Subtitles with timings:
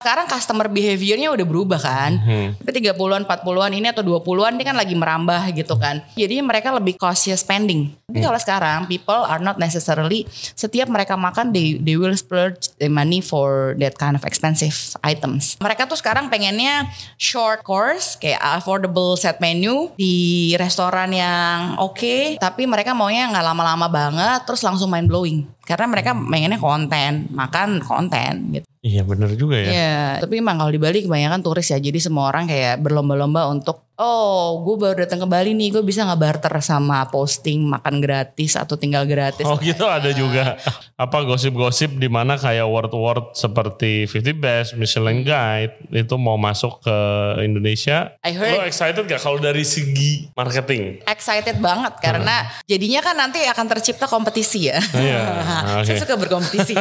[0.00, 2.16] Sekarang customer behaviornya udah berubah kan.
[2.16, 2.48] Hmm.
[2.56, 6.00] Tapi 30-an, 40-an ini atau 20-an ini kan lagi merambah gitu kan.
[6.16, 7.92] Jadi mereka lebih cautious spending.
[8.08, 8.32] Tapi Hmm.
[8.32, 13.20] kalau sekarang people are not necessarily setiap mereka makan they, they will splurge the money
[13.20, 15.60] for that kind of expensive items.
[15.60, 16.88] Mereka tuh sekarang pengennya
[17.20, 23.92] short course kayak affordable set menu di restoran yang oke tapi mereka maunya nggak lama-lama
[23.92, 25.44] banget terus langsung mind blowing.
[25.68, 28.69] Karena mereka pengennya konten, makan konten gitu.
[28.80, 29.68] Iya bener juga ya.
[29.68, 33.89] Iya, tapi emang kalau di Bali kebanyakan turis ya, jadi semua orang kayak berlomba-lomba untuk,
[34.00, 38.56] oh gue baru datang ke Bali nih, gue bisa nggak barter sama posting makan gratis
[38.56, 39.44] atau tinggal gratis.
[39.44, 40.56] Oh gitu ada juga
[40.96, 46.96] apa gosip-gosip di mana kayak word-word seperti 50 Best, Michelin Guide itu mau masuk ke
[47.44, 48.16] Indonesia.
[48.24, 51.04] I heard- Lo excited gak kalau dari segi marketing?
[51.04, 54.80] Excited banget karena jadinya kan nanti akan tercipta kompetisi ya.
[54.96, 55.20] Iya,
[55.84, 55.86] oke.
[55.86, 56.72] Saya suka berkompetisi.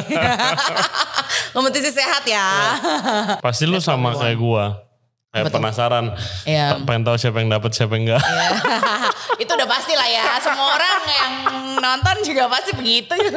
[1.56, 2.48] kompetisi sehat ya.
[3.44, 4.89] Pasti lu sama kayak gua.
[5.30, 5.62] Kayak Betul.
[5.62, 6.06] penasaran,
[6.42, 6.82] Iya.
[6.90, 8.24] pengen tahu siapa yang dapat siapa yang enggak.
[9.46, 10.26] Itu udah pasti lah ya.
[10.42, 11.32] Semua orang yang
[11.78, 13.14] nonton juga pasti begitu.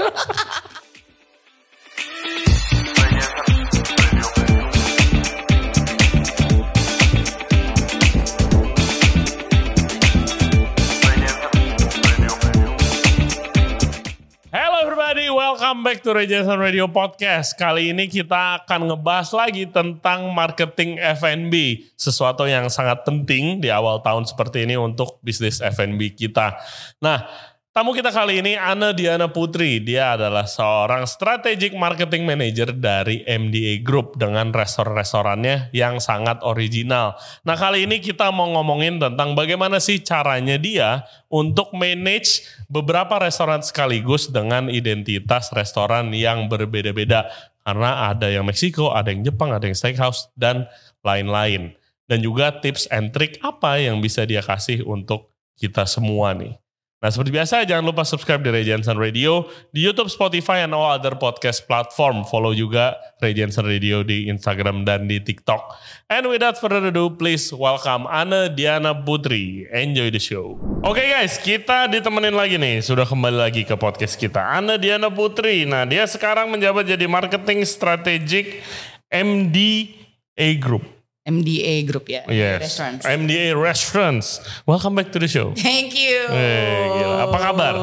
[15.12, 17.52] everybody, welcome back to Rejason Radio Podcast.
[17.60, 24.00] Kali ini kita akan ngebahas lagi tentang marketing F&B, sesuatu yang sangat penting di awal
[24.00, 26.56] tahun seperti ini untuk bisnis F&B kita.
[27.04, 27.28] Nah,
[27.72, 29.80] tamu kita kali ini Ana Diana Putri.
[29.80, 37.16] Dia adalah seorang strategic marketing manager dari MDA Group dengan restoran-restorannya yang sangat original.
[37.48, 43.64] Nah, kali ini kita mau ngomongin tentang bagaimana sih caranya dia untuk manage beberapa restoran
[43.64, 47.32] sekaligus dengan identitas restoran yang berbeda-beda.
[47.64, 50.68] Karena ada yang Meksiko, ada yang Jepang, ada yang steakhouse, dan
[51.00, 51.72] lain-lain.
[52.04, 56.61] Dan juga tips and trick apa yang bisa dia kasih untuk kita semua nih.
[57.02, 60.86] Nah seperti biasa jangan lupa subscribe di Ray Jensen Radio di YouTube, Spotify, and all
[60.86, 62.22] other podcast platform.
[62.22, 65.74] Follow juga Ray Jensen Radio di Instagram dan di TikTok.
[66.06, 69.66] And without further ado, please welcome Ana Diana Putri.
[69.74, 70.54] Enjoy the show.
[70.86, 72.78] Oke guys, kita ditemenin lagi nih.
[72.78, 74.38] Sudah kembali lagi ke podcast kita.
[74.38, 75.66] Ana Diana Putri.
[75.66, 78.62] Nah dia sekarang menjabat jadi marketing strategic
[79.10, 81.01] MDA Group.
[81.22, 82.26] MDA Group ya.
[82.26, 82.66] Yes.
[82.66, 83.02] Restaurants.
[83.06, 84.26] MDA Restaurants.
[84.66, 85.54] Welcome back to the show.
[85.54, 86.18] Thank you.
[86.26, 87.30] Gila.
[87.30, 87.74] Apa kabar?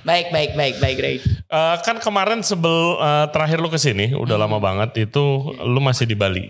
[0.00, 1.20] Baik, baik, baik, baik, baik.
[1.28, 6.08] Eh, kan kemarin sebel eh, terakhir lu ke sini udah lama banget itu lu masih
[6.08, 6.48] di Bali,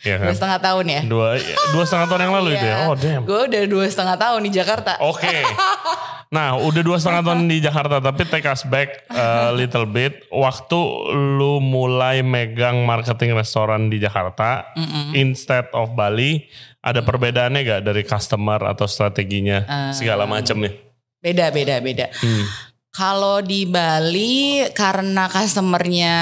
[0.00, 0.34] ya Dua kan?
[0.34, 1.00] setengah tahun ya.
[1.04, 1.28] Dua
[1.76, 2.76] dua setengah tahun yang lalu itu ya.
[2.88, 3.22] Oh damn.
[3.28, 4.92] Gue udah dua setengah tahun di Jakarta.
[5.04, 5.36] Oke.
[6.28, 10.28] Nah udah dua setengah tahun di Jakarta tapi take us back a little bit.
[10.28, 10.78] Waktu
[11.40, 14.72] lu mulai megang marketing restoran di Jakarta
[15.12, 16.44] instead of Bali,
[16.84, 20.72] ada perbedaannya gak dari customer atau strateginya segala macamnya?
[21.18, 22.06] Beda, beda, beda.
[22.14, 22.44] Hmm.
[22.94, 26.14] Kalau di Bali karena customernya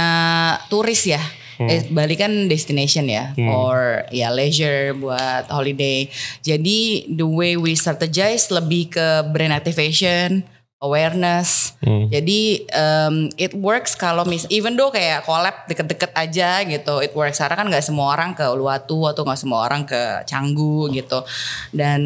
[0.69, 1.23] turis ya.
[1.57, 1.69] Hmm.
[1.73, 6.09] Eh, Bali kan destination ya for ya leisure buat holiday.
[6.45, 10.45] Jadi the way we strategize lebih ke brand activation,
[10.85, 11.73] awareness.
[11.81, 12.13] Hmm.
[12.13, 17.41] Jadi um, it works kalau mis even though kayak collab deket-deket aja gitu, it works
[17.41, 21.25] karena kan nggak semua orang ke Uluwatu atau nggak semua orang ke Canggu gitu.
[21.73, 22.01] Dan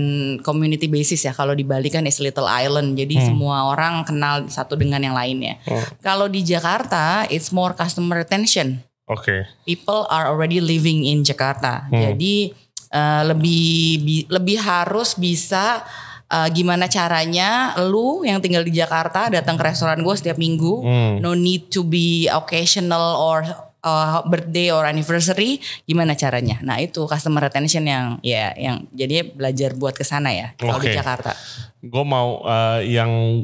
[0.46, 4.78] community basis ya kalau di Bali kan is little island, jadi semua orang kenal satu
[4.78, 5.58] dengan yang lainnya.
[5.98, 9.42] Kalau di Jakarta it's more customer retention Oke.
[9.66, 11.90] people are already living in Jakarta.
[11.90, 12.54] Jadi
[12.94, 13.66] uh, lebih
[14.06, 15.82] bi- lebih harus bisa
[16.30, 20.86] uh, gimana caranya lu yang tinggal di Jakarta datang ke restoran gue setiap minggu.
[21.18, 23.42] No need to be occasional or
[23.82, 25.58] uh, birthday or anniversary.
[25.84, 26.62] Gimana caranya?
[26.62, 30.92] Nah itu customer retention yang ya yang jadi belajar buat ke sana ya kalau di
[30.92, 30.96] Oke.
[30.96, 31.32] Jakarta.
[31.80, 33.42] Gue mau eh, yang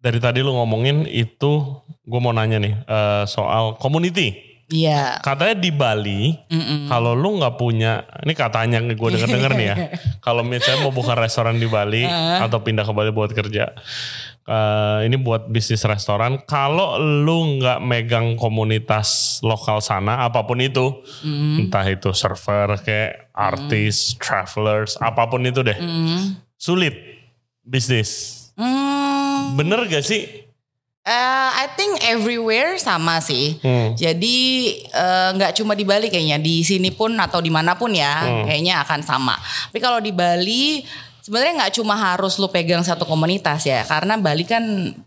[0.00, 4.47] dari tadi lu ngomongin itu gue mau nanya nih eh, soal community.
[4.68, 5.16] Iya.
[5.18, 6.36] Katanya di Bali
[6.86, 9.76] kalau lu nggak punya ini katanya gue denger denger nih ya.
[10.20, 12.04] Kalau misalnya mau buka restoran di Bali
[12.38, 13.72] atau pindah ke Bali buat kerja.
[14.44, 16.40] eh, ini buat bisnis restoran.
[16.42, 21.00] Kalau lu nggak megang komunitas lokal sana, apa pun itu,
[21.58, 25.76] entah itu server kayak artis, travelers, apa pun itu deh,
[26.54, 26.96] sulit
[27.60, 28.36] bisnis.
[28.56, 30.47] Hmm, Bener gak sih?
[31.08, 33.56] Uh, I think everywhere sama sih.
[33.64, 33.96] Hmm.
[33.96, 34.36] Jadi
[34.84, 38.44] eh, nggak cuma di Bali kayaknya, di sini pun atau di mana pun ya, Hmm.
[38.44, 39.32] kayaknya akan sama.
[39.72, 40.84] Tapi kalau di Bali
[41.24, 44.60] sebenarnya nggak cuma harus lu pegang satu komunitas ya, karena Bali kan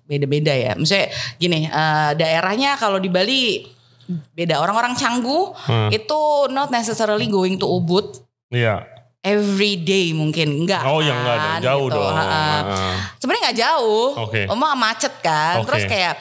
[0.10, 0.74] beda-beda ya.
[0.74, 3.70] Misalnya gini, eh, daerahnya kalau di Bali
[4.34, 4.58] beda.
[4.58, 5.94] Orang-orang Canggu Hmm.
[5.94, 6.20] itu
[6.50, 8.84] not necessarily going to Ubud Iya.
[9.22, 10.82] Every day mungkin enggak.
[10.86, 11.98] Oh yang enggak ada, kan, jauh gitu.
[11.98, 12.14] dong.
[12.18, 12.94] Heeh.
[13.22, 14.08] Sebenarnya nggak jauh.
[14.28, 14.42] Oke.
[14.50, 15.62] Cuma macet kan.
[15.62, 15.66] Oke.
[15.70, 16.14] Terus kayak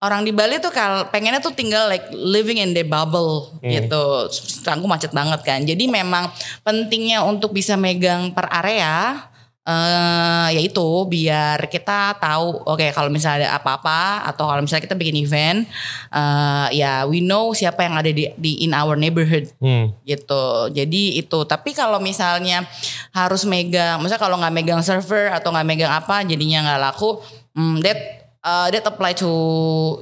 [0.00, 3.72] orang di Bali tuh kalau pengennya tuh tinggal like living in the bubble Hmm.
[3.72, 4.28] gitu.
[4.64, 5.60] Canggu macet banget kan.
[5.64, 6.32] Jadi memang
[6.64, 9.20] pentingnya untuk bisa megang per area
[9.66, 14.94] eh ya itu biar kita tahu oke kalau misalnya ada apa-apa atau kalau misalnya kita
[14.94, 15.66] bikin event
[16.14, 19.90] eh ya we know siapa yang ada di, di in our neighborhood Hmm.
[20.06, 20.70] gitu.
[20.70, 21.38] Jadi itu.
[21.42, 22.62] Tapi kalau misalnya
[23.10, 27.18] harus megang, misalnya kalau nggak megang server atau nggak megang apa, jadinya nggak laku.
[27.56, 27.98] Hmm, that
[28.44, 29.26] uh, that apply to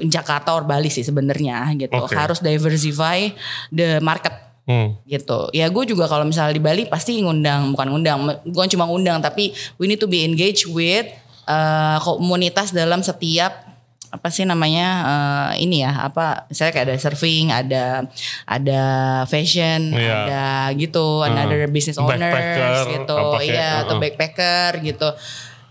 [0.04, 1.96] Jakarta or Bali sih sebenarnya gitu.
[1.96, 2.12] Oke.
[2.12, 3.30] Harus diversify
[3.70, 4.34] the market
[4.64, 4.96] Hmm.
[5.04, 5.52] gitu.
[5.52, 8.16] Ya gue juga kalau misalnya di Bali pasti ngundang, bukan ngundang,
[8.48, 11.04] bukan cuma ngundang, tapi we need to be engaged with
[11.44, 13.74] uh, komunitas dalam setiap
[14.14, 17.84] apa sih namanya eh, ini ya apa misalnya kayak ada surfing ada
[18.46, 18.82] ada
[19.26, 20.14] fashion Iya.
[20.14, 20.44] ada
[20.78, 25.08] gitu another business owners Backpacker, gitu apa kayak, iya atau backpacker gitu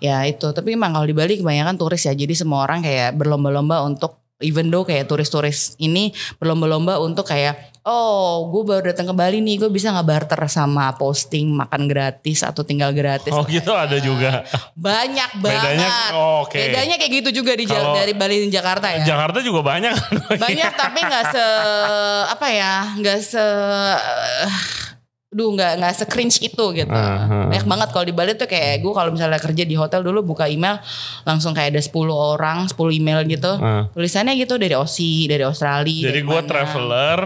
[0.04, 3.80] ya itu tapi emang kalau di Bali kebanyakan turis ya jadi semua orang kayak berlomba-lomba
[3.88, 9.38] untuk even though kayak turis-turis ini berlomba-lomba untuk kayak oh gue baru datang ke Bali
[9.38, 14.00] nih gue bisa nggak barter sama posting makan gratis atau tinggal gratis Oh gitu ada
[14.00, 14.48] juga.
[14.74, 16.56] banyak Bedanya- banget oh, oke.
[16.56, 19.94] bedanya kayak gitu juga di Kalau- dari Bali dan Jakarta ya Jakarta juga banyak.
[20.40, 21.46] banyak tapi nggak se
[22.30, 23.46] apa ya nggak se
[25.34, 26.94] Duh nggak nggak se cringe itu gitu.
[26.94, 27.50] Uh-huh.
[27.50, 30.46] Banyak banget kalau di Bali tuh kayak gue kalau misalnya kerja di hotel dulu buka
[30.46, 30.78] email
[31.26, 33.52] langsung kayak ada 10 orang, 10 email gitu.
[33.58, 33.90] Uh.
[33.92, 36.14] Tulisannya gitu dari Aussie, dari Australia.
[36.14, 37.20] Jadi dari gue traveler,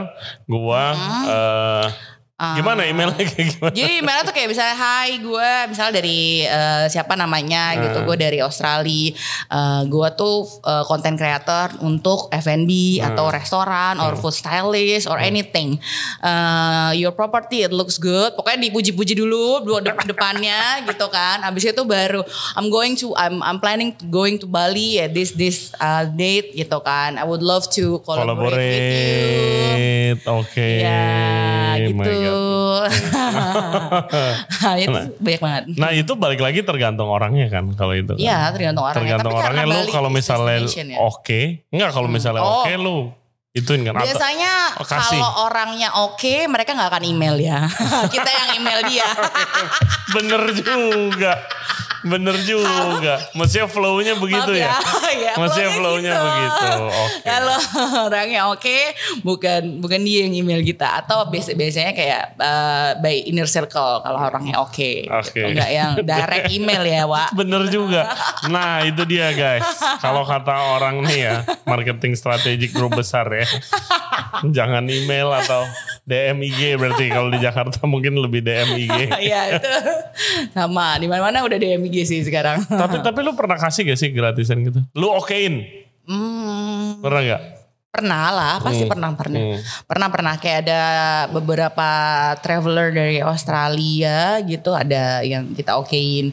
[0.48, 0.84] gue
[1.28, 1.86] eh,
[2.38, 2.54] Ah.
[2.54, 3.74] gimana emailnya kayak gimana?
[3.74, 8.38] Jadi emailnya tuh kayak misalnya Hai gue misalnya dari eh, siapa namanya gitu Gue dari
[8.46, 9.10] Australia.
[9.50, 15.82] Eh, Gue tuh eh, content creator untuk F&B atau restoran Or food stylist or anything.
[16.22, 18.38] Eh, Your property it looks good.
[18.38, 21.42] Pokoknya dipuji-puji dulu dua de- depannya gitu kan.
[21.42, 22.22] Abis itu baru
[22.54, 26.54] I'm going to I'm, I'm planning to going to Bali at this this uh, date
[26.54, 27.18] gitu kan.
[27.18, 29.18] I would love to collaborate, with you.
[29.18, 30.68] Collaborate, oke.
[30.78, 31.02] Ya
[31.88, 32.27] My gitu.
[32.28, 32.92] God.
[34.84, 35.64] itu banyak banget.
[35.76, 38.14] Nah itu balik lagi tergantung orangnya kan kalau itu.
[38.14, 38.20] kan.
[38.20, 39.02] Iya tergantung orangnya.
[39.18, 40.98] Tergantung Tapi orangnya lu kalau is misalnya ya.
[41.00, 42.64] oke, enggak kalau misalnya Oh.
[42.64, 42.98] oke lu
[43.52, 43.98] ituin kan.
[43.98, 47.66] Atau- Biasanya Oh, kalau orangnya oke mereka nggak akan email ya.
[48.14, 49.10] Kita yang email dia.
[50.16, 51.34] bener juga,
[52.08, 53.22] bener juga.
[53.36, 54.72] Maksudnya flow-nya begitu Maaf ya?
[55.14, 56.26] ya Maksudnya flow-nya gitu.
[56.26, 56.70] begitu.
[56.88, 57.20] Oke.
[57.28, 57.60] Kalau
[58.08, 58.78] orangnya oke
[59.22, 64.20] bukan bukan dia yang email kita atau biasa biasanya kayak uh, by inner circle kalau
[64.20, 64.92] orangnya oke.
[65.08, 65.32] Oke.
[65.36, 65.48] Gitu.
[65.54, 67.30] Enggak yang direct email ya, Wak.
[67.36, 68.16] Bener juga.
[68.48, 69.64] Nah itu dia guys.
[70.00, 71.36] Kalau kata orang nih ya,
[71.68, 73.48] marketing strategik grup besar ya.
[74.48, 75.66] Jangan email atau
[76.08, 78.98] DM IG berarti kalau di Jakarta mungkin lebih DM IG.
[79.28, 79.72] Iya itu
[80.56, 81.60] sama di mana-mana udah
[81.98, 82.62] DMG sih sekarang.
[82.82, 84.80] tapi tapi lu pernah kasih gak sih gratisan gitu?
[84.94, 85.66] Lu okein?
[86.06, 87.42] Hmm, Pernah gak?
[87.88, 88.92] pernah lah, pasti Hmm.
[88.94, 89.42] pernah pernah.
[89.42, 89.58] Hmm.
[89.90, 90.82] Pernah pernah kayak ada
[91.34, 91.90] beberapa
[92.40, 96.30] traveler dari Australia gitu ada yang kita okein.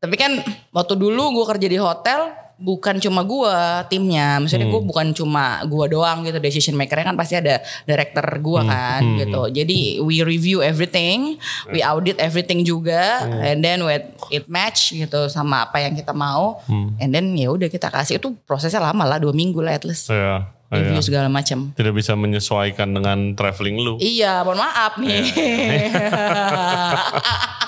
[0.00, 0.40] Tapi kan
[0.72, 3.54] waktu dulu gue kerja di hotel bukan cuma gue
[3.86, 4.78] timnya, maksudnya Hmm.
[4.78, 9.16] gue bukan cuma gue doang gitu decision makernya kan pasti ada director gue kan Hmm.
[9.18, 9.40] gitu.
[9.50, 11.36] Jadi we review everything,
[11.68, 13.40] we audit everything juga, Hmm.
[13.42, 16.94] and then when it match gitu sama apa yang kita mau, Hmm.
[16.96, 20.08] and then ya udah kita kasih itu prosesnya lama lah dua minggu lah at least
[20.08, 21.02] Ya, review ya.
[21.02, 21.70] segala macam.
[21.72, 23.92] Tidak bisa menyesuaikan dengan traveling lu.
[23.98, 25.22] Iya, mohon maaf nih.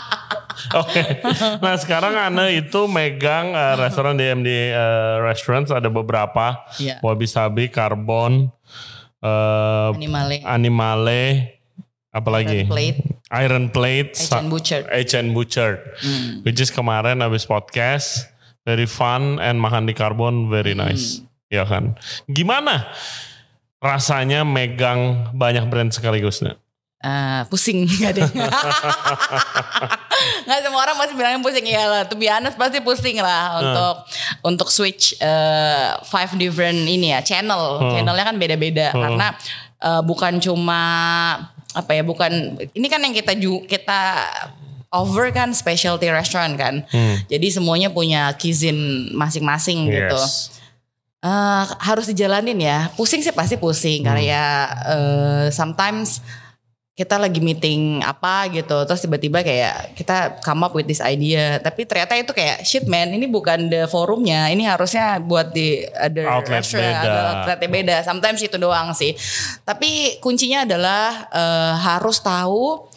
[0.81, 1.03] Oke.
[1.59, 6.65] Nah sekarang Ana itu megang eh, restoran DMD eh, Restaurants ada beberapa.
[6.77, 6.99] Iya.
[7.01, 8.49] Wabi Sabi, Carbon,
[9.21, 11.23] eh, Animale, Animale,
[12.11, 12.65] apalagi?
[12.65, 13.01] Iron Plate,
[13.33, 14.83] Iron Plate, Asian Butcher.
[14.89, 15.71] H&M Butcher.
[15.99, 16.41] Hmm.
[16.43, 18.29] Which is kemarin habis podcast.
[18.63, 20.91] Very fun and makan di Carbon very Hmm.
[20.91, 21.23] nice.
[21.47, 21.95] Ya kan?
[22.27, 22.91] Gimana
[23.79, 26.43] rasanya megang banyak brand sekaligus?
[26.43, 26.59] Nak?
[26.99, 28.27] Ah, pusing gak deh.
[30.47, 32.03] Nggak semua orang pasti bilangnya pusing ya lah.
[32.09, 33.95] Be honest pasti pusing lah untuk
[34.47, 37.93] untuk switch eh, five different ini ya channel.
[37.93, 39.35] Channelnya kan beda-beda karena
[39.83, 40.81] eh, bukan cuma
[41.77, 44.25] apa ya bukan ini kan yang kita ju, kita
[44.95, 46.75] over kan specialty restaurant kan.
[47.29, 50.17] Jadi semuanya punya cuisine masing-masing gitu.
[50.17, 50.57] Yes.
[51.27, 52.87] Eh, harus dijalanin ya.
[52.95, 54.45] Pusing sih pasti pusing karena ya
[54.87, 56.23] eh, sometimes
[56.97, 58.89] kita lagi meeting apa gitu.
[58.89, 61.61] Terus tiba-tiba kayak kita come up with this idea.
[61.61, 64.49] Tapi ternyata itu kayak shit man ini bukan the forumnya.
[64.49, 67.05] Ini harusnya buat di other Outlet restaurant, beda.
[67.05, 67.97] ada outletnya beda.
[68.01, 69.13] Sometimes itu doang sih.
[69.69, 72.89] Tapi kuncinya adalah eh, harus tahu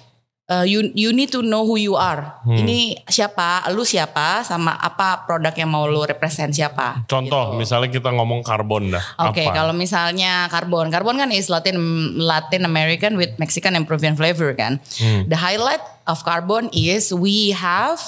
[0.49, 2.65] eh, you you need to know who you are Hmm.
[2.65, 7.59] ini siapa lu siapa sama apa produk yang mau lu represent siapa Contoh, gitu.
[7.61, 9.03] misalnya kita ngomong karbon dah.
[9.29, 9.53] Oke, apa?
[9.53, 11.77] kalau misalnya karbon, karbon kan is Latin
[12.17, 14.81] Latin American with Mexican and Peruvian flavor kan.
[14.97, 15.29] Hmm.
[15.29, 18.01] The highlight of carbon is we have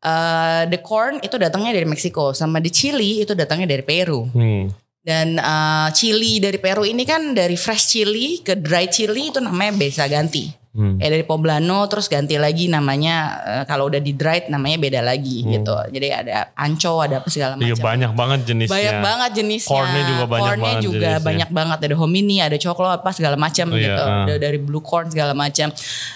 [0.00, 4.24] uh, the corn itu datangnya dari Meksiko, sama the chili itu datangnya dari Peru.
[4.32, 4.72] Hmm.
[5.02, 9.74] Dan uh, chili dari Peru ini kan dari fresh chili ke dry chili itu namanya
[9.74, 10.61] bisa ganti.
[10.72, 10.96] Hmm.
[10.96, 15.44] Kayak dari poblano terus ganti lagi namanya uh, kalau udah di dried namanya beda lagi
[15.44, 15.76] gitu.
[15.92, 17.60] Jadi ada anco, ada apa segala Hmm.
[17.60, 17.68] macam.
[17.68, 18.72] Iya banyak banget jenisnya.
[18.72, 19.68] Banyak banget jenisnya.
[19.68, 21.26] Cornnya juga banyak Cornnya banget juga jenisnya.
[21.28, 21.78] banyak banget.
[21.84, 24.02] Ada hominy, ada coklo apa segala macam Iya, gitu.
[24.02, 25.68] Ada dari blue corn segala macam.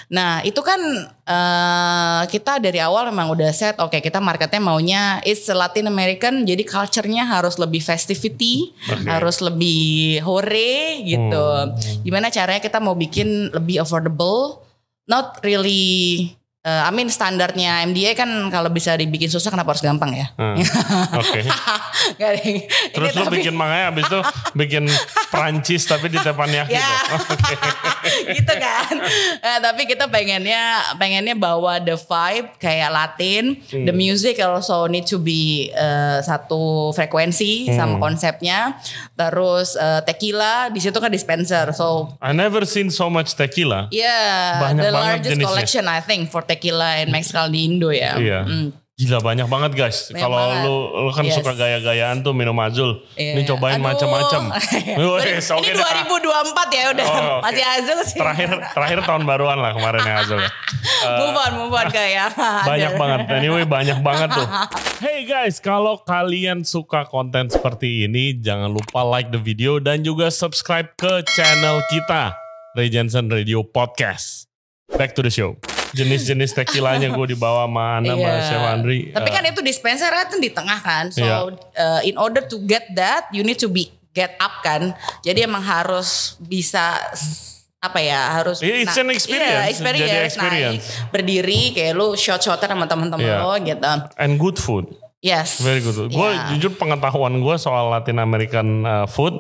[0.09, 0.81] Nah itu kan
[1.27, 3.77] eh, kita dari awal memang udah set.
[3.83, 6.47] Oke kita marketnya maunya it's Latin American.
[6.47, 9.05] Jadi culture-nya harus lebih festivity, Oke.
[9.05, 11.47] harus lebih hore gitu.
[11.67, 11.75] Hmm.
[12.07, 14.63] Gimana caranya kita mau bikin lebih affordable,
[15.11, 16.31] not really.
[16.67, 20.27] Eh, I mean standarnya MDA kan kalau bisa dibikin susah kenapa harus gampang ya?
[20.35, 20.59] Hmm.
[21.15, 21.47] Oke.
[22.23, 24.21] Yang- Terus lu tapi- bikin makanya abis itu
[24.53, 24.85] bikin
[25.31, 26.83] Prancis tapi di teppanyaki Ya.
[27.07, 27.23] tuh.
[28.37, 28.95] gitu kan.
[29.39, 30.63] Nah, tapi kita pengennya
[30.97, 33.95] pengennya bawa the vibe kayak Latin, the Hmm.
[33.95, 37.77] music also need to be eh, satu frekuensi Hmm.
[37.77, 38.75] sama konsepnya.
[39.15, 41.71] Terus eh, tequila di situ kan dispenser.
[41.71, 43.87] So I never seen so much tequila.
[43.91, 45.47] yeah, Banyak the largest jenisnya.
[45.47, 48.17] collection I think for tequila and mezcal di Indo ya.
[48.17, 48.41] Iya.
[48.45, 48.71] Hmm.
[48.97, 50.09] Gila banyak banget guys.
[50.09, 51.37] Kalau lu lu kan Yes.
[51.37, 53.05] suka gaya-gayaan tuh minum azul.
[53.13, 53.37] Iya.
[53.37, 54.57] Ini cobain macam-macam.
[54.97, 55.05] Ini
[55.77, 56.01] dah.
[56.09, 57.45] 2024 ya udah Oh, oke.
[57.45, 58.17] masih azul sih.
[58.17, 60.41] Terakhir terakhir tahun baruan lah kemarin yang azul.
[60.41, 60.49] ya.
[61.21, 62.33] move on, move on kayak
[62.73, 63.19] banyak banget.
[63.29, 64.49] Anyway banyak banget tuh.
[65.05, 70.33] Hey guys, kalau kalian suka konten seperti ini, jangan lupa like the video dan juga
[70.33, 72.33] subscribe ke channel kita,
[72.73, 74.49] Ray Jensen Radio Podcast.
[74.89, 75.61] Back to the show.
[75.97, 78.45] Jenis-jenis tequilanya gue dibawa sama Ana sama Iya.
[78.45, 78.99] Chef Andri.
[79.11, 81.05] Tapi Eh, kan itu dispenser kan di tengah kan.
[81.09, 81.37] So Iya.
[81.75, 84.93] uh, in order to get that you need to be get up kan.
[85.21, 87.01] Jadi emang harus bisa
[87.77, 89.53] apa ya harus Iya, it's an experience.
[89.53, 90.85] Iya, experience, Jadi experience.
[90.85, 93.41] Naik, berdiri kayak lu shot-shotan sama teman-teman Iya.
[93.41, 93.93] lo gitu.
[94.17, 94.89] and good food.
[95.21, 95.59] Yes.
[95.59, 96.09] Very good.
[96.09, 96.55] Gue Iya.
[96.55, 99.37] jujur pengetahuan gue soal Latin American uh, food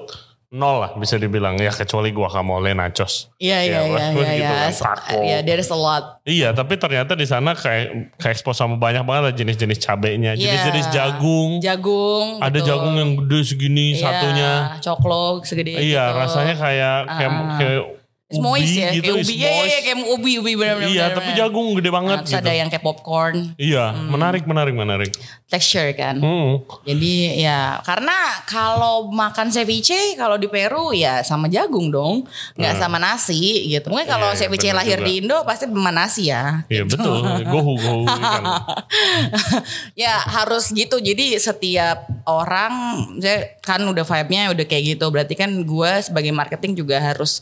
[0.48, 3.34] nol lah bisa dibilang ya kecuali guacamole nachos.
[3.36, 4.46] Iya iya Ya, iya gitu iya.
[4.46, 4.70] kan, iya.
[4.72, 5.18] taco.
[5.18, 6.04] Iya, there's a lot.
[6.22, 10.38] Iya, tapi ternyata di sana kayak kayak expose sama banyak banget lah jenis-jenis cabenya, Iya.
[10.38, 11.50] jenis-jenis jagung.
[11.58, 12.38] Jagung.
[12.38, 12.68] Ada betul.
[12.68, 14.50] jagung yang gede segini Iya, satunya.
[14.80, 16.18] Coklo segede Iya, gitu.
[16.18, 17.56] rasanya kayak kayak Ah.
[17.58, 17.82] kayak
[18.26, 18.42] Ubi
[18.74, 19.34] ya, gitu, kayak ubi.
[19.38, 20.90] Iya, iya, kayak ubi, ubi benar-benar.
[20.90, 22.42] Iya, tapi jagung gede banget Terus gitu.
[22.42, 25.14] ada yang kayak popcorn, Iya, menarik menarik menarik.
[25.46, 26.18] texture kan.
[26.18, 26.58] Hmm.
[26.82, 32.98] Jadi ya karena kalau makan ceviche kalau di Peru ya sama jagung dong, nggak sama
[32.98, 33.38] nasi
[33.70, 33.86] gitu.
[33.86, 35.06] Mungkin kalau Iya, iya, ceviche bener lahir juga.
[35.06, 36.66] di Indo pasti sama nasi ya.
[36.66, 38.42] Iya betul, gohu gohu ikan.
[39.94, 40.98] ya harus gitu.
[40.98, 42.74] Jadi setiap orang
[43.22, 45.06] saya kan udah vibe-nya udah kayak gitu.
[45.08, 47.38] Berarti kan gue sebagai marketing juga harus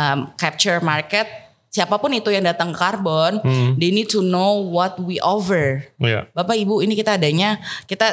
[0.00, 1.28] um, capture market.
[1.68, 3.78] Siapa pun itu yang datang ke Carbon, Hmm.
[3.78, 5.86] they need to know what we offer.
[5.96, 6.26] Iya.
[6.32, 8.10] Bapak Ibu ini kita adanya kita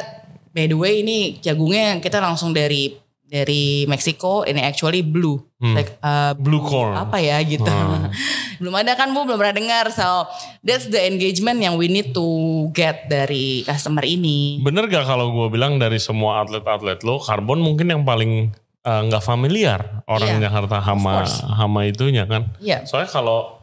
[0.48, 6.32] by the way ini jagungnya kita langsung dari dari Meksiko ini actually blue like uh,
[6.32, 6.40] Hmm.
[6.40, 6.96] Blue corn.
[6.96, 8.08] apa ya gitu Hmm.
[8.58, 10.24] belum ada kan bu belum pernah dengar so
[10.62, 12.24] that's the engagement yang we need to
[12.70, 17.90] get dari customer ini Bener gak kalau gue bilang dari semua atlet-atlet lo, karbon mungkin
[17.90, 18.48] yang paling
[18.88, 22.48] eh, nggak familiar orang Iya, Jakarta hama hama itunya kan.
[22.58, 22.82] Iya.
[22.82, 23.60] Soalnya kalau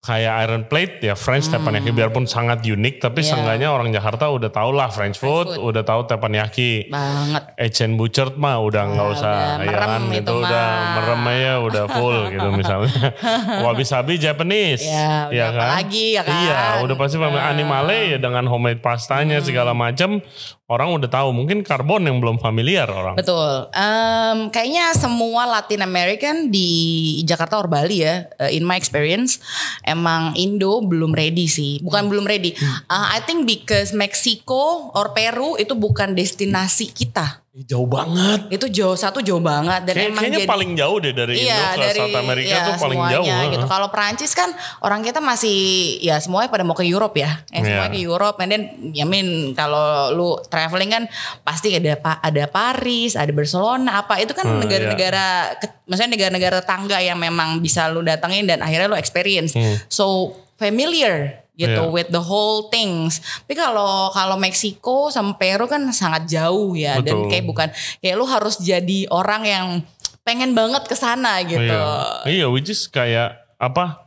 [0.00, 3.20] kayak Iron Plate ya French teppanyaki biarpun sangat unik tapi Hmm.
[3.20, 3.28] Iya.
[3.28, 5.60] seenggaknya orang Jakarta udah tau lah French food, food.
[5.60, 6.88] udah tahu teppanyaki.
[6.88, 11.22] banget Etienne Butchert mah udah nggak Ya, usah udah ya kan itu itu udah merem
[11.28, 12.98] aja udah full gitu misalnya
[13.60, 16.40] wabi sabi Japanese Ya, udah apa lagi ya kan?
[16.40, 20.24] iya udah pasti family animale ya dengan homemade pastanya segala macam
[20.68, 23.72] orang udah tahu mungkin karbon yang belum familiar orang Betul.
[23.72, 26.68] Em, kayaknya semua Latin American di
[27.24, 29.40] Jakarta or Bali ya, eh, in my experience,
[29.82, 31.80] emang Indo belum ready sih.
[31.80, 32.52] Bukan belum ready.
[32.86, 37.42] Uh, I think because Mexico or Peru itu bukan destinasi kita.
[37.58, 38.46] Jauh banget.
[38.50, 41.58] Itu jauh satu jauh banget dan Kayak- emang kayaknya jadi paling jauh deh dari Indo
[41.74, 43.50] ke South America iya, tuh paling semuanya jauh.
[43.50, 43.66] gitu.
[43.66, 45.58] Kalau Perancis kan orang kita masih
[45.98, 47.42] ya semuanya pada mau ke Europe ya.
[47.48, 47.94] Eh, semuanya Iya.
[47.94, 48.62] ke Europe and then
[48.92, 51.04] ya min kalau lu traveling kan
[51.42, 56.98] pasti ada ada Paris, ada Barcelona apa itu kan Hmm, negara-negara ke- maksudnya negara-negara tetangga
[56.98, 59.58] yang memang bisa lu datengin dan akhirnya lu experience.
[59.88, 61.90] So familiar gitu Hmm.
[61.90, 61.92] Iya.
[61.92, 63.18] with the whole things.
[63.42, 67.28] Tapi kalau kalau Meksiko sama Peru kan sangat jauh ya dan Betul.
[67.28, 69.66] kayak bukan kayak lu harus jadi orang yang
[70.22, 71.66] pengen banget ke sana gitu.
[71.66, 74.06] Iya, iya which is kayak apa?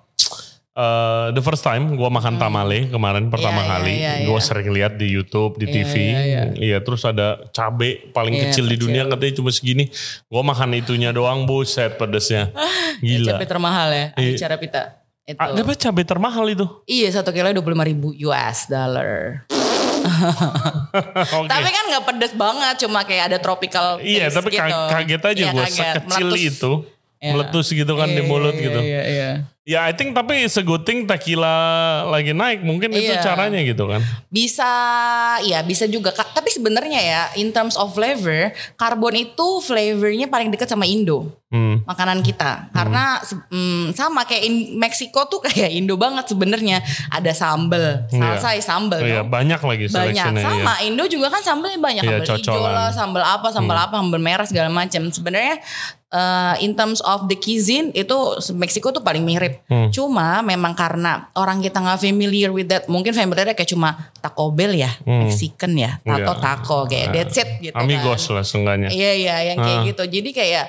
[0.72, 3.68] eh, the first time gua makan tamale kemarin pertama Hmm.
[3.68, 4.48] Iya, kali, iya, gua iya.
[4.48, 8.66] sering lihat di YouTube, di Iya, TV, iya, iya terus ada cabe paling Iya, kecil
[8.66, 8.88] di kecil.
[8.88, 9.92] dunia katanya cuma segini,
[10.26, 12.56] gua makan itunya doang buset pedesnya,
[13.04, 13.36] gila.
[13.36, 14.32] Cabai termahal ya, Iya.
[14.40, 14.82] acara pita.
[15.22, 15.38] Itu.
[15.38, 16.66] Ah, cabai termahal itu?
[16.90, 19.46] Iya satu kilo dua puluh ribu US dollar.
[21.38, 21.48] Oke.
[21.48, 24.02] Tapi kan nggak pedes banget, cuma kayak ada tropical.
[24.02, 24.62] Iya, tapi gitu.
[24.62, 26.42] ka- kaget aja Iya, gue sekecil Meletus.
[26.58, 26.72] itu.
[27.22, 27.32] Iya.
[27.32, 28.80] Meletus gitu kan di Iya, mulut iya, gitu.
[28.82, 29.30] Iya, iya.
[29.62, 31.54] Ya I think tapi seguting tequila
[32.10, 33.22] lagi naik mungkin itu Iya.
[33.22, 34.02] caranya gitu kan.
[34.28, 34.66] Bisa,
[35.40, 36.10] ya bisa juga.
[36.12, 41.30] Tapi sebenarnya ya, in terms of flavor, karbon itu flavornya paling dekat sama Indo.
[41.52, 41.84] Hmm.
[41.84, 46.80] makanan kita karena se- mm, sama kayak in Meksiko tuh kayak Indo banget sebenarnya
[47.12, 50.48] ada sambel salsa ya sambel Iya, banyak lagi banyak seleksinya.
[50.48, 50.88] sama iya.
[50.88, 54.48] Indo juga kan sambelnya banyak Iya, sambel hijau lah sambel apa sambel apa sambel merah
[54.48, 55.60] segala macam sebenarnya
[56.12, 58.14] eh, in terms of the cuisine itu
[58.52, 59.88] Meksiko tuh paling mirip Hmm.
[59.90, 64.72] cuma memang karena orang kita nggak familiar with that mungkin familiarnya kayak cuma Taco Bell
[64.72, 66.36] ya Mexican ya tato Hmm.
[66.36, 66.44] Iya.
[66.44, 68.36] taco kayak that's it gitu Amigos kan.
[68.36, 68.90] lah seenggaknya.
[68.90, 69.88] Iya iya yang kayak Ah.
[69.88, 70.04] gitu.
[70.06, 70.66] Jadi kayak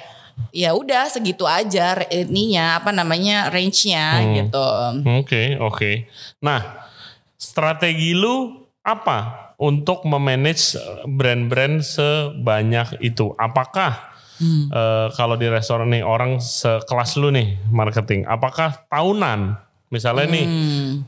[0.49, 4.33] ya udah segitu aja ininya apa namanya range-nya Hmm.
[4.39, 4.67] gitu.
[5.19, 5.91] Oke, oke.
[6.41, 6.87] Nah,
[7.35, 13.35] strategi lu apa untuk memanage brand-brand sebanyak itu?
[13.35, 14.12] Apakah
[14.43, 14.67] Hmm.
[14.69, 19.55] eh, kalau di restoran nih orang sekelas lu nih marketing, apakah tahunan?
[19.93, 20.47] Misalnya nih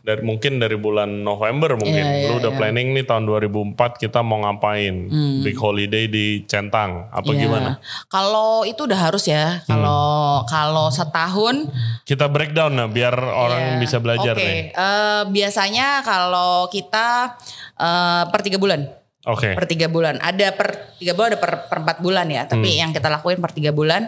[0.04, 2.20] dari mungkin dari bulan November mungkin Hmm.
[2.20, 2.58] Iya, lu iya, udah iya.
[2.60, 5.08] planning nih tahun 2004 kita mau ngapain
[5.40, 7.48] big holiday di Centang apa Ya.
[7.48, 7.80] gimana?
[8.06, 9.64] Kalau itu udah harus ya.
[9.64, 11.72] Kalau kalau setahun
[12.04, 14.44] Kita breakdown nah biar orang ya, bisa belajar oke.
[14.44, 14.60] nih.
[14.70, 17.40] Eh, biasanya kalau kita
[17.80, 18.84] eh, per tiga bulan.
[19.25, 19.57] Oke.
[19.57, 20.21] Per tiga bulan.
[20.21, 22.45] Ada per tiga bulan ada per, per empat bulan ya.
[22.45, 22.78] Tapi Hmm.
[22.78, 24.04] yang kita lakuin per tiga bulan.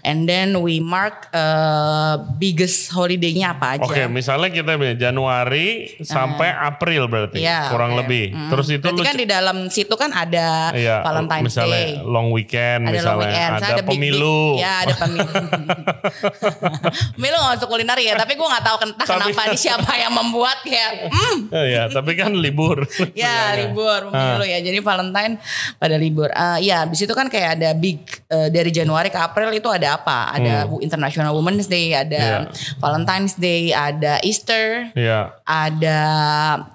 [0.00, 3.82] And then we mark eh, biggest holiday-nya apa aja.
[3.82, 5.68] Oke, misalnya kita Januari
[6.00, 7.98] sampai April berarti Iya, kurang oke.
[8.00, 8.24] lebih.
[8.30, 8.48] Mm.
[8.48, 11.90] Terus itu Berarti lu kan di dalam situ kan ada iya, Valentine's misalnya Day.
[12.00, 14.38] long weekend, Ada misalnya long weekend, ada, Saya big- pemilu.
[14.54, 15.32] big- ya ada pemilu.
[17.16, 20.12] pemilu gak masuk kuliner ya, tapi gue gak tahu entah Tapi- kenapa ini siapa yang
[20.12, 20.86] membuat ya.
[21.10, 22.86] Mm, ya, tapi kan libur.
[23.12, 24.48] ya libur pemilu Ah.
[24.48, 24.58] ya.
[24.60, 25.34] Jadi Valentine
[25.76, 26.28] pada libur.
[26.28, 29.96] Eh, ya di situ kan kayak ada big eh, dari Januari ke April itu ada
[29.96, 30.36] apa?
[30.36, 32.46] Ada International Women's Day, ada Hmm.
[32.46, 32.76] Iya.
[32.78, 36.00] Valentine's Day, ada Easter, Iya, ada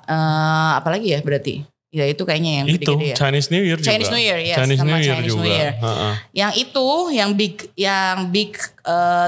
[0.05, 1.63] eh, apa lagi ya berarti?
[1.95, 3.15] Ya itu kayaknya yang itu gede-gede ya.
[3.15, 4.15] Chinese New Year Chinese juga.
[4.19, 5.39] New Year, yes, Chinese sama New Year Chinese juga.
[5.39, 5.71] New Year.
[5.79, 6.13] Heeh.
[6.35, 8.51] Yang itu yang big yang big
[8.83, 9.27] eh,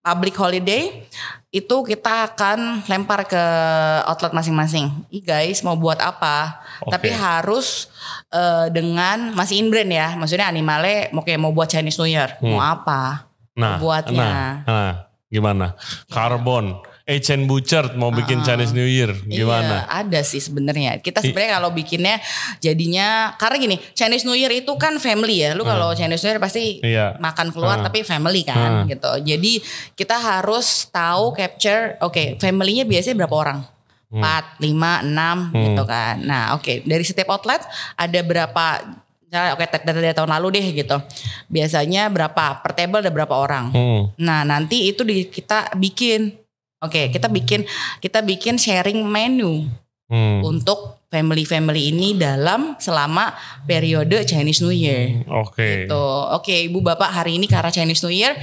[0.00, 1.02] public holiday
[1.50, 3.44] itu kita akan lempar ke
[4.06, 4.86] outlet masing-masing.
[5.10, 6.62] Ih guys mau buat apa?
[6.86, 6.94] Oke.
[6.94, 7.90] Tapi harus
[8.30, 10.14] eh, dengan masih in brand ya.
[10.14, 12.38] Maksudnya animale mau kayak mau buat Chinese New Year.
[12.38, 13.26] Mau apa?
[13.58, 14.14] Nah, Buatnya.
[14.14, 14.92] nah, nah,
[15.26, 15.74] gimana?
[16.06, 16.78] Carbon,
[17.10, 19.82] H&M Butcher mau bikin Chinese New Year, gimana?
[19.82, 21.02] Iya, ada sih sebenarnya.
[21.02, 22.22] Kita sebenarnya kalau bikinnya
[22.62, 25.58] jadinya karena gini, Chinese New Year itu kan family ya.
[25.58, 26.78] Lu kalau Chinese New Year pasti.
[26.80, 27.18] Iya.
[27.18, 27.86] makan keluar Hmm.
[27.90, 29.10] tapi family kan gitu.
[29.26, 29.58] Jadi
[29.98, 33.58] kita harus tahu capture oke, family-nya biasanya berapa orang?
[34.10, 36.14] 4, 5, 6 gitu kan.
[36.22, 37.62] Nah, oke, dari setiap outlet
[37.94, 38.64] ada berapa
[39.30, 40.96] misalnya oke dari, dari tahun lalu deh gitu.
[41.46, 43.70] Biasanya berapa per table ada berapa orang?
[43.70, 44.02] Hmm.
[44.18, 46.34] Nah nanti itu di, kita bikin,
[46.80, 47.64] oke kita bikin
[48.00, 49.68] kita bikin sharing menu
[50.10, 50.42] Hmm.
[50.42, 53.30] untuk family-family ini dalam selama
[53.62, 55.22] periode Chinese New Year.
[55.30, 55.86] Oke.
[55.86, 56.02] Gitu.
[56.34, 58.34] Oke ibu bapak hari ini karena Chinese New Year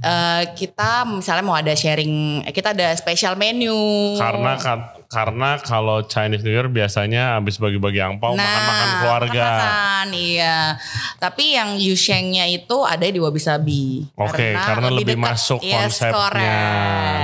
[0.00, 3.74] eh, kita misalnya mau ada sharing, eh, kita ada special menu.
[4.14, 9.40] Karena ka- karena kalau Chinese New Year biasanya habis bagi-bagi angpau makan-makan keluarga.
[9.40, 10.58] Nah, makan, iya.
[11.16, 14.04] Tapi yang Yushengnya itu ada di Wabi Sabi.
[14.14, 15.24] Oke, karena, lebih, dekat.
[15.24, 16.60] masuk Yes, konsepnya.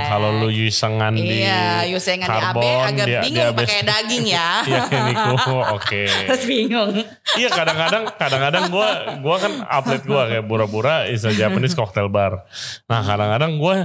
[0.07, 4.25] Kalau lu yusengan di Iya, Yusengan di AB karbon, agak dia- bingung dia pakai daging
[4.25, 4.49] ya.
[4.65, 5.55] Iya, Niku.
[5.71, 6.03] Oke.
[6.27, 6.91] Terus bingung.
[7.35, 12.41] Iya kadang-kadang kadang-kadang gue gua kan update gue kayak pura-pura is a Japanese cocktail bar.
[12.85, 13.75] Nah kadang-kadang gue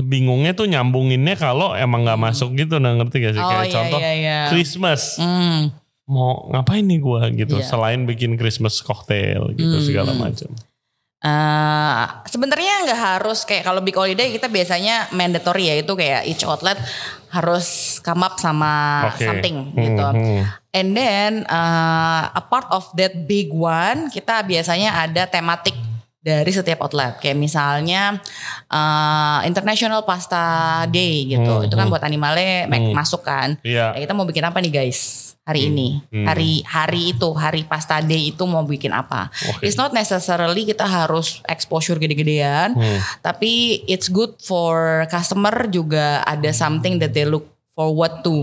[0.00, 3.72] bingungnya tuh nyambunginnya kalau emang nggak masuk gitu nah ngerti gak sih Oh, kayak iya,
[3.72, 4.38] contoh iya, iya.
[4.48, 5.16] Christmas.
[5.16, 5.70] Hmm.
[6.06, 7.66] mau ngapain nih gue gitu Iya.
[7.66, 9.82] selain bikin Christmas cocktail gitu Hmm.
[9.82, 10.54] segala macam.
[11.18, 16.44] Eh, sebenarnya nggak harus kayak kalau big holiday kita biasanya mandatory ya itu kayak each
[16.44, 16.78] outlet
[17.32, 19.24] harus come up sama Oke.
[19.24, 20.06] something Hmm, gitu.
[20.06, 20.42] hmm.
[20.70, 25.74] And then uh, a part of that big one kita biasanya ada tematik
[26.26, 27.22] dari setiap outlet.
[27.22, 28.18] Kayak misalnya
[28.66, 30.42] uh, International Pasta
[30.90, 31.62] Day gitu.
[31.62, 31.92] Hmm, Itu kan hmm.
[31.94, 33.54] buat animale make- masuk kan.
[33.62, 33.94] Iya.
[33.94, 36.02] Ya, kita mau bikin apa nih guys hari ini?
[36.10, 36.26] hmm.
[36.26, 39.30] Hari hari itu, hari Pasta Day itu mau bikin apa?
[39.54, 39.62] Oke.
[39.62, 42.98] It's not necessarily kita harus exposure gede-gedean, Hmm.
[43.22, 48.42] tapi it's good for customer juga ada something that they look forward to.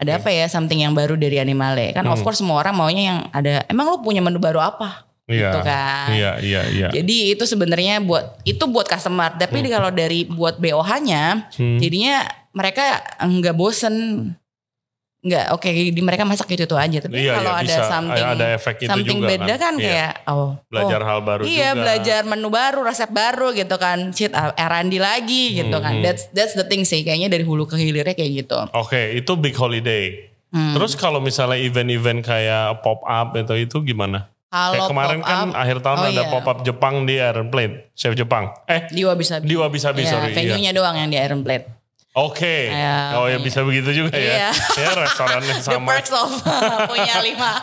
[0.00, 1.92] Ada apa ya something yang baru dari Animale?
[1.94, 2.24] Kan of Hmm.
[2.24, 3.62] course semua orang maunya yang ada.
[3.68, 5.06] Emang lu punya menu baru apa?
[5.30, 5.50] Iya.
[5.54, 6.06] Gitu kan.
[6.10, 6.88] Iya, iya, iya.
[6.90, 9.38] Jadi itu sebenarnya buat itu buat customer.
[9.38, 11.78] Tapi kalau dari buat BOH-nya, Hmm.
[11.78, 12.82] jadinya mereka
[13.22, 13.94] nggak bosen.
[15.20, 16.96] Nggak, oke di mereka masak gitu tuh aja.
[16.96, 17.84] Tapi Iya, kalau iya, ada bisa.
[17.92, 19.84] something Ada efek itu something juga beda kan, Iya.
[19.84, 21.76] kayak oh belajar oh, hal baru Iya juga.
[21.84, 23.98] belajar menu baru, resep baru gitu kan.
[24.16, 26.00] Shit, ah, R&D lagi gitu kan.
[26.00, 26.04] Hmm.
[26.08, 27.04] That's that's the thing sih.
[27.04, 28.56] Kayaknya dari hulu ke hilirnya kayak gitu.
[28.72, 30.32] Oke, itu big holiday.
[30.56, 30.72] Hmm.
[30.72, 34.32] Terus kalau misalnya event-event kayak pop up itu itu gimana?
[34.50, 36.26] Kalau Kayak kemarin kan up, akhir tahun oh ada iya.
[36.26, 38.50] pop up Jepang di Iron Plate, chef Jepang.
[38.66, 39.46] Eh, di Wabi Sabi.
[39.46, 40.26] di Wabi Sabi, Iya, sorry.
[40.26, 40.36] Iya.
[40.36, 41.78] venue-nya doang yang di Iron Plate.
[42.10, 42.66] Oke.
[42.66, 44.50] Iya, oh ya bisa begitu juga ya.
[44.50, 44.50] Iya.
[44.82, 45.86] Ya restorannya The sama.
[45.88, 46.34] perks of
[46.90, 47.62] punya lima.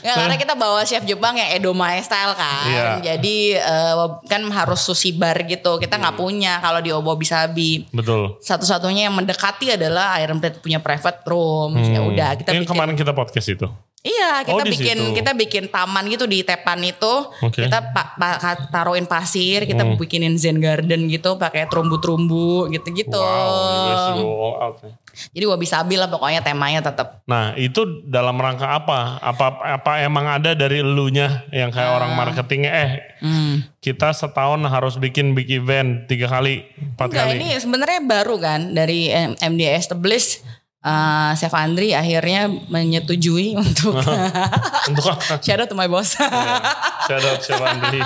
[0.00, 2.64] Nggak, karena kita bawa chef Jepang yang Edomae style kan.
[2.64, 3.12] Iya.
[3.14, 5.76] Jadi eh, kan harus sushi bar gitu.
[5.76, 7.70] Kita nggak punya kalau di Wabi Sabi.
[7.90, 8.40] Betul.
[8.40, 11.76] Satu-satunya yang mendekati adalah Iron Plate punya private room.
[11.76, 12.08] Ya Hmm.
[12.08, 12.72] udah kita Yang bikin.
[12.72, 13.68] kemarin kita podcast itu.
[14.04, 15.14] Iya, Oh, kita di bikin situ.
[15.16, 17.14] kita bikin taman gitu di Tepan itu.
[17.40, 17.64] Oke.
[17.64, 18.36] Kita pa- pa-
[18.68, 19.96] taruhin pasir, kita Hmm.
[19.96, 23.16] bikinin zen garden gitu pakai terumbu-terumbu gitu-gitu.
[23.16, 24.92] Wow, ya.
[25.30, 27.24] Jadi wabi sabi lah pokoknya temanya tetap.
[27.24, 29.16] Nah itu dalam rangka apa?
[29.18, 33.64] Apa apa emang ada dari elunya yang kayak orang marketingnya eh Hmm.
[33.78, 36.60] kita setahun harus bikin big event tiga kali,
[36.92, 37.36] empat Enggak, kali.
[37.38, 40.44] ini sebenarnya baru kan dari M- MD Established.
[40.84, 45.40] Uh, Chef Andri akhirnya menyetujui untuk Untuk apa?
[45.64, 46.12] out to my boss.
[46.12, 48.04] Shout out Chef Andri.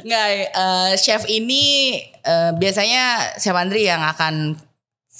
[0.00, 4.56] Nggak, eh, chef ini eh, biasanya Chef Andri yang akan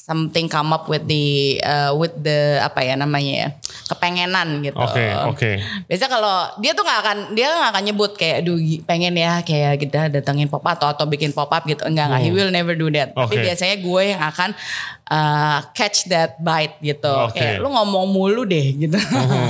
[0.06, 3.48] something come up with the eh, with the apa ya namanya ya
[3.90, 4.78] kepengenan gitu.
[4.78, 5.50] Oke oke.
[5.90, 8.54] Biasa kalau dia tuh nggak akan dia nggak akan nyebut kayak aduh
[8.86, 12.22] pengen ya kayak kita datengin pop up atau atau bikin pop up gitu enggak enggak
[12.22, 13.10] he will never do that.
[13.12, 13.42] Tapi Hmm.
[13.42, 13.46] Oke.
[13.50, 14.50] biasanya gue yang akan
[15.10, 17.10] uh, catch that bite gitu.
[17.26, 17.42] Oke.
[17.42, 18.94] Kayak lu ngomong mulu deh gitu.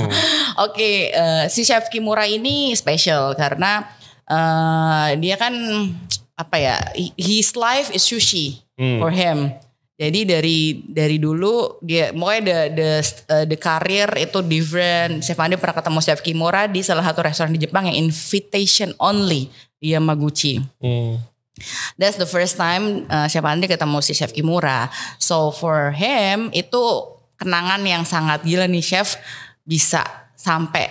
[0.65, 3.85] Oke, eh, si Chef Kimura ini special karena
[4.25, 5.53] eh, dia kan
[6.33, 6.75] apa ya
[7.13, 9.01] his life is sushi Hmm.
[9.01, 9.53] for him.
[9.97, 12.91] Jadi dari dari dulu dia pokoknya the the
[13.33, 15.25] uh, the career itu different.
[15.25, 19.49] Chef Andi pernah ketemu Chef Kimura di salah satu restoran di Jepang yang invitation only
[19.81, 20.61] di Yamaguchi.
[20.77, 21.17] Hmm.
[21.97, 24.93] That's the first time uh, Chef Andri ketemu si Chef Kimura.
[25.17, 29.17] So for him itu kenangan yang sangat gila nih Chef
[29.65, 30.05] bisa
[30.37, 30.85] sampai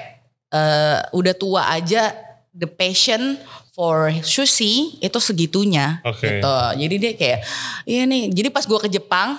[0.51, 2.11] uh, udah tua aja
[2.51, 3.38] the passion
[3.77, 6.41] for sushi itu segitunya Oke.
[6.41, 6.57] gitu.
[6.81, 7.41] Jadi dia kayak
[7.85, 8.33] iya nih.
[8.33, 9.37] Jadi pas gua ke Jepang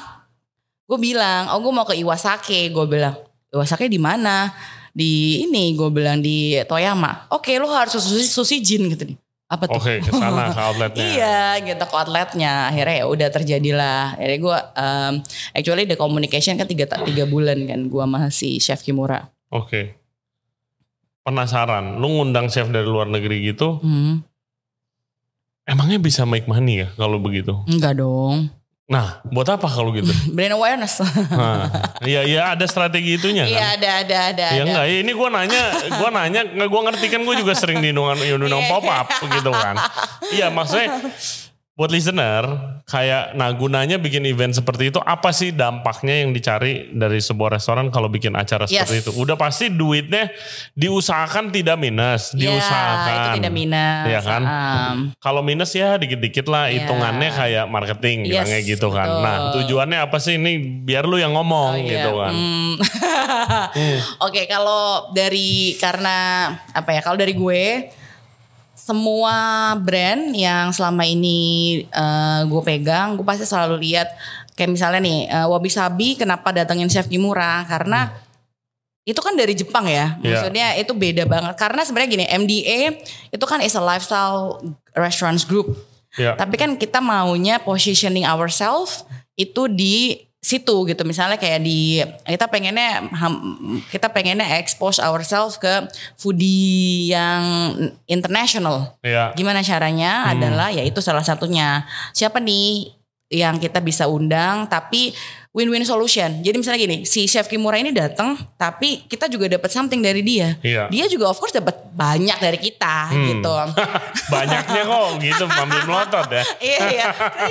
[0.88, 3.12] gue bilang oh gue mau ke Iwasaki gue bilang
[3.52, 4.48] Iwasaki di mana
[4.96, 9.64] di ini gue bilang di Toyama oke lo harus sushi sushi jin gitu nih apa
[9.68, 11.08] tuh Oke ke sana ke outletnya.
[11.08, 15.14] Iya gitu ke outletnya akhirnya ya udah terjadilah akhirnya gue um,
[15.56, 19.97] actually the communication kan tiga tiga bulan kan gue masih chef Kimura Oke.
[21.28, 24.24] Penasaran, lu ngundang chef dari luar negeri gitu, hmm,
[25.66, 27.52] emangnya bisa make money ya kalau begitu?
[27.68, 28.48] enggak dong
[28.88, 30.08] Nah, buat apa kalau gitu?
[30.32, 31.68] brand awareness Nah,
[32.02, 33.52] iya iya ada strategi itunya kan?
[33.52, 34.64] iya ada ada ada Ya ada.
[34.64, 38.64] enggak, ini gue nanya, gue nanya, nggak gue ngerti kan gue juga sering diundang diundang
[38.64, 38.72] Iya.
[38.72, 39.76] pop up gitu kan.
[40.32, 41.04] Iya maksudnya
[41.78, 42.42] buat listener
[42.84, 47.88] kayak nah gunanya bikin event seperti itu apa sih dampaknya yang dicari dari sebuah restoran
[47.88, 49.04] kalau bikin acara seperti Yes.
[49.06, 49.12] itu?
[49.14, 50.34] Udah pasti duitnya
[50.74, 53.14] diusahakan tidak minus, Ya, diusahakan.
[53.14, 54.42] itu tidak minus Iya kan?
[54.42, 56.82] Um, Kalau minus ya dikit-dikit lah Iya.
[56.82, 59.08] hitungannya kayak marketing Yes, bilangnya gitu kan.
[59.08, 59.22] betul.
[59.22, 61.92] Nah tujuannya apa sih ini biar lu yang ngomong Oh, iya.
[61.94, 62.34] gitu kan.
[62.34, 62.74] Hmm.
[64.26, 66.18] Oke, kalau dari karena
[66.72, 67.02] apa ya?
[67.02, 67.64] Kalau dari gue
[68.88, 69.36] semua
[69.84, 74.08] brand yang selama ini eh, gue pegang, gue pasti selalu lihat.
[74.56, 78.16] Kayak misalnya nih eh, Wabi Sabi kenapa datengin Chef Kimura karena
[79.08, 80.44] itu kan dari Jepang ya, Iya.
[80.44, 81.56] maksudnya itu beda banget.
[81.56, 82.80] Karena sebenarnya gini MDA
[83.32, 84.60] itu kan is a lifestyle
[84.92, 85.72] restaurants group,
[86.20, 86.36] Ya.
[86.36, 89.08] tapi kan kita maunya positioning ourselves
[89.40, 91.02] itu di situ gitu.
[91.04, 93.04] Misalnya kayak di kita pengennya
[93.90, 97.44] kita pengennya expose ourselves ke foodie yang
[98.06, 98.96] international.
[99.02, 99.34] Iya.
[99.34, 100.30] gimana caranya?
[100.30, 101.84] Adalah ya itu salah satunya.
[102.14, 102.94] Siapa nih
[103.28, 105.12] yang kita bisa undang tapi
[105.52, 106.40] win-win solution?
[106.40, 110.56] Jadi misalnya gini si chef Kimura ini datang tapi kita juga dapat something dari dia.
[110.64, 110.88] Iya.
[110.88, 113.52] dia juga of course dapat banyak dari kita gitu.
[114.32, 116.44] Banyaknya kok gitu ambil melotot ya.
[116.72, 117.06] iya iya.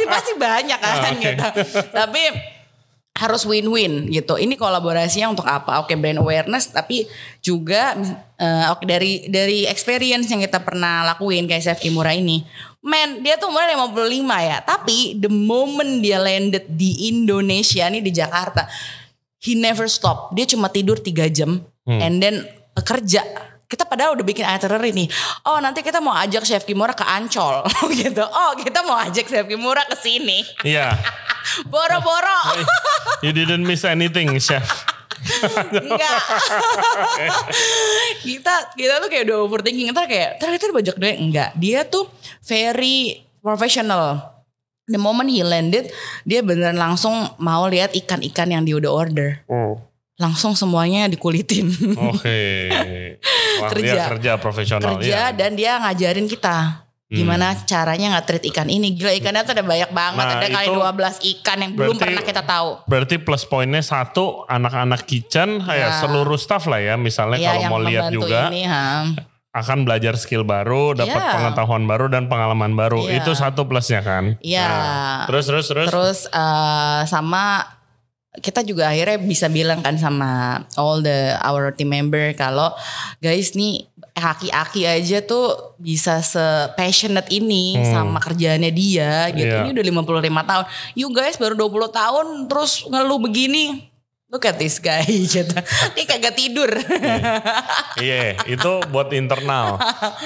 [0.06, 1.18] Pasti banyak kan Ah, oke.
[1.20, 1.44] gitu.
[1.92, 2.22] Tapi
[3.16, 7.08] harus win-win gitu ini kolaborasinya untuk apa oke brand awareness tapi
[7.40, 7.96] juga
[8.76, 12.44] oke dari dari experience yang kita pernah lakuin kayak Chef Kimura ini
[12.84, 18.12] men dia tuh umurnya 55 ya tapi the moment dia landed di Indonesia nih di
[18.12, 18.68] Jakarta
[19.40, 22.44] he never stop dia cuma tidur 3 jam and then
[22.76, 23.24] kerja
[23.66, 25.10] kita padahal udah bikin itinerary nih.
[25.42, 27.66] Oh nanti kita mau ajak Chef Kimura ke Ancol
[27.98, 28.22] gitu.
[28.22, 30.46] Oh kita mau ajak Chef Kimura ke sini.
[30.62, 30.94] Iya.
[31.66, 32.38] Boro-boro.
[33.24, 34.64] You didn't miss anything, chef.
[35.72, 36.20] Enggak.
[38.22, 39.90] kita kita tuh kayak udah overthinking.
[39.90, 41.14] Ntar kayak ternyata banyak deh.
[41.18, 41.50] Enggak.
[41.58, 42.06] Dia tuh
[42.44, 44.34] very professional.
[44.86, 45.90] The moment he landed,
[46.22, 49.42] dia beneran langsung mau lihat ikan-ikan yang dia udah order.
[50.16, 51.74] Langsung semuanya dikulitin.
[52.14, 52.70] Oke.
[53.60, 53.82] Wah, Kerja.
[53.82, 55.34] dia kerja profesional Kerja ya.
[55.34, 56.85] dan dia ngajarin kita.
[57.06, 58.90] Gimana caranya nggak treat ikan ini.
[58.90, 60.24] Gila ikannya tuh ada banyak banget.
[60.26, 62.68] Nah, ada kali itu 12 ikan yang belum berarti- pernah kita tahu.
[62.84, 65.86] Berarti plus poinnya satu anak-anak kitchen Ya.
[65.86, 69.06] ya seluruh staff lah ya misalnya Iya, kalau mau lihat juga ini, ha.
[69.54, 71.30] akan belajar skill baru, dapat Iya.
[71.32, 73.06] pengetahuan baru dan pengalaman baru.
[73.06, 73.22] Iya.
[73.22, 74.34] Itu satu plusnya kan.
[74.42, 74.66] Iya.
[74.66, 75.88] Nah, terus terus terus.
[75.88, 77.70] Terus eh, sama
[78.36, 82.68] kita juga akhirnya bisa bilang kan sama all the our team member kalau
[83.16, 86.40] guys nih aki-aki aja tuh bisa se
[86.72, 89.52] passionate ini sama kerjaannya dia gitu.
[89.52, 89.68] Hmm.
[89.68, 89.68] Iya.
[89.68, 89.84] Ini udah
[90.32, 90.64] 55 tahun.
[90.96, 93.92] You guys baru 20 tahun terus ngeluh begini.
[94.26, 95.04] Look at this guy
[95.36, 95.54] gitu.
[95.94, 96.66] Dia kagak tidur.
[98.00, 99.78] Iya, itu buat internal.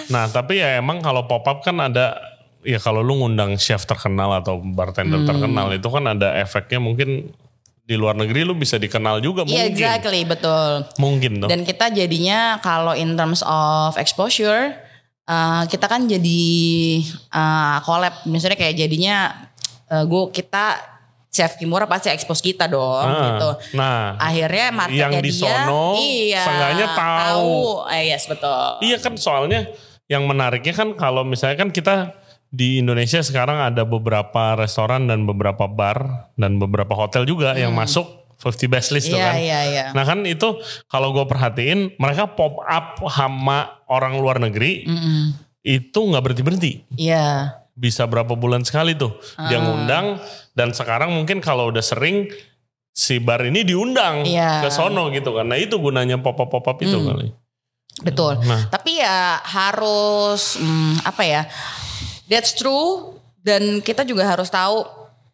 [0.09, 2.16] Nah, tapi ya emang kalau pop up kan ada
[2.64, 5.29] ya kalau lu ngundang chef terkenal atau bartender Hmm.
[5.29, 7.33] terkenal itu kan ada efeknya mungkin
[7.81, 9.71] di luar negeri lu bisa dikenal juga Iya mungkin.
[9.73, 10.87] exactly betul.
[10.97, 11.49] Mungkin tuh.
[11.51, 14.79] Dan kita jadinya kalau in terms of exposure,
[15.27, 16.43] uh, kita kan jadi
[17.29, 18.14] uh, collab.
[18.25, 19.47] Misalnya kayak jadinya
[19.88, 20.79] uh, gue kita
[21.31, 23.51] Chef Kimura pasti expose kita dong Ah, gitu.
[23.79, 27.87] Nah, Akhirnya marketnya Yang di dia, sono, iya, seenggaknya tahu.
[27.87, 28.83] Eh, yes betul.
[28.83, 29.71] Iya kan soalnya
[30.11, 32.19] yang menariknya kan kalau misalnya kan kita
[32.51, 38.07] di Indonesia sekarang ada beberapa restoran dan beberapa bar dan beberapa hotel juga yang masuk
[38.37, 39.23] 50 best list tuh Hmm.
[39.23, 39.37] Iya kan.
[39.39, 39.85] iya iya.
[39.93, 45.37] Nah kan itu kalau gue perhatiin mereka pop up sama orang luar negeri Mm-mm.
[45.63, 46.73] itu nggak berhenti berhenti.
[46.97, 47.55] Iya.
[47.71, 49.15] Bisa berapa bulan sekali tuh
[49.47, 49.63] dia Ah.
[49.63, 50.07] ngundang
[50.53, 52.33] dan sekarang mungkin kalau udah sering
[52.91, 54.65] si bar ini diundang Iya.
[54.65, 55.47] ke sono gitu kan.
[55.47, 57.07] Nah itu gunanya pop up pop up itu Hmm.
[57.07, 57.29] kali.
[58.01, 58.41] Betul.
[58.43, 58.73] Nah.
[58.73, 61.43] Tapi ya harus hmm, apa ya?
[62.31, 64.87] That's true dan kita juga harus tahu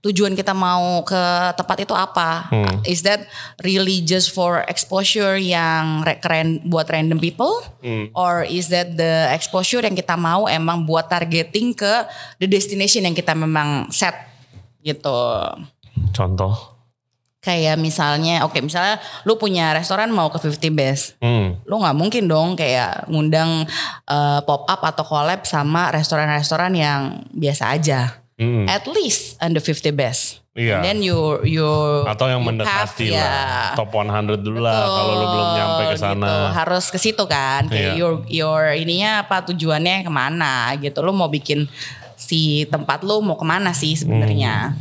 [0.07, 1.23] tujuan kita mau ke
[1.59, 2.47] tempat itu apa.
[2.47, 2.79] Hmm.
[2.87, 3.27] Is that
[3.67, 8.09] really just for exposure yang re- keren buat random people Hmm.
[8.15, 12.07] or is that the exposure yang kita mau emang buat targeting ke
[12.39, 14.15] the destination yang kita memang set
[14.87, 15.19] gitu.
[16.15, 16.76] Contoh.
[17.47, 21.63] Kayak misalnya, oke misalnya lu punya restoran mau ke 50 best Hmm.
[21.63, 23.63] lu nggak mungkin dong kayak ngundang
[24.05, 28.19] eh, pop up atau collab sama restoran-restoran yang biasa aja.
[28.35, 28.67] Hmm.
[28.67, 30.43] At least under 50 best.
[30.53, 30.81] Iya.
[30.81, 31.69] And then you you
[32.05, 33.73] Atau yang you mendekati have, lah.
[33.73, 33.79] ya.
[33.79, 36.27] Top 100 dulu lah kalau lu belum nyampe ke Betul, sana.
[36.27, 36.37] gitu.
[36.51, 37.69] Harus ke situ kan.
[37.69, 38.01] Kayak Iya.
[38.01, 40.99] your your ininya apa tujuannya ke mana gitu.
[41.01, 41.69] Lu mau bikin
[42.17, 44.73] si tempat lu mau ke mana sih sebenarnya?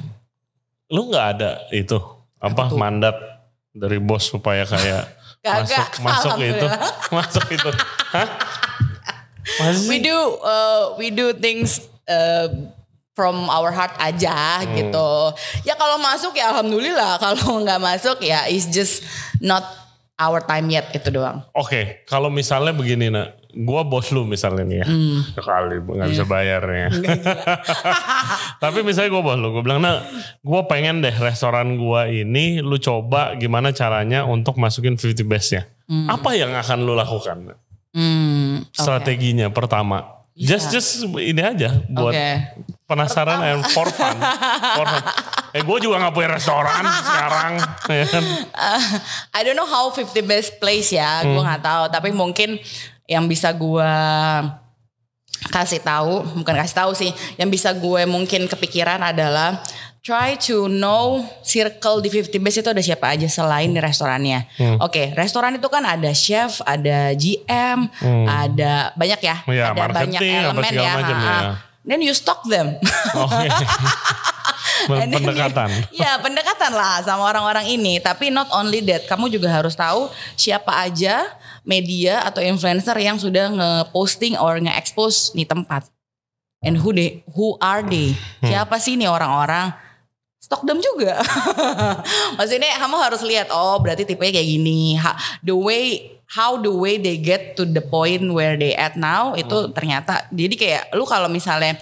[0.88, 2.00] Lu nggak ada itu
[2.46, 3.16] apa, mandat
[3.74, 5.04] dari bos supaya kayak
[5.46, 6.68] Kagak, masuk masuk itu
[7.18, 7.70] masuk itu.
[8.10, 8.28] Hah?
[9.86, 12.50] We do uh, we do things uh,
[13.14, 14.74] from our heart aja Hmm.
[14.74, 15.10] gitu.
[15.62, 19.06] Ya kalau masuk ya alhamdulillah, kalau nggak masuk ya it's just
[19.38, 19.62] not
[20.18, 21.46] our time yet itu doang.
[21.54, 25.20] Oke, kalau misalnya begini nak, gua bos lu misalnya nih ya, Hmm.
[25.32, 26.12] sekali nggak Iya.
[26.12, 26.88] bisa bayarnya.
[28.64, 30.04] Tapi misalnya gua bos lu, gua bilang nak,
[30.42, 35.64] gua pengen deh restoran gua ini, lu coba gimana caranya untuk masukin 50 bestnya.
[35.88, 37.56] Apa yang akan lu lakukan?
[37.92, 38.76] Hmm, oke.
[38.76, 42.30] Strateginya pertama, just just ini aja buat Oke.
[42.86, 44.14] Penasaran and for fun.
[44.72, 45.04] For fun.
[45.52, 47.52] Eh gue juga gak punya restoran sekarang.
[47.90, 48.24] ya kan?
[49.32, 51.44] I don't know how 50 best place ya, gue Hmm.
[51.44, 51.84] nggak tahu.
[51.90, 52.60] Tapi mungkin
[53.06, 53.92] yang bisa gue
[55.46, 59.62] kasih tahu, bukan kasih tahu sih, yang bisa gue mungkin kepikiran adalah
[60.00, 64.46] try to know circle di 50 Best itu ada siapa aja selain di restorannya.
[64.56, 64.78] Hmm.
[64.80, 67.90] Oke, restoran itu kan ada chef, ada GM,
[68.26, 69.54] ada banyak ya, Hmm.
[69.54, 70.92] Iya, ada banyak elemen ya.
[70.94, 71.40] macam ya.
[71.86, 72.82] Then you stock them.
[73.14, 73.46] Oke.
[74.86, 75.70] And then pendekatan.
[75.90, 77.98] you- Ya pendekatan lah sama orang-orang ini.
[77.98, 81.26] Tapi not only that, kamu juga harus tahu siapa aja
[81.62, 85.86] media atau influencer yang sudah nge-posting or nge-expose nih tempat.
[86.62, 88.18] And who they, who are they?
[88.42, 88.50] Hmm.
[88.50, 89.74] Siapa sih nih orang-orang?
[90.38, 91.22] Stok them juga.
[92.38, 94.98] Maksudnya kamu harus lihat, oh berarti tipenya kayak gini.
[94.98, 99.38] Ha- The way how the way they get to the point where they at now
[99.38, 101.78] itu ternyata jadi kayak lu kalau misalnya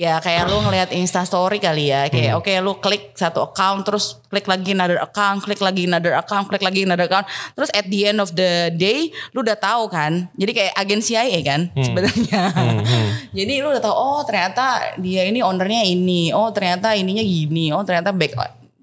[0.00, 4.16] ya kayak lu ngelihat Insta story kali ya kayak oke lu klik satu account terus
[4.32, 8.08] klik lagi another account klik lagi another account klik lagi another account terus at the
[8.08, 10.32] end of the day lu udah tahu kan?
[10.40, 12.42] Jadi kayak agen CIA kan sebenarnya.
[13.38, 17.84] Jadi lu udah tahu oh ternyata dia ini ownernya ini oh ternyata ininya gini oh
[17.84, 18.32] ternyata back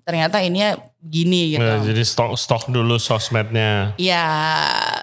[0.07, 3.91] ternyata ininya gini gitu Ya, jadi stok stok dulu sosmednya.
[3.99, 4.23] Iya.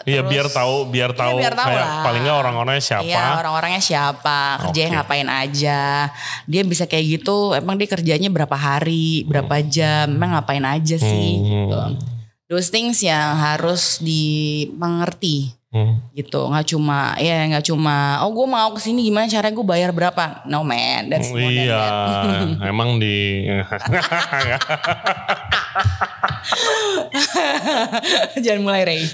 [0.08, 2.04] Iya biar tahu biar Iya, tahu biar tahu kayak lah.
[2.08, 3.04] paling nggak orang-orangnya siapa.
[3.04, 4.96] Iya orang-orangnya siapa, kerjanya Oke.
[4.96, 5.80] ngapain aja.
[6.48, 11.30] Dia bisa kayak gitu, emang dia kerjanya berapa hari, berapa jam, emang ngapain aja sih.
[11.36, 11.68] Hmm.
[11.68, 11.80] Gitu.
[12.48, 15.98] Those things yang harus dimengerti Hmm.
[16.14, 16.38] gitu.
[16.46, 20.46] Nggak cuma ya nggak cuma oh gue mau ke sini gimana caranya gue bayar berapa?
[20.46, 22.62] No man, that's than Iya, that.
[22.70, 23.42] emang di
[28.38, 29.02] Jangan mulai Ray.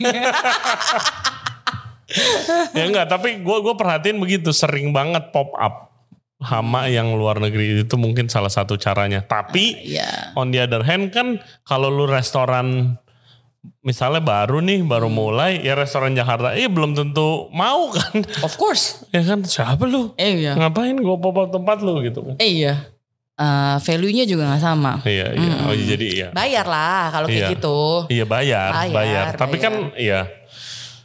[2.76, 5.88] ya enggak, tapi gue gue perhatiin begitu sering banget pop up
[6.40, 9.22] hama yang luar negeri itu mungkin salah satu caranya.
[9.22, 10.34] Tapi Iya.
[10.34, 12.96] on the other hand kan kalau lu restoran
[13.80, 15.16] misalnya baru nih baru Hmm.
[15.18, 19.00] mulai ya restoran Jakarta eh belum tentu mau kan Of course.
[19.14, 20.52] ya kan siapa lu Eh iya.
[20.54, 22.74] ngapain gue pop up tempat lu gitu kan Eh iya.
[23.34, 25.00] Eh, value-nya juga nggak sama.
[25.02, 27.52] iya iya oh iya, jadi iya Bayar lah kalau kayak Iya.
[27.52, 27.78] gitu.
[28.08, 29.64] iya bayar Bayar, bayar, tapi bayar.
[29.66, 30.20] kan iya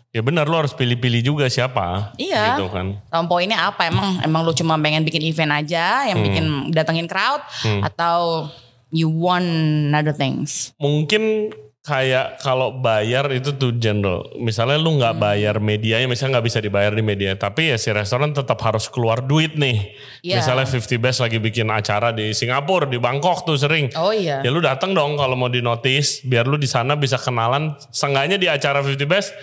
[0.10, 2.56] ya benar lu harus pilih-pilih juga siapa Iya.
[2.56, 3.84] gitu kan Sama poinnya apa?
[3.86, 6.26] Emang emang lu cuma pengen bikin event aja, yang Hmm.
[6.26, 7.40] bikin datengin crowd,
[7.82, 8.48] atau
[8.90, 9.48] you want
[9.92, 10.72] other things?
[10.76, 11.52] mungkin
[11.86, 14.26] kayak kalau bayar itu tuh general.
[14.42, 14.98] Misalnya lu Hmm.
[14.98, 18.90] nggak bayar medianya, misalnya nggak bisa dibayar di media, tapi ya si restoran tetap harus
[18.90, 19.94] keluar duit nih.
[20.26, 20.42] Iya.
[20.42, 23.94] Misalnya 50 Best lagi bikin acara di Singapura, di Bangkok tuh sering.
[23.94, 24.42] Oh iya.
[24.42, 27.78] Ya lu datang dong kalau mau di notice, biar lu di sana bisa kenalan.
[27.94, 29.38] Seenggaknya di acara 50 Best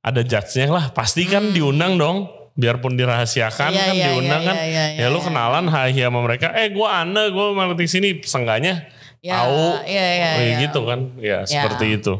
[0.00, 0.84] ada judge-nya lah.
[0.96, 2.18] Pasti kan diundang dong.
[2.52, 3.76] Biarpun dirahasiakan Hmm.
[3.76, 4.56] Iya, kan iya, diundang iya, kan.
[4.56, 5.28] iya, iya, ya lu iya.
[5.28, 6.52] kenalan hai sama mereka.
[6.56, 8.08] Eh gua Ana, gua marketing sini.
[8.20, 8.88] Seenggaknya
[9.22, 9.86] Ya, tahu.
[9.86, 10.58] iya, iya, Oh, ya iya.
[10.60, 11.00] gitu kan.
[11.16, 12.14] Ya seperti itu.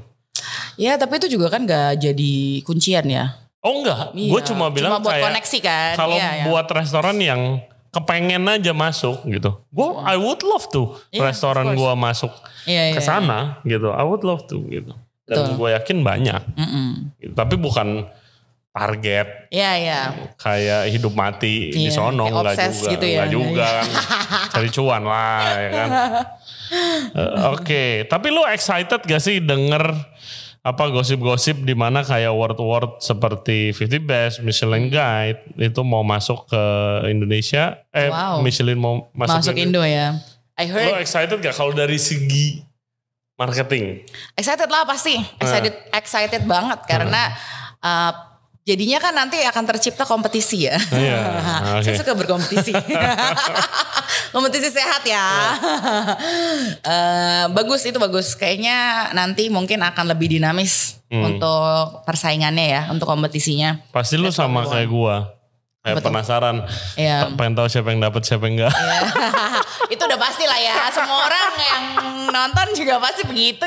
[0.75, 3.37] Ya tapi itu juga kan gak jadi kuncian ya.
[3.59, 4.31] Oh enggak, Iya.
[4.31, 5.93] gue cuma bilang buat kayak koneksi kan.
[5.95, 6.45] kalau Iya, iya.
[6.47, 11.93] buat restoran yang kepengen aja masuk gitu, gue I would love to Iya, restoran gue
[11.93, 12.33] masuk
[12.65, 14.91] Iya, iya, ke sana gitu, I would love to gitu.
[15.23, 17.15] Dan gue yakin banyak, Mm-mm.
[17.19, 17.33] gitu.
[17.33, 18.09] tapi bukan
[18.73, 20.01] target Iya iya.
[20.35, 23.17] kayak hidup mati di Iya, sono enggak juga, gitu ya.
[23.21, 23.89] enggak juga kan,
[24.53, 25.89] cari cuan lah ya kan.
[27.13, 29.93] Eh, Oke, tapi lu excited gak sih denger
[30.63, 36.65] apa gosip-gosip di mana kayak word-word seperti 50 Best, Michelin Guide itu mau masuk ke
[37.07, 37.77] Indonesia?
[37.91, 38.41] Eh, Wow.
[38.41, 40.17] Michelin mau masuk, Masuk ke Indo ya.
[40.55, 42.65] I Lu heard excited gak kalau dari segi
[43.35, 44.07] marketing?
[44.33, 45.19] excited lah pasti.
[45.37, 47.37] Excited excited banget karena
[47.81, 48.32] uh,
[48.63, 50.79] jadinya kan nanti akan tercipta kompetisi ya.
[50.91, 51.19] Iya,
[51.79, 51.83] oke.
[51.87, 52.73] Saya suka berkompetisi.
[54.35, 55.27] kompetisi sehat ya.
[56.83, 58.35] Eh, bagus itu bagus.
[58.35, 61.29] Kayaknya nanti mungkin akan lebih dinamis Hmm.
[61.29, 63.85] untuk persaingannya ya, untuk kompetisinya.
[63.93, 65.29] Pasti lu sama kayak gua.
[65.85, 66.09] Kayak Betul.
[66.09, 66.57] penasaran,
[66.97, 67.29] Iya.
[67.37, 68.73] pengen tahu siapa yang dapat siapa yang enggak.
[68.73, 69.01] Ya.
[69.93, 70.89] itu udah pasti lah ya.
[70.89, 71.83] Semua orang yang
[72.33, 73.67] nonton juga pasti begitu.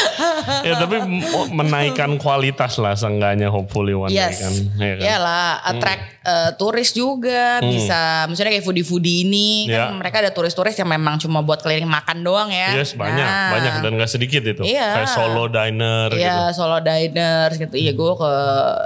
[0.66, 4.38] ya tapi m- menaikkan kualitas lah seenggaknya hopefully one day Yes.
[4.38, 4.52] kan.
[4.76, 5.02] Ya kan?
[5.02, 8.00] Iyalah, attract eh, turis juga bisa.
[8.26, 9.88] Misalnya kayak foodie-foodie ini Ya.
[9.88, 12.74] kan mereka ada turis-turis yang memang cuma buat keliling makan doang ya.
[12.74, 13.50] Yes banyak, Nah.
[13.50, 14.62] banyak dan gak sedikit itu.
[14.62, 15.00] Iya.
[15.00, 16.20] Kayak solo diner gitu.
[16.20, 17.74] Iya, solo diners gitu.
[17.74, 18.32] Iya, gue ke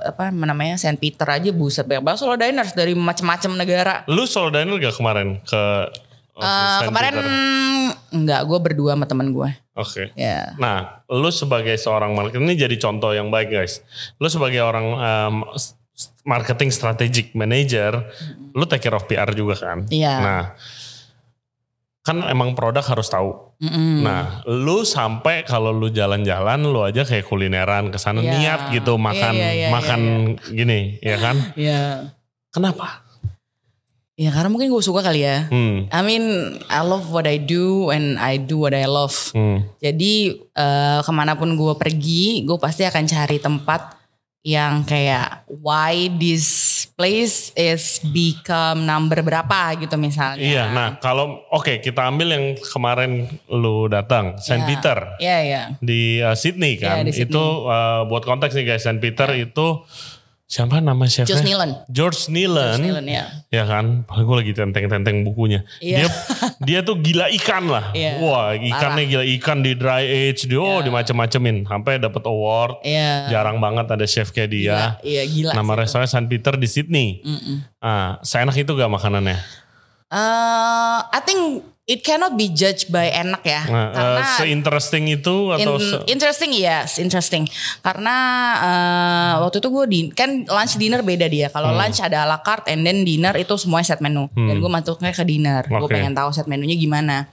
[0.07, 3.95] apa namanya Saint Peter aja buset banyak banget solo diners dari macam-macam negara.
[4.07, 5.63] Lu solo diner gak kemarin ke
[6.37, 7.15] oh, Saint kemarin
[8.15, 9.51] enggak, gue berdua sama teman gue.
[9.75, 10.15] Oke.
[10.15, 10.55] Ya.
[10.59, 13.83] Nah, lu sebagai seorang marketing ini jadi contoh yang baik guys.
[14.23, 15.35] Lu sebagai orang um,
[16.27, 18.07] marketing strategic manager,
[18.55, 19.79] lu take care of PR juga kan?
[19.91, 20.15] Iya.
[20.23, 20.43] Nah,
[22.05, 23.57] kan emang produk harus tahu.
[23.65, 24.05] Mm-mm.
[24.05, 28.31] Nah, lu sampai kalau lu jalan-jalan, lu aja kayak kulineran ke sana Iya.
[28.37, 30.01] niat gitu makan Iya, iya, iya, makan
[30.53, 31.37] gini, ya kan?
[31.57, 31.83] Iya.
[32.53, 33.04] Kenapa?
[34.15, 35.51] Ya karena mungkin gue suka kali ya.
[35.51, 35.91] Hmm.
[35.91, 36.25] I mean,
[36.71, 39.15] I love what I do and I do what I love.
[39.35, 39.67] Hmm.
[39.83, 44.05] Jadi eh, ke mana pun gue pergi, gue pasti akan cari tempat
[44.45, 50.39] yang kayak why this place is become number berapa gitu misalnya.
[50.39, 54.69] Iya, nah kalau oke kita ambil yang kemarin lu datang, Saint Ya.
[54.69, 55.63] Peter Iya iya.
[55.81, 57.03] di uh, Sydney kan.
[57.03, 57.35] Iya, di Sydney.
[57.35, 59.81] Itu uh, buat konteks nih guys, Saint Peter itu
[60.55, 61.35] siapa nama chefnya?
[61.35, 61.71] George Nealon.
[61.91, 62.79] George Nealon.
[62.79, 63.25] George Nealon ya.
[63.51, 65.67] Ya kan, gue lagi tenteng-tenteng bukunya.
[65.83, 66.07] Iya.
[66.07, 66.09] Dia
[66.63, 67.91] dia tuh gila ikan lah.
[67.91, 70.87] Iya, Wah, ikannya gila ikan di dry age, dia oh Iya.
[70.87, 72.87] dimacem-macemin sampai dapat award.
[72.87, 73.35] Iya.
[73.35, 74.95] Jarang banget ada chef kayak dia.
[75.03, 75.53] Iya gila.
[75.59, 75.79] Nama sih.
[75.83, 77.09] restorannya Saint Peter di Sydney.
[77.27, 77.57] Mm-mm.
[77.83, 79.35] Ah, seenak itu gak makanannya?
[80.15, 83.61] Eh, I think it cannot be judged by enak ya.
[83.69, 87.45] Nah, eh, karena se-interesting itu atau In- se- interesting yes, interesting.
[87.85, 88.17] Karena
[88.57, 91.53] eh, waktu itu gue di kan lunch dinner beda dia.
[91.53, 91.81] Kalau Hmm.
[91.85, 94.33] lunch ada a la carte and then dinner itu semuanya set menu.
[94.33, 95.63] Dan gue masuknya ke dinner.
[95.69, 95.93] Gue Oke.
[95.93, 97.29] pengen tahu set menunya gimana.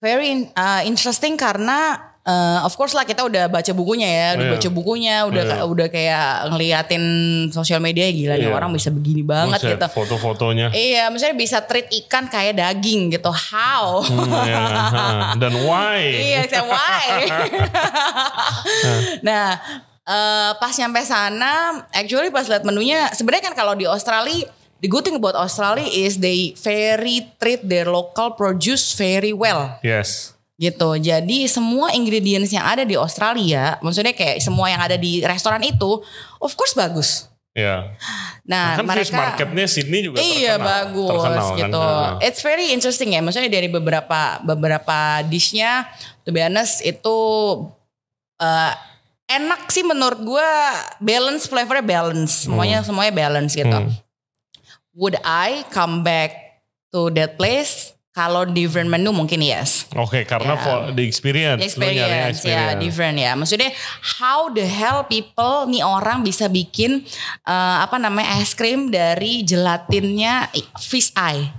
[0.00, 4.46] Very in- uh, interesting karena uh, of course lah kita udah baca bukunya ya, udah
[4.46, 4.54] Iya.
[4.54, 5.64] baca bukunya, udah Iya.
[5.66, 7.02] udah kayak ngeliatin
[7.50, 8.54] sosial media gila nih Iya.
[8.54, 9.86] orang bisa begini banget Buset, gitu.
[9.90, 10.70] foto-fotonya.
[10.70, 13.30] Iya, misalnya bisa treat ikan kayak daging gitu.
[13.30, 13.98] How?
[14.06, 15.34] Hmm, ha.
[15.34, 15.98] Dan why?
[16.30, 17.06] Iya, saya why?
[19.26, 19.58] nah,
[20.04, 24.46] eh, pas nyampe sana, actually pas lihat menunya, sebenarnya kan kalau di Australia,
[24.80, 30.32] the good thing about Australia is they very treat their local produce very well Yes.
[30.60, 30.92] Gitu.
[31.00, 36.04] Jadi semua ingredients yang ada di Australia, maksudnya kayak semua yang ada di restoran itu,
[36.36, 37.32] of course bagus.
[37.56, 37.96] Ya.
[38.46, 40.68] Nah, kan fish mereka marketnya Sydney juga Iya terkenal.
[40.70, 41.58] bagus Terkenal kan.
[41.58, 41.80] gitu.
[41.82, 42.10] Nah.
[42.22, 43.20] It's very interesting ya.
[43.24, 45.88] Maksudnya dari beberapa beberapa dishnya,
[46.22, 47.18] to be honest itu
[48.38, 48.72] eh,
[49.32, 50.50] enak sih menurut gue.
[51.02, 52.46] Balance flavornya balance.
[52.46, 53.66] Semuanya semuanya balance gitu.
[53.72, 53.90] Hmm.
[54.94, 56.62] Would I come back
[56.94, 57.98] to that place?
[58.10, 59.86] Kalau different menu mungkin yes.
[59.94, 60.62] Oke, karena Ya.
[60.62, 63.38] for the experience, lu nyari experience, ya different ya.
[63.38, 63.70] Maksudnya
[64.18, 67.06] how the hell people nih orang bisa bikin
[67.46, 71.54] eh, apa namanya es krim dari gelatinnya fish eye.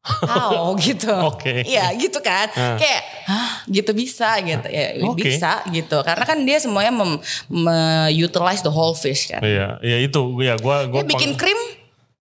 [0.00, 1.12] How gitu.
[1.12, 1.64] Oke.
[1.64, 2.48] Iya gitu kan.
[2.52, 2.76] Ah.
[2.76, 4.68] Kayak Hah, gitu bisa gitu.
[4.68, 5.28] Ya Oke.
[5.28, 5.96] bisa gitu.
[6.00, 9.40] Karena kan dia semuanya mem, me- utilize the whole fish kan.
[9.44, 11.56] Iya, ya itu ya gua gua Dia bikin krim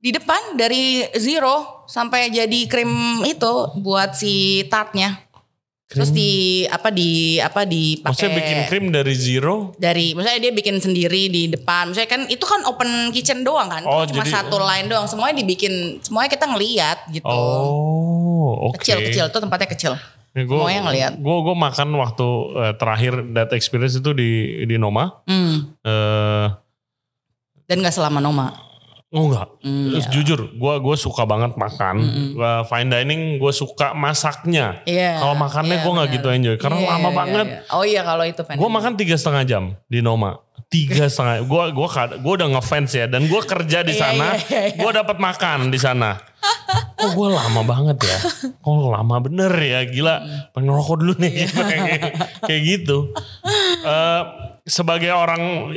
[0.03, 5.15] di depan dari zero sampai jadi krim itu buat si tartnya.
[5.87, 9.77] Terus di apa di apa di Maksudnya bikin krim dari zero?
[9.77, 11.93] dari misalnya dia bikin sendiri di depan.
[11.93, 13.85] Misalnya kan itu kan open kitchen doang kan.
[13.85, 15.05] Oh, Cuma jadi- satu line doang.
[15.05, 17.29] Semuanya dibikin semuanya kita ngeliat gitu.
[17.29, 18.81] Oh, oke.
[18.81, 19.93] Kecil-kecil tuh tempatnya kecil.
[20.33, 21.13] Ya, gua, Semuanya ngeliat.
[21.21, 22.27] Gue gue makan waktu
[22.57, 24.31] eh, terakhir that experience itu di
[24.65, 25.21] di Noma.
[25.29, 25.77] Hmm.
[25.85, 26.45] Eh,
[27.69, 28.62] Dan gak selama Noma.
[29.13, 29.47] Oh enggak.
[29.61, 31.95] Hmm, Terus jujur, gue gue suka banget makan.
[32.33, 34.81] Eh, fine dining gue suka masaknya.
[34.83, 35.21] Iya.
[35.21, 37.45] Kalau makannya iya, gue nggak gitu enjoy karena Iya, lama iya, banget.
[37.47, 37.59] iya.
[37.71, 40.41] Oh iya kalau itu Gue makan tiga setengah jam di Noma.
[40.67, 41.45] Tiga setengah.
[41.45, 41.87] Gue gua
[42.17, 44.27] gua udah ngefans ya dan gue kerja di Iya, sana.
[44.33, 44.77] iya, iya, iya.
[44.81, 46.17] Gue dapat makan di sana.
[46.93, 48.17] Kok gue lama banget ya?
[48.57, 49.85] Kok lama bener ya?
[49.85, 50.15] Gila.
[50.51, 51.45] Pengen rokok dulu nih.
[51.45, 52.01] kayak,
[52.47, 53.13] kayak gitu.
[53.83, 54.21] Eh,
[54.63, 55.69] sebagai orang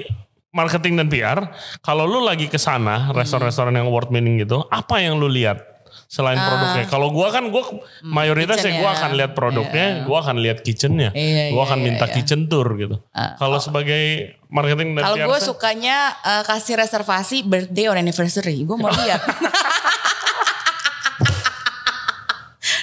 [0.57, 1.38] marketing dan PR,
[1.84, 5.76] kalau lu lagi ke sana restoran-restoran yang award winning gitu, apa yang lu lihat?
[6.07, 7.66] Selain produknya, kalau gua kan gua
[8.00, 8.96] mayoritas ya gua ya.
[8.96, 12.14] akan lihat produknya, gua akan lihat kitchennya, Iya, gua iya, akan iya, minta iya.
[12.14, 12.96] kitchen tour gitu.
[13.36, 18.62] kalau sebagai marketing dan Kalau PR, gue saya- sukanya eh, kasih reservasi birthday or anniversary.
[18.62, 19.18] Gue mau lihat.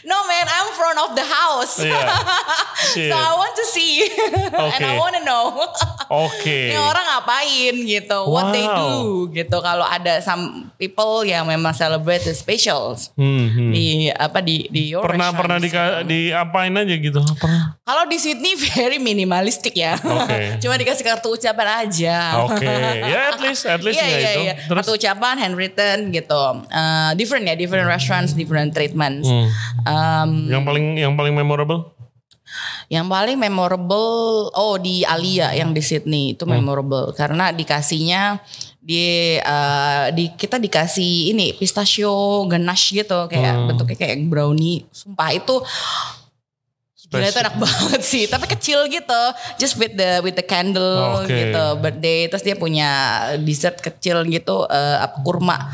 [0.04, 1.80] no man, I'm front of the house.
[1.80, 2.04] Iya.
[2.92, 3.08] Shit.
[3.08, 4.06] so I want to see.
[4.78, 5.66] And I to know.
[6.30, 6.70] Oke.
[6.70, 8.20] Ini orang ngapain gitu.
[8.30, 8.78] What they Wow.
[8.80, 8.92] do
[9.34, 9.58] gitu.
[9.60, 13.10] Kalau ada some people yang memang celebrate the specials.
[13.18, 13.72] Hmm, hmm.
[13.74, 15.70] Di apa di di your Pernah pernah di,
[16.06, 17.20] di apain aja gitu?
[17.36, 17.82] Pernah.
[17.82, 19.98] Kalau di Sydney very minimalistik ya.
[19.98, 20.62] Oke.
[20.62, 22.46] Cuma dikasih kartu ucapan aja.
[22.46, 22.70] Oke.
[23.04, 24.42] Ya at least at least Iya ya iya itu.
[24.44, 24.54] iya.
[24.70, 26.44] Terus Kartu ucapan handwritten gitu.
[26.68, 29.26] Eh, different ya, different restaurants, different treatments.
[29.26, 29.48] Hmm.
[29.84, 31.93] Um, yang paling yang paling memorable?
[32.88, 36.34] Yang paling memorable, oh di Alia yang di Sydney Hmm.
[36.36, 38.40] itu memorable karena dikasihnya
[38.84, 43.68] di eh, di kita dikasih ini pistachio ganache gitu kayak Hmm.
[43.72, 44.84] bentuknya kayak brownie.
[44.92, 45.56] Sumpah itu
[47.14, 49.22] Gila itu enak banget sih, tapi kecil gitu,
[49.56, 51.30] just with the with the candle Oke.
[51.30, 52.26] gitu, birthday.
[52.26, 52.90] Terus dia punya
[53.40, 55.70] dessert kecil gitu, apa kurma.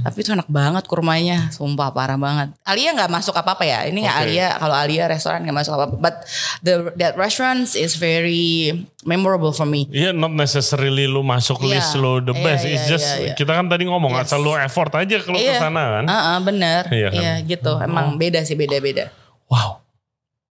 [0.00, 2.54] Tapi itu enak banget kurmanya, sumpah parah banget.
[2.62, 4.26] Alia nggak masuk apa apa ya, ini nggak Oke.
[4.30, 4.48] Alia.
[4.56, 6.14] Kalau Alia restoran nggak masuk apa apa, but
[6.62, 8.72] the that restaurant is very
[9.04, 9.84] memorable for me.
[9.92, 11.76] Iya, not necessarily lu masuk Iya.
[11.76, 12.62] list lu the Iya, best.
[12.64, 13.34] iya, It's just iya, iya.
[13.36, 14.32] kita kan tadi ngomong Yes.
[14.32, 15.60] asal lu effort aja kalau ke Iya.
[15.60, 16.04] sana kan.
[16.08, 17.48] Heeh, bener, Iya iya, kan?
[17.48, 17.72] gitu.
[17.80, 19.12] Emang beda sih beda-beda.
[19.52, 19.83] Wow.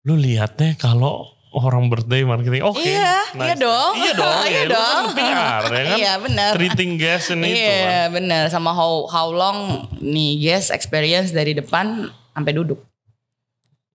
[0.08, 2.62] Lu lihatnya kalau orang birthday marketing.
[2.62, 2.86] Oke.
[2.86, 3.46] Iya, nice.
[3.46, 3.94] iya dong.
[3.98, 4.44] Iya dong.
[4.50, 5.04] Iya ya, lu dong.
[5.04, 5.98] kan PR ya kan.
[5.98, 6.52] Iya, benar.
[6.56, 7.80] Treating guest ini itu kan.
[7.90, 12.80] Iya bener sama how how long nih guest experience dari depan sampai duduk.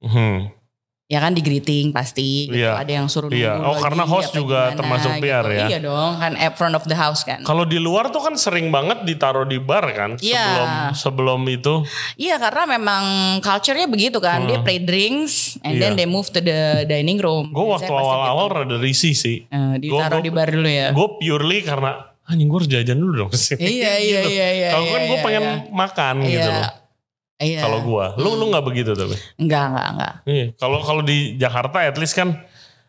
[0.05, 0.53] Hmm.
[1.15, 2.59] Ya kan di greeting pasti gitu.
[2.59, 2.75] Iya.
[2.75, 3.55] Ada yang suruh Iya.
[3.55, 5.67] nunggu Oh, lagi, karena host juga gimana termasuk PR ya?
[5.69, 7.39] Iya dong kan at front of the house kan.
[7.41, 10.43] Kalau di luar tuh kan sering banget ditaruh di bar kan Iya.
[10.43, 11.75] sebelum sebelum itu.
[12.17, 13.05] Iya karena memang
[13.39, 14.43] culture-nya begitu kan.
[14.43, 15.95] Dia play drinks and then Hmm.
[15.95, 15.99] Iya.
[16.01, 17.49] they move to the dining room.
[17.49, 18.57] Gue waktu awal-awal gitu.
[18.59, 19.47] rada risih sih.
[19.47, 20.91] Eh, ditaruh Gua- di bar dulu ya.
[20.91, 21.95] Gue purely karena
[22.25, 23.61] anjing gue harus jajan dulu dong ke sini.
[23.61, 24.31] Iya, iya, Gitu.
[24.33, 26.69] iya, iya, Kalau kan iya, gue pengen makan gitu loh.
[27.45, 27.61] Iya.
[27.61, 29.13] Kalau gue, lu lu nggak begitu tapi.
[29.37, 30.15] Enggak, enggak, enggak.
[30.25, 30.47] Iya.
[30.57, 32.33] Kalau kalau di Jakarta at least kan,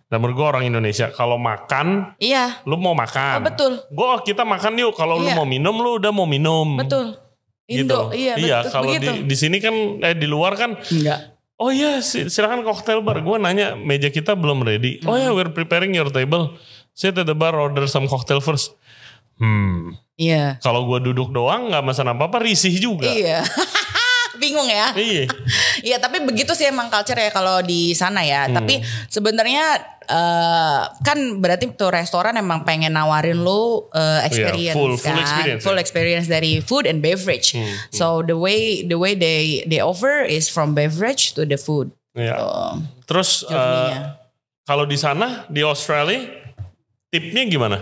[0.06, 3.42] dan menurut gue orang Indonesia, kalau makan, Iya, lu mau makan.
[3.42, 3.74] Oh, betul.
[3.90, 4.94] Gue kita makan yuk.
[4.94, 5.36] Kalau lu Iya.
[5.36, 6.78] mau minum, lu udah mau minum.
[6.78, 7.20] betul.
[7.66, 7.82] Gitu.
[7.84, 8.72] Indo, iya, betul.
[8.72, 9.12] kalau di begitu.
[9.26, 11.34] di sini kan eh di luar kan Enggak.
[11.56, 13.20] Oh iya, si- silakan cocktail bar.
[13.20, 15.02] Gue nanya meja kita belum ready.
[15.02, 15.24] Oh Hmm.
[15.24, 16.54] ya, we're preparing your table.
[16.92, 18.78] Sit at the bar, order some cocktail first.
[19.36, 20.62] Hmm, Iya.
[20.62, 23.10] kalau gue duduk doang nggak masan apa apa, risih juga.
[23.10, 23.42] Iya.
[24.38, 24.92] Bingung ya.
[24.94, 25.26] Iya.
[25.88, 28.46] Iya tapi begitu sih emang culture ya kalau di sana ya.
[28.46, 28.56] Hmm.
[28.56, 29.66] Tapi sebenarnya
[30.02, 35.18] eh, kan berarti tuh restoran emang pengen nawarin lu eh, experience Iya, full- full kan,
[35.20, 35.82] experience, full ya.
[35.82, 37.54] experience dari food and beverage.
[37.54, 41.94] Hmm, So the way the way they they offer is from beverage to the food.
[42.14, 42.34] Iya.
[42.36, 44.18] Oh, Terus journey-nya.
[44.64, 46.24] kalau di sana di Australia
[47.08, 47.78] tipnya gimana?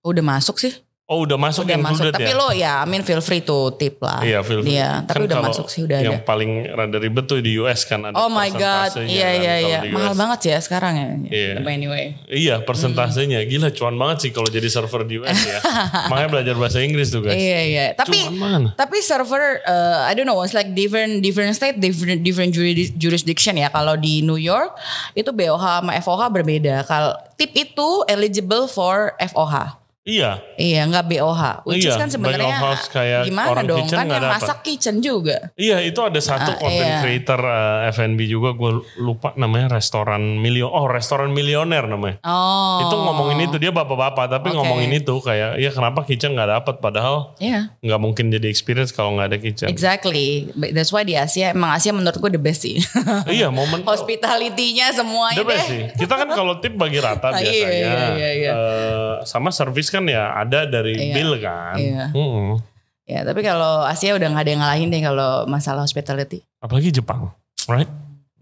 [0.00, 0.72] Udah masuk sih.
[1.06, 2.10] Oh udah masuk Udah masuk.
[2.10, 2.34] Tapi ya?
[2.34, 4.26] lo ya, I mean feel free to tip lah.
[4.26, 4.74] Iya, feel free.
[4.74, 6.26] Iya, tapi Kan udah masuk sih udah Yang ada.
[6.26, 9.78] paling rada ribet tuh di US kan ada Oh my god, iya kan iya iya,
[9.86, 11.06] mahal banget sih ya sekarang ya.
[11.30, 11.52] Iya.
[11.62, 12.04] Tapi anyway.
[12.26, 15.62] Iya persentasenya gila cuan banget sih kalau jadi server di US ya.
[16.10, 17.38] Makanya belajar bahasa Inggris tuh guys.
[17.38, 17.84] Iya iya.
[17.94, 22.50] Tapi Cuman tapi server uh, I don't know, it's like different different state, different different
[22.50, 23.70] juri- jurisdiction ya.
[23.70, 24.74] Kalau di New York
[25.14, 26.82] itu BOH sama FOH berbeda.
[26.82, 29.85] Kalau tip itu eligible for FOH.
[30.06, 30.38] Iya.
[30.54, 31.42] Iya, nggak BOH.
[31.66, 33.78] Which is Iya, kan sebenarnya house kayak gimana orang dong?
[33.82, 35.50] kitchen Kan yang masak kitchen juga.
[35.52, 37.02] Iya itu ada satu Ah, content iya.
[37.02, 42.22] creator uh, F&B juga gue lupa namanya restoran milio oh restoran milioner namanya.
[42.22, 42.86] Oh.
[42.86, 44.56] Itu ngomongin itu dia bapak-bapak tapi Oke.
[44.56, 47.74] ngomongin itu kayak ya kenapa kitchen nggak dapat padahal Iya.
[47.76, 49.66] nggak mungkin jadi experience kalau nggak ada kitchen.
[49.66, 50.46] Exactly.
[50.70, 52.78] That's why di Asia emang Asia menurut gue the best sih.
[53.28, 55.68] iya momen Hospitality-nya semuanya The best deh.
[55.68, 55.82] sih.
[55.98, 57.74] Kita kan kalau tip bagi rata iya, biasanya.
[57.74, 58.52] iya, iya, iya.
[58.54, 61.74] Eh, sama service kan ya ada dari Iya, bill kan.
[61.74, 62.04] iya.
[62.12, 62.60] Mm-mm.
[63.06, 66.42] Ya, tapi kalau Asia udah nggak ada yang ngalahin deh kalau masalah hospitality.
[66.58, 67.30] Apalagi Jepang,
[67.64, 67.86] right?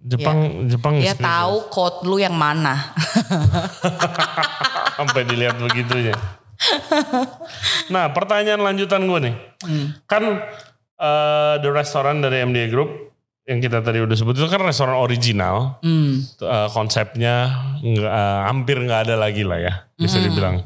[0.01, 2.77] Jepang, Jepang Dia is tahu code lu yang mana.
[4.97, 6.15] sampai dilihat begitunya.
[7.89, 9.35] nah, pertanyaan lanjutan gue nih.
[9.65, 9.87] Hmm.
[10.05, 10.23] Kan
[10.95, 12.91] eh, the restoran dari MDA Group
[13.45, 15.79] yang kita tadi udah sebut itu kan restoran original.
[15.81, 16.21] Hmm.
[16.21, 17.49] Eh, konsepnya
[17.81, 19.73] nggak, eh, hampir nggak ada lagi lah ya.
[19.95, 20.25] Bisa Hmm.
[20.25, 20.57] dibilang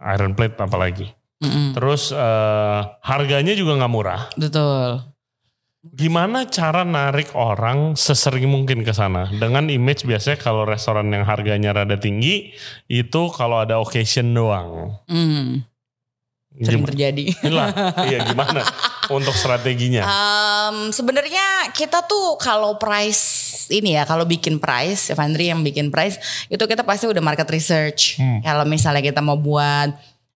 [0.00, 1.06] iron plate apalagi.
[1.40, 1.72] Mm-mm.
[1.72, 4.28] Terus eh, harganya juga nggak murah.
[4.36, 5.00] Betul.
[5.80, 9.24] Gimana cara narik orang sesering mungkin ke sana?
[9.32, 12.52] Dengan image biasanya kalau restoran yang harganya rada tinggi
[12.84, 15.00] itu kalau ada occasion doang.
[15.08, 15.64] Hmm.
[16.60, 17.32] Sering terjadi.
[17.40, 17.72] Inilah,
[18.10, 18.60] iya gimana
[19.10, 20.02] untuk strateginya?
[20.02, 26.18] Um, Sebenarnya kita tuh kalau price ini ya, kalau bikin price, Evandri yang bikin price,
[26.46, 28.18] itu kita pasti udah market research.
[28.18, 28.42] Hmm.
[28.42, 29.90] Kalau misalnya kita mau buat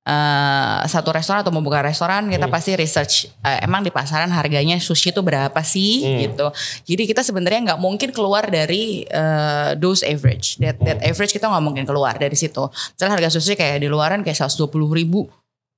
[0.03, 2.51] eh, satu restoran atau mau buka restoran, kita Hmm.
[2.51, 3.31] pasti research.
[3.39, 6.19] eh, emang di pasaran harganya sushi itu berapa sih, Hmm.
[6.19, 6.47] gitu.
[6.83, 10.59] Jadi kita sebenarnya nggak mungkin keluar dari eh, those average.
[10.59, 12.67] That, that average kita nggak mungkin keluar dari situ.
[12.67, 15.23] Misalnya harga sushi kayak di luaran kayak 120 ribu.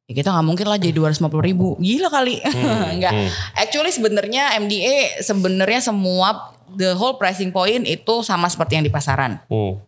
[0.05, 1.73] Ya kita nggak mungkin lah jadi 250 ribu.
[1.81, 2.37] Gila kali.
[2.95, 3.13] Enggak.
[3.13, 3.29] hmm.
[3.57, 9.41] Actually sebenarnya MDA sebenarnya semua the whole pricing point itu sama seperti yang di pasaran.
[9.49, 9.81] Oh,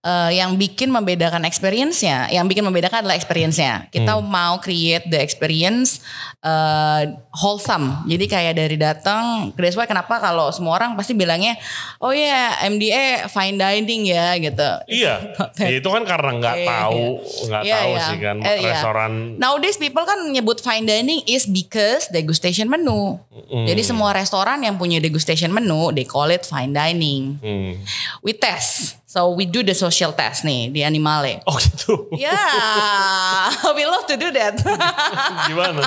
[0.00, 3.86] eh, yang bikin membedakan experience-nya, yang bikin membedakan adalah experience-nya.
[3.88, 4.26] Kita Hmm.
[4.26, 6.02] mau create the experience
[6.42, 8.02] eh, wholesome.
[8.04, 11.54] Jadi kayak dari datang, that's why kenapa kalau semua orang pasti bilangnya,
[11.98, 14.70] oh ya MDA fine dining ya gitu.
[14.90, 15.14] Iya,
[15.62, 17.04] ya itu kan karena nggak Iya, tahu,
[17.46, 18.02] nggak Iya, tahu iya.
[18.02, 18.70] sih kan iya.
[18.74, 19.12] restoran.
[19.38, 23.22] Nowadays people kan nyebut fine dining is because degustation menu.
[23.30, 23.62] Hmm.
[23.64, 27.38] Jadi semua restoran yang punya degustation menu, they call it fine dining.
[27.38, 27.78] Hmm.
[28.18, 31.44] We test, so we do the social test nih di Animale.
[31.44, 32.08] Oh gitu.
[32.16, 32.32] Ya,
[33.76, 34.56] we love to do that.
[35.52, 35.84] Gimana?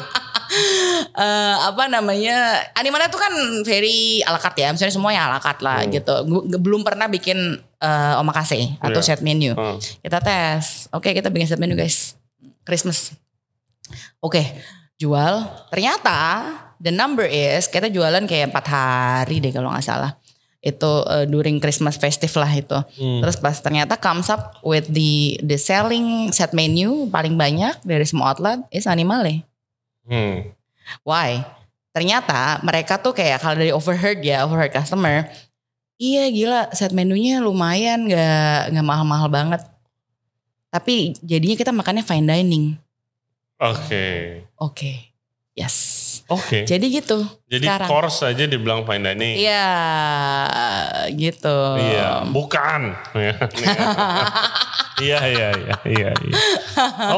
[1.10, 2.62] Eh, apa namanya?
[2.74, 3.34] Animale itu kan
[3.66, 6.14] very ala carte ya, misalnya semuanya ala carte lah gitu.
[6.24, 7.38] Gu- Belum pernah bikin
[7.82, 9.08] eh, omakase atau Iya.
[9.08, 9.58] set menu.
[9.58, 9.82] Hmm.
[9.82, 10.86] Kita tes.
[10.92, 12.14] Oke, kita bikin set menu guys.
[12.62, 13.14] Christmas.
[14.18, 14.42] Oke,
[14.98, 15.46] jual.
[15.70, 16.46] Ternyata
[16.78, 20.14] the number is kita jualan kayak empat hari deh kalau nggak salah.
[20.66, 22.78] Itu uh, during Christmas festive lah itu.
[22.98, 28.34] Terus pas ternyata comes up with the the selling set menu paling banyak dari semua
[28.34, 29.46] outlet is Animale.
[30.10, 30.50] Hmm.
[31.06, 31.46] Why?
[31.94, 35.30] Ternyata mereka tuh kayak kalau dari overheard ya, overheard customer,
[35.96, 39.62] iya gila set menunya lumayan nggak nggak mahal-mahal banget.
[40.74, 42.66] Tapi jadinya kita makannya fine dining.
[43.64, 44.44] Oke.
[44.60, 45.15] Oke.
[45.56, 46.06] Yes.
[46.28, 46.68] Oke.
[46.68, 47.24] Jadi gitu.
[47.48, 47.88] Jadi sekarang.
[47.88, 49.36] course aja dibilang fine dining.
[49.40, 49.72] Iya,
[51.16, 51.60] gitu.
[51.80, 52.82] Iya, bukan.
[54.96, 56.12] Iya, iya, iya, iya.
[56.16, 56.40] iya.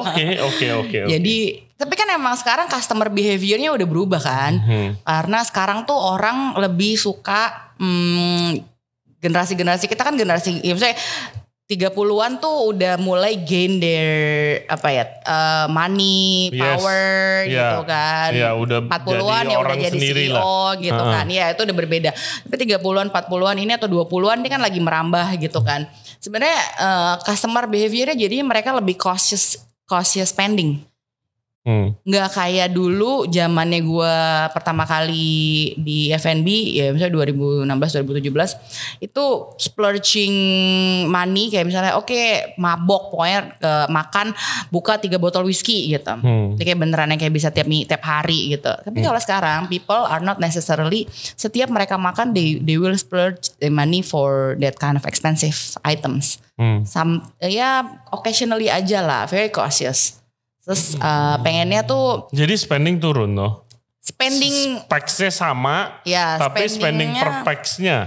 [0.01, 0.97] Oke, oke, oke.
[1.05, 1.13] oke.
[1.13, 4.57] Jadi, tapi kan emang sekarang customer behaviornya udah berubah kan?
[4.57, 4.89] Hmm.
[5.05, 8.57] Karena sekarang tuh orang lebih suka hmm,
[9.21, 10.97] generasi-generasi kita kan generasi ya misalnya
[11.67, 16.63] 30-an tuh udah mulai gain their apa ya uh, money, Yes.
[16.63, 17.51] power Iya.
[17.59, 18.29] gitu kan.
[18.31, 20.71] Iya, udah 40-an jadi ya udah orang jadi CEO lah.
[20.79, 21.11] gitu Heeh.
[21.19, 21.25] kan.
[21.27, 22.09] Ya itu udah berbeda.
[22.47, 25.91] Tapi 30-an, 40-an ini atau 20-an ini kan lagi merambah gitu kan.
[26.23, 30.79] Sebenarnya uh, customer behaviornya jadi mereka lebih cautious cautious spending
[31.67, 31.91] Hmm.
[32.07, 34.15] nggak kayak dulu zamannya gue
[34.55, 36.47] pertama kali di FNB
[36.79, 37.27] ya misalnya
[37.67, 39.25] 2016 2017 itu
[39.59, 40.35] splurging
[41.11, 44.31] money kayak misalnya oke mabok pokoknya ke makan
[44.71, 46.55] buka tiga botol whisky gitu Hmm.
[46.55, 50.23] Jadi kayak beneran yang kayak bisa tiap tiap hari gitu tapi kalau sekarang people are
[50.23, 51.03] not necessarily
[51.35, 56.39] setiap mereka makan they they will splurge the money for that kind of expensive items
[56.57, 56.81] Hmm.
[56.89, 60.17] some ya occasionally aja lah very cautious
[60.67, 63.63] terus uh, pengennya tuh Jadi spending turun loh.
[63.97, 67.97] spending Packsnya sama, ya tapi spending spendingnya- per packsnya.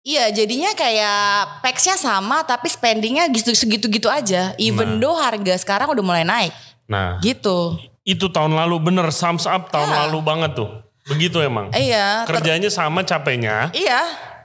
[0.00, 1.18] iya jadinya kayak
[1.60, 6.54] packsnya sama tapi spendingnya gitu segitu-gitu aja even though harga sekarang udah mulai naik
[6.86, 9.96] Nah, gitu itu tahun lalu bener sums up tahun Ya.
[10.02, 10.70] lalu banget tuh.
[11.04, 11.68] Begitu emang.
[11.72, 14.00] iya ter- Kerjanya sama capeknya, iya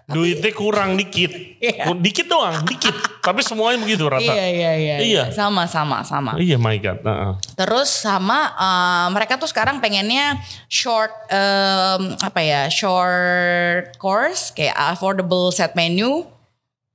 [0.06, 1.32] duitnya kurang dikit.
[1.58, 1.96] Iya.
[1.96, 2.92] Dikit doang, dikit.
[3.20, 4.20] Tapi semuanya begitu rata.
[4.22, 5.24] iya iya iya Iya.
[5.32, 7.00] sama sama sama Iya my god.
[7.00, 7.32] Heeh.
[7.56, 10.38] Terus sama eh, mereka tuh sekarang pengennya
[10.68, 16.28] short em, apa ya short course kayak affordable set menu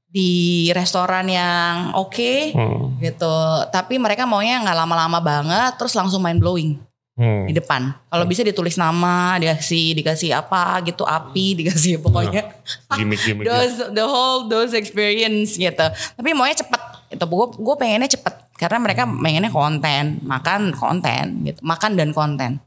[0.09, 2.97] di restoran yang oke Hmm.
[2.99, 3.37] gitu.
[3.69, 6.81] Tapi mereka maunya nggak lama-lama banget, terus langsung mind blowing
[7.19, 7.51] Hmm.
[7.51, 7.91] di depan.
[8.07, 12.47] Kalau bisa ditulis nama, dikasih dikasih apa gitu, api, dikasih pokoknya
[12.95, 13.43] Gimik-gimik.
[13.43, 15.87] those the whole those experience gitu.
[16.14, 16.79] Tapi maunya cepet.
[17.11, 22.62] Itu gue gue pengennya cepet karena mereka pengennya konten, makan konten gitu, makan dan konten.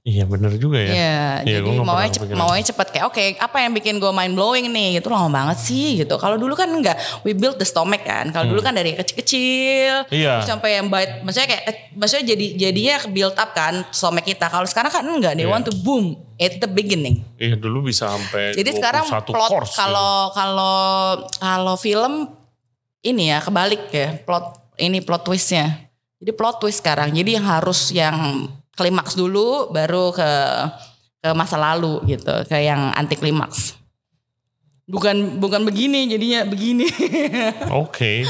[0.00, 0.88] Iya bener juga ya.
[0.88, 2.38] Iya, Iya, jadi maunya kepikiran.
[2.38, 6.00] maunya cepet kayak oke apa yang bikin gue mind blowing nih gitu lama banget sih
[6.00, 6.16] gitu.
[6.16, 8.28] Kalau dulu kan enggak, we build the stomach kan.
[8.28, 10.14] Kalau dulu kan dari kecil-kecil Hmm.
[10.14, 10.40] Iya.
[10.42, 14.46] sampai yang bite, maksudnya kayak maksudnya jadi jadinya build up kan stomach kita.
[14.46, 15.52] Kalau sekarang kan enggak, they Iya.
[15.52, 17.20] want to boom at the beginning.
[17.36, 19.76] Iya dulu bisa sampai Jadi sekarang 21 plot gitu.
[19.76, 20.80] kalau kalau
[21.36, 22.32] kalau film
[23.00, 25.92] ini ya kebalik ya plot ini plot twistnya.
[26.16, 27.12] Jadi plot twist sekarang.
[27.12, 28.48] Jadi yang harus yang
[28.80, 30.30] klimaks dulu baru ke
[31.20, 33.76] ke masa lalu gitu, ke yang anti klimaks.
[34.88, 36.88] Bukan bukan begini jadinya begini.
[37.84, 38.24] Oke.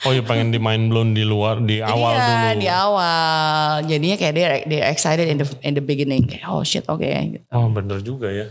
[0.00, 2.60] Oh ya pengen di mind blown di luar di awal iya, dulu.
[2.60, 3.68] di awal.
[3.84, 6.24] Jadinya kayak dia they excited in the in the beginning.
[6.24, 7.04] Kayak, oh shit, oke.
[7.04, 7.44] gitu.
[7.52, 8.48] Oh bener juga ya.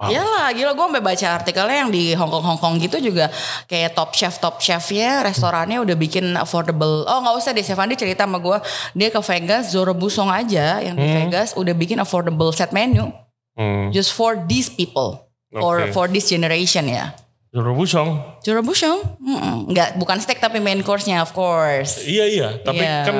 [0.00, 0.08] Wow.
[0.08, 3.28] Iyalah gila gue sampai baca artikelnya yang di Hong Kong Hong Kong gitu juga
[3.68, 7.04] kayak top chef top chefnya restorannya udah bikin affordable.
[7.04, 8.56] Oh nggak usah deh Stefandi cerita sama gue
[8.96, 13.12] dia ke Vegas Zoro Busong aja yang di Vegas udah bikin affordable set menu
[13.60, 13.92] Hmm.
[13.92, 15.92] just for these people for Oke.
[15.92, 17.12] for this generation ya.
[17.52, 18.40] Zoro Busong.
[18.40, 22.08] Zoro Busong mm nggak bukan steak tapi main course-nya of course.
[22.08, 22.48] Iya iya.
[22.56, 23.04] Tapi Iya.
[23.04, 23.16] kan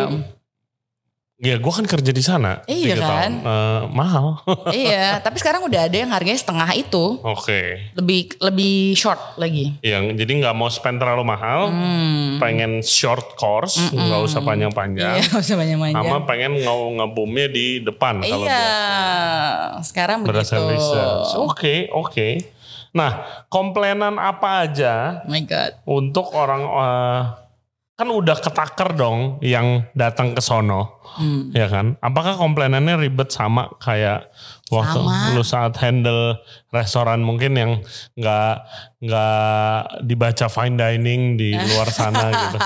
[1.41, 2.61] Ya gue kan kerja di sana.
[2.69, 3.01] Iya kan?
[3.01, 3.33] tahun.
[3.41, 4.45] Eh, mahal.
[4.77, 7.17] iya, tapi sekarang udah ada yang harganya setengah itu.
[7.25, 7.89] Oke.
[7.97, 9.73] Lebih lebih short lagi.
[9.81, 11.73] Yang jadi nggak mau spend terlalu mahal,
[12.37, 15.17] pengen short course, nggak usah panjang-panjang.
[15.17, 15.21] Hmm.
[15.25, 15.97] Iya, nggak usah banyak-banyak.
[15.97, 19.81] Sama pengen nge ngebumnya di depan kalau Iya, biasa.
[19.81, 20.31] sekarang begitu.
[20.37, 21.29] Berdasarkan research.
[21.41, 22.29] Oke, oke.
[22.91, 25.73] Nah, komplainan apa aja Oh my god.
[25.89, 27.21] untuk orang eh,
[28.01, 31.51] kan udah ketaker dong yang datang ke sono, Hmm.
[31.53, 31.99] ya kan?
[31.99, 34.31] Apakah komplainannya ribet sama kayak
[34.71, 35.35] waktu Sama.
[35.35, 36.39] lu saat handle
[36.71, 37.73] restoran mungkin yang
[38.15, 38.55] nggak
[39.03, 42.57] nggak dibaca fine dining di luar sana gitu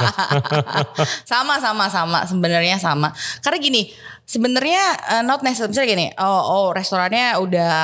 [1.24, 3.08] sama sama sama sebenarnya sama
[3.40, 3.82] karena gini
[4.24, 4.82] sebenarnya
[5.14, 7.76] uh, not necessarily misalnya gini oh oh restorannya udah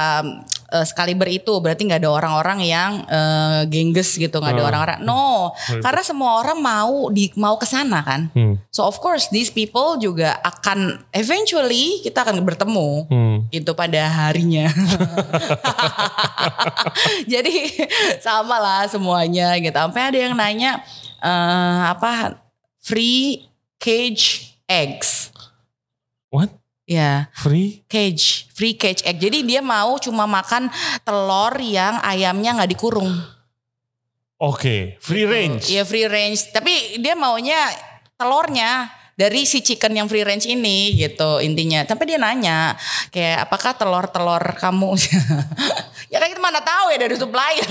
[0.72, 4.70] uh, sekali itu berarti nggak ada orang-orang yang uh, gengges gitu nggak ada Hmm.
[4.72, 5.52] orang-orang no
[5.84, 8.56] karena semua orang mau di mau ke sana kan Hmm.
[8.72, 13.36] so of course these people juga akan eventually kita akan bertemu Hmm.
[13.52, 14.72] gitu pada harinya.
[17.32, 17.54] Jadi
[18.20, 19.76] sama lah semuanya gitu.
[19.76, 20.80] Sampai ada yang nanya
[21.20, 22.40] eh, apa
[22.80, 25.30] free cage eggs.
[26.30, 26.50] What?
[26.90, 27.86] Ya, Free?
[27.86, 29.22] cage, free cage egg.
[29.22, 30.66] Jadi dia mau cuma makan
[31.06, 33.14] telur yang ayamnya nggak dikurung.
[34.40, 35.70] Oke, free range.
[35.70, 36.50] Iya free range.
[36.50, 37.60] Tapi dia maunya
[38.18, 41.84] telurnya dari si chicken yang free range ini gitu intinya.
[41.84, 42.72] Tapi dia nanya
[43.12, 44.96] kayak apakah telur-telur kamu
[46.10, 47.70] ya kan kita mana tahu ya dari supplier.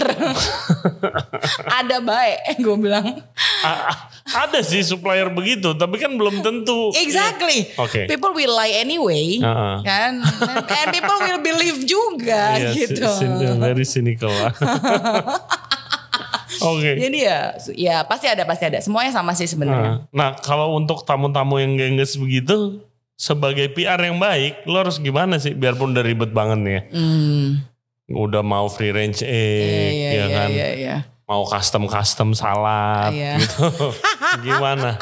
[1.79, 3.19] Ada baik gue bilang.
[3.61, 6.93] A- ada sih supplier begitu, tapi kan belum tentu.
[6.95, 7.65] Exactly.
[7.75, 8.05] Oke.
[8.05, 9.41] People will lie anyway.
[9.41, 9.75] Heeh.
[9.83, 10.21] Kan?
[10.79, 13.09] And people will believe juga Iya, gitu.
[13.57, 14.53] very cynical lah.
[16.59, 16.91] Oke.
[16.99, 18.79] Jadi ya ya pasti ada pasti ada.
[18.83, 20.05] Semuanya sama sih sebenarnya.
[20.11, 22.83] Nah, nah, kalau untuk tamu-tamu yang gengges begitu,
[23.15, 25.55] sebagai PR yang baik, lo harus gimana sih?
[25.55, 26.81] Biarpun udah ribet banget nih ya.
[26.93, 27.45] Hmm.
[28.09, 30.49] Udah mau free range egg, Iya, ya iya, kan?
[30.49, 30.95] iya, iya.
[31.23, 33.37] Mau custom-custom salad Iya.
[33.37, 33.69] gitu.
[34.45, 34.97] gimana?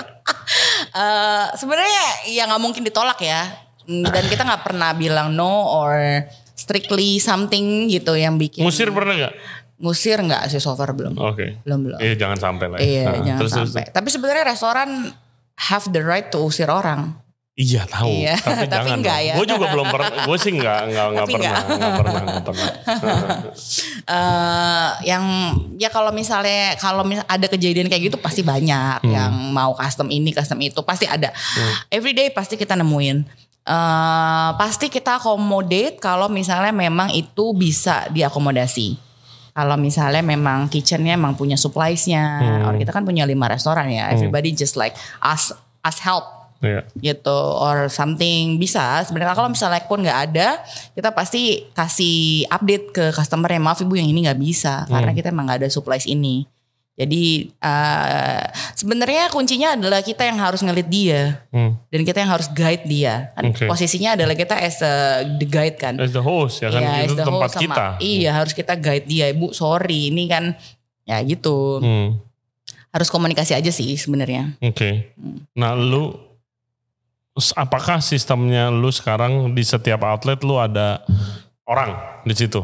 [0.90, 3.48] Eh, sebenarnya ya nggak mungkin ditolak ya
[3.88, 9.34] dan kita nggak pernah bilang no or strictly something gitu yang bikin Musir pernah nggak?
[9.78, 11.62] ngusir nggak sih so far belum Oke.
[11.62, 12.78] belum belum Iya jangan sampai lah.
[12.78, 12.84] ya.
[12.84, 13.70] iya Nah, jangan terus, terus.
[13.72, 14.90] sampai tapi sebenarnya restoran
[15.70, 17.14] have the right to usir orang
[17.58, 18.98] Iya tahu, Iya, tapi, tapi jangan.
[19.02, 19.34] enggak ya.
[19.34, 21.74] Gue juga belum pernah, gue sih nggak nggak nggak Tapi pernah, enggak.
[21.74, 22.70] nggak pernah, nggak pernah.
[24.08, 25.24] eh yang
[25.76, 29.10] ya kalau misalnya kalau mis- ada kejadian kayak gitu pasti banyak Hmm.
[29.10, 31.34] yang mau custom ini custom itu pasti ada
[31.88, 33.26] everyday pasti kita nemuin
[33.64, 38.96] eh pasti kita accommodate kalau misalnya memang itu bisa diakomodasi
[39.52, 42.64] kalau misalnya memang kitchennya emang punya suppliesnya Hmm.
[42.64, 45.50] or kita kan punya lima restoran ya everybody just like us
[45.82, 46.82] us help Iya.
[46.98, 50.58] gitu or something bisa sebenarnya kalau misalnya pun nggak ada
[50.92, 55.30] kita pasti kasih update ke customer yang maaf ibu yang ini nggak bisa karena kita
[55.30, 56.50] emang nggak ada supplies ini
[56.94, 58.42] jadi eh,
[58.74, 61.78] sebenarnya kuncinya adalah kita yang harus ngelit dia Hmm.
[61.88, 63.66] dan kita yang harus guide dia kan Oke.
[63.66, 64.94] posisinya adalah kita as a,
[65.32, 67.86] the guide kan As the host ya kan, Iya, itu tempat host sama- kita.
[68.00, 70.58] iya harus kita guide dia ibu sorry ini kan
[71.04, 72.18] ya gitu Hmm.
[72.90, 75.14] harus komunikasi aja sih sebenarnya Oke.
[75.14, 75.46] Hmm.
[75.54, 76.18] Nah, lu
[77.54, 81.02] apakah sistemnya lu sekarang di setiap outlet lu ada
[81.64, 81.94] orang
[82.26, 82.60] di situ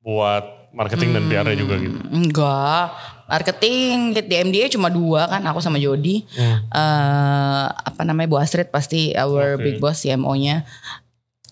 [0.00, 1.96] buat marketing dan PR juga gitu?
[1.96, 2.86] Hmm, Enggak.
[3.28, 6.24] Marketing di MDA cuma dua kan aku sama Jody.
[6.32, 6.64] Hmm.
[6.64, 9.62] Eh, apa namanya Bu Astrid pasti our Oke.
[9.62, 10.64] big boss CMO-nya.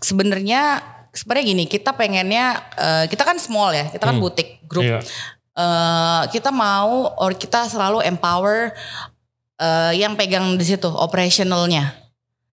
[0.00, 0.80] Sebenarnya
[1.12, 2.44] sebenarnya gini, kita pengennya
[2.76, 4.24] eh, kita kan small ya, kita kan Hmm.
[4.24, 4.84] butik grup.
[4.84, 5.00] Iya.
[5.56, 8.72] Eh, kita mau or kita selalu empower
[9.56, 12.05] eh, yang pegang di situ operationalnya.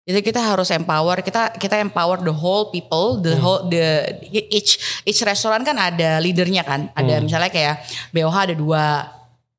[0.04, 3.44] Jadi kita harus empower, kita kita empower the whole people, the Hmm.
[3.44, 4.04] whole the
[4.52, 4.76] each
[5.08, 6.92] each restoran kan ada leadernya kan.
[6.92, 7.24] Ada Hmm.
[7.24, 7.80] misalnya kayak
[8.12, 8.84] BOH ada dua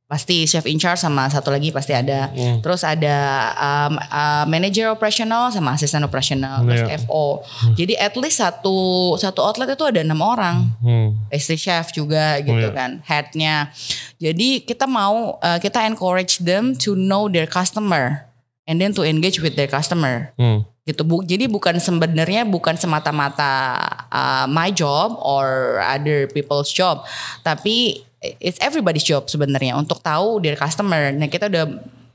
[0.04, 2.28] pasti chef in charge sama satu lagi pasti ada.
[2.28, 2.60] Hmm.
[2.60, 3.16] Terus ada
[3.56, 7.00] um, uh, manager operational sama asisten operational, terus Iya.
[7.08, 7.40] FO.
[7.72, 8.76] Jadi at least satu
[9.16, 11.24] satu outlet itu ada enam orang Hmm.
[11.32, 12.76] pastry chef juga gitu Iya.
[12.76, 13.72] kan headnya
[14.20, 18.28] jadi kita mau uh, kita encourage them to know their customer
[18.64, 20.32] and then to engage with their customer.
[20.36, 20.68] Hmm.
[20.84, 21.00] gitu.
[21.00, 23.80] Bu jadi bukan sebenarnya bukan semata-mata
[24.12, 27.08] uh, my job or other people's job.
[27.40, 28.04] Tapi
[28.40, 31.08] it's everybody's job sebenarnya untuk tahu their customer.
[31.12, 31.64] Nah kita udah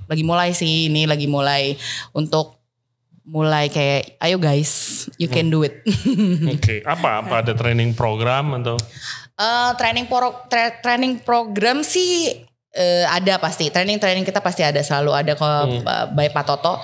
[0.05, 1.77] lagi mulai sih ini lagi mulai
[2.13, 2.57] untuk
[3.29, 5.85] mulai kayak ayo guys you can do it.
[6.57, 8.77] Oke, apa apa ada training program atau?
[9.39, 12.43] Eh, training pro, tra- training program sih
[12.79, 13.67] eh, ada pasti.
[13.67, 15.83] Training training kita pasti ada selalu ada kok Hmm.
[15.83, 16.79] uh, by Pak Toto.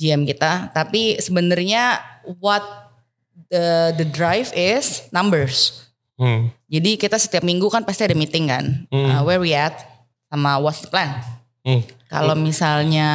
[0.00, 0.70] GM kita.
[0.72, 2.00] Tapi sebenarnya
[2.40, 2.62] what
[3.50, 5.90] the the drive is numbers.
[6.16, 6.48] Hmm.
[6.70, 9.08] Jadi kita setiap minggu kan pasti ada meeting kan, Hmm.
[9.10, 9.76] Uh, where we at,
[10.30, 11.20] sama what's the plan.
[11.60, 11.84] Hmm.
[12.08, 13.08] Kalau misalnya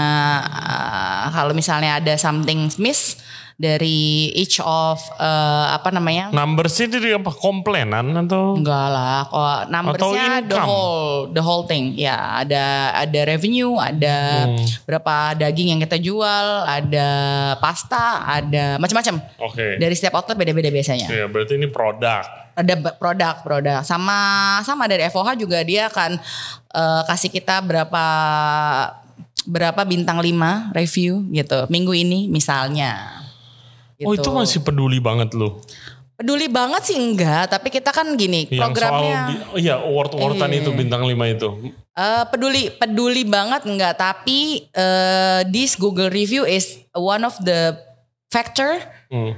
[0.45, 3.17] uh, kalau misalnya ada something miss
[3.55, 6.27] dari each of uh, apa namanya?
[6.35, 11.95] Numbers itu dia apa komplainan atau Enggak lah, kok numbersnya the whole the whole thing.
[11.95, 14.59] Ya, ada ada revenue, ada Hmm.
[14.83, 17.07] berapa daging yang kita jual, ada
[17.63, 19.23] pasta, ada macam-macam.
[19.39, 19.79] Oke.
[19.79, 21.07] Dari setiap outlet beda-beda biasanya.
[21.07, 22.27] Ya, berarti ini produk.
[22.55, 23.79] Ada produk, produk.
[23.87, 24.19] Sama
[24.67, 26.19] sama dari FOH juga dia akan
[26.75, 28.05] eh, kasih kita berapa
[29.45, 31.69] berapa bintang 5 review gitu.
[31.71, 33.23] Minggu ini misalnya.
[34.01, 34.19] Oh Gitu.
[34.19, 35.59] itu masih peduli banget lu.
[36.15, 40.59] peduli banget sih enggak, tapi kita kan gini, Yang programnya soal, oh iya award-awardan Iya.
[40.63, 41.75] itu bintang 5 itu.
[41.91, 47.75] Eh, peduli peduli banget enggak tapi eh, this Google review is one of the
[48.27, 49.35] factor Hmm.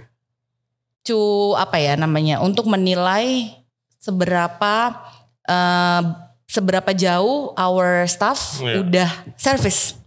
[1.01, 1.17] to
[1.55, 3.57] apa ya namanya untuk menilai
[3.97, 5.01] seberapa
[5.43, 6.01] eh,
[6.45, 8.81] seberapa jauh our staff Iya.
[8.81, 9.97] udah service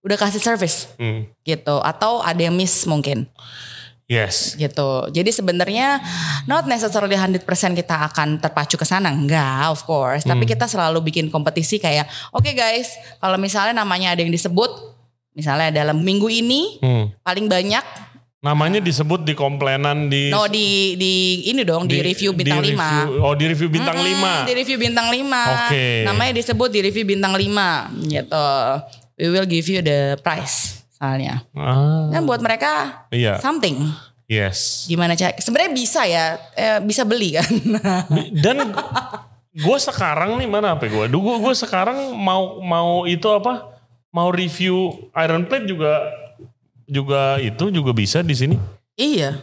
[0.00, 1.26] udah kasih service Hmm.
[1.42, 3.26] gitu atau ada yang miss mungkin
[4.10, 4.58] Yes.
[4.58, 5.06] gitu.
[5.08, 6.02] Jadi sebenarnya
[6.44, 10.26] not necessarily 100% kita akan terpacu ke sana, enggak of course.
[10.26, 14.66] Tapi kita selalu bikin kompetisi kayak, oke guys, kalau misalnya namanya ada yang disebut,
[15.30, 17.14] misalnya dalam minggu ini Hmm.
[17.22, 21.12] paling banyak, Namanya disebut di komplainan di no di di
[21.46, 24.48] ini dong di, review bintang di 5 review- Oh di review bintang Mm-mm, 5.
[24.48, 26.08] Di review bintang 5 Oke.
[26.08, 28.48] Namanya disebut di review bintang 5 gitu.
[29.20, 31.40] We will give you the price soalnya.
[31.56, 33.40] Ah, Kan buat mereka iya.
[33.40, 33.88] something.
[34.30, 34.86] Yes.
[34.86, 35.34] Gimana cara?
[35.40, 37.50] Sebenarnya bisa ya, eh, bisa beli kan.
[38.30, 38.70] Dan
[39.50, 41.10] gue sekarang nih mana apa gue?
[41.10, 43.74] Gue gue sekarang mau mau itu apa?
[44.14, 45.92] Mau review Iron Plate juga
[46.86, 48.56] juga itu juga bisa di sini.
[48.94, 49.40] iya.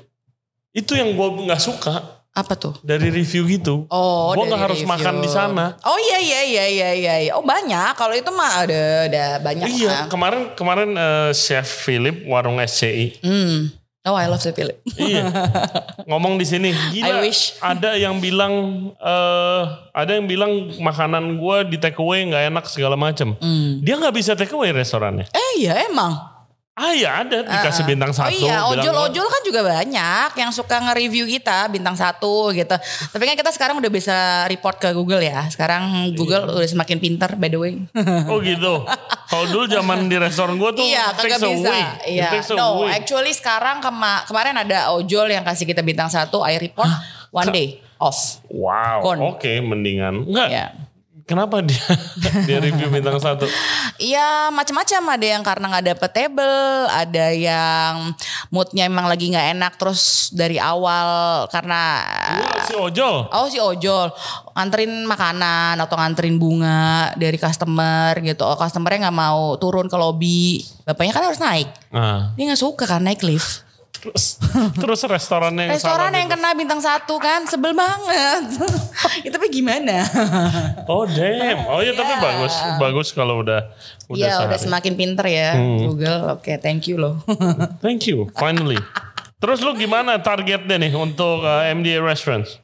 [0.72, 2.78] Itu yang gue nggak suka Apa tuh?
[2.86, 3.90] dari review gitu.
[3.90, 4.94] Oh, gue nggak harus review.
[4.94, 5.74] makan di sana.
[5.82, 7.16] Oh iya iya iya iya iya.
[7.26, 7.32] iya.
[7.34, 7.98] Oh banyak.
[7.98, 9.66] Kalau itu mah ada ada banyak.
[9.74, 10.06] Iya, lah.
[10.06, 13.26] kemarin kemarin eh, Chef Philip warung SCI.
[13.26, 13.74] Hmm.
[14.08, 14.80] Oh I love the Philip.
[14.96, 15.28] iya.
[16.08, 17.20] Ngomong di sini, gila.
[17.20, 17.60] I wish.
[17.60, 18.54] Ada yang bilang
[18.96, 23.36] eh ada yang bilang makanan gua di take away nggak enak segala macam.
[23.42, 23.84] Hmm.
[23.84, 25.28] Dia nggak bisa take away restorannya.
[25.34, 26.37] Eh iya emang.
[26.78, 28.30] Ah ya ada dikasih bintang Oh satu.
[28.30, 32.78] iya, bilang, ojol-ojol kan juga banyak yang suka nge-review kita bintang satu gitu.
[33.10, 34.14] Tapi kan kita sekarang udah bisa
[34.46, 35.50] report ke Google ya.
[35.50, 36.54] Sekarang Google Iya.
[36.54, 37.74] udah semakin pintar by the way.
[38.30, 38.86] Oh gitu.
[39.26, 41.74] Kalau dulu zaman di restoran gua tuh iya, takes bisa.
[42.06, 42.30] It Iya.
[42.32, 42.94] takes No, week.
[42.94, 46.94] actually sekarang kema kemarin ada ojol yang kasih kita bintang satu, I report
[47.34, 48.38] one day off.
[48.48, 49.02] Wow.
[49.28, 50.30] Oke, mendingan.
[50.30, 50.50] Enggak.
[50.54, 50.66] Ya.
[51.28, 51.84] Kenapa dia
[52.48, 53.44] dia review bintang satu?
[54.00, 58.16] Iya macam-macam ada yang karena nggak dapet table, ada yang
[58.48, 62.00] moodnya emang lagi nggak enak terus dari awal karena
[62.40, 63.28] Gua si ojol.
[63.28, 64.08] oh si ojol
[64.56, 70.64] nganterin makanan atau nganterin bunga dari customer gitu, oh customernya nggak mau turun ke lobby,
[70.88, 73.67] bapaknya kan harus naik, Nah, dia nggak suka kan naik lift.
[73.98, 74.38] Terus
[74.82, 76.38] terus restorannya yang Restoran yang gitu.
[76.38, 78.42] kena bintang satu kan sebel banget.
[79.22, 80.06] Itu tapi gimana?
[80.86, 81.66] Oh damn.
[81.68, 82.22] Oh iya tapi Iya.
[82.22, 82.54] bagus.
[82.78, 83.70] Bagus kalau udah
[84.08, 86.38] udah Iya udah semakin pinter ya Google.
[86.38, 87.20] Oke thank you loh.
[87.80, 88.30] Thank you.
[88.36, 88.78] Finally.
[89.42, 92.58] Terus lu gimana targetnya nih untuk uh, MDA Restaurants?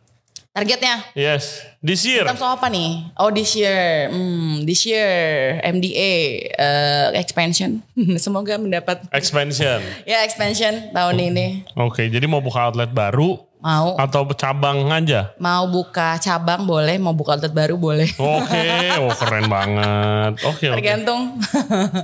[0.54, 1.66] Targetnya Yes.
[1.82, 2.30] This year.
[2.30, 3.10] Of apa nih?
[3.18, 6.14] Oh this year, hmm, this year MDA
[6.54, 7.82] eh, expansion.
[8.22, 9.82] Semoga mendapat Expansion.
[10.10, 11.66] ya expansion tahun ini.
[11.74, 15.32] Oke, jadi mau buka outlet baru Mau atau cabang aja?
[15.40, 18.12] mau buka cabang boleh, mau buka outlet baru boleh.
[18.20, 18.68] Oke,
[19.00, 20.36] oh keren banget.
[20.44, 20.84] Oke, oke.
[20.84, 21.40] Tergantung.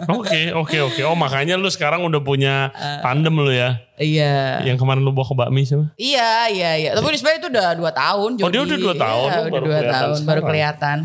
[0.07, 1.01] Oke, oke, oke.
[1.03, 2.71] Oh, makanya lu sekarang udah punya
[3.03, 3.75] tandem lu ya.
[3.99, 4.63] Iya.
[4.63, 5.91] Yang kemarin lu bawa ke bakmi siapa?
[5.99, 6.89] Iya, iya, iya.
[6.95, 8.29] Tapi sebenarnya itu udah dua tahun.
[8.39, 8.67] Oh, dia Jody.
[8.71, 10.47] udah dua tahun, Iya, udah baru dua kelihatan tahun, baru sekarang.
[10.47, 10.97] kelihatan.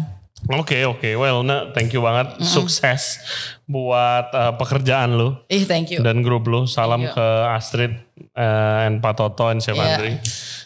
[0.45, 1.11] Oke, oke.
[1.17, 2.37] Well, nah, thank you banget.
[2.45, 3.17] Sukses
[3.65, 5.33] buat uh, pekerjaan lu.
[5.49, 6.05] Ih, thank you.
[6.05, 6.69] dan grup lu.
[6.69, 7.97] Salam ke Astrid
[8.35, 9.87] uh, and Pak Toto and Chef Iya.
[9.97, 10.13] Andri.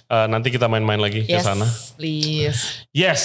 [0.09, 1.69] Uh, nanti kita main-main lagi ke yes, sana.
[1.95, 2.89] please.
[2.97, 3.23] Yes.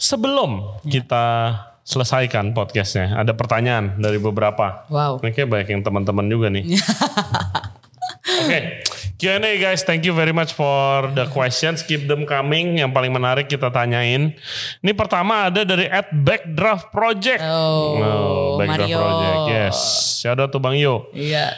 [0.00, 1.52] Sebelum kita
[1.84, 4.88] selesaikan podcastnya, ada pertanyaan dari beberapa.
[4.88, 5.20] Wow.
[5.20, 6.64] Ini kayak banyak yang teman-teman juga nih.
[8.40, 8.80] Oke,
[9.18, 11.84] Q&A guys, thank you very much for the questions.
[11.84, 12.80] Keep them coming.
[12.80, 14.32] Yang paling menarik kita tanyain.
[14.80, 17.44] Ini pertama ada dari at Backdraft Project.
[17.44, 18.96] Oh, Backdraft Mario.
[18.96, 19.38] Project.
[19.52, 19.76] Yes.
[20.16, 21.12] Shout out to Bang Yo.
[21.12, 21.52] Iya.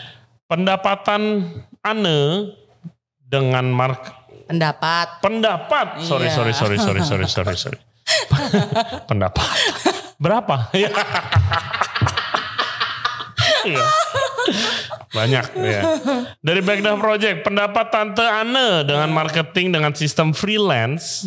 [0.50, 1.48] pendapatan
[1.82, 2.54] Ane
[3.20, 5.18] dengan mark Pendapat.
[5.18, 6.34] pendapat sorry Iya.
[6.34, 7.78] sorry sorry sorry sorry sorry sorry
[9.10, 9.46] pendapat
[10.16, 10.90] berapa Iya.
[13.62, 13.84] Iya.
[15.12, 15.82] Banyak ya.
[16.40, 21.22] Dari Backdah Project, pendapat Tante Anne dengan marketing dengan sistem freelance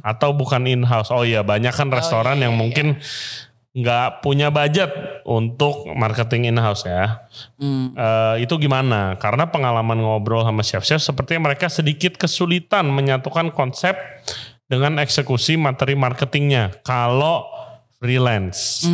[0.00, 1.10] atau bukan in-house?
[1.10, 2.96] Oh iya, banyak kan restoran yang mungkin
[3.76, 4.88] nggak punya budget
[5.28, 7.28] untuk marketing in-house ya.
[7.60, 9.20] Eh, itu gimana?
[9.20, 13.92] Karena pengalaman ngobrol sama chef-chef sepertinya mereka sedikit kesulitan menyatukan konsep
[14.64, 16.72] dengan eksekusi materi marketingnya.
[16.80, 17.44] Kalau
[18.00, 18.88] freelance,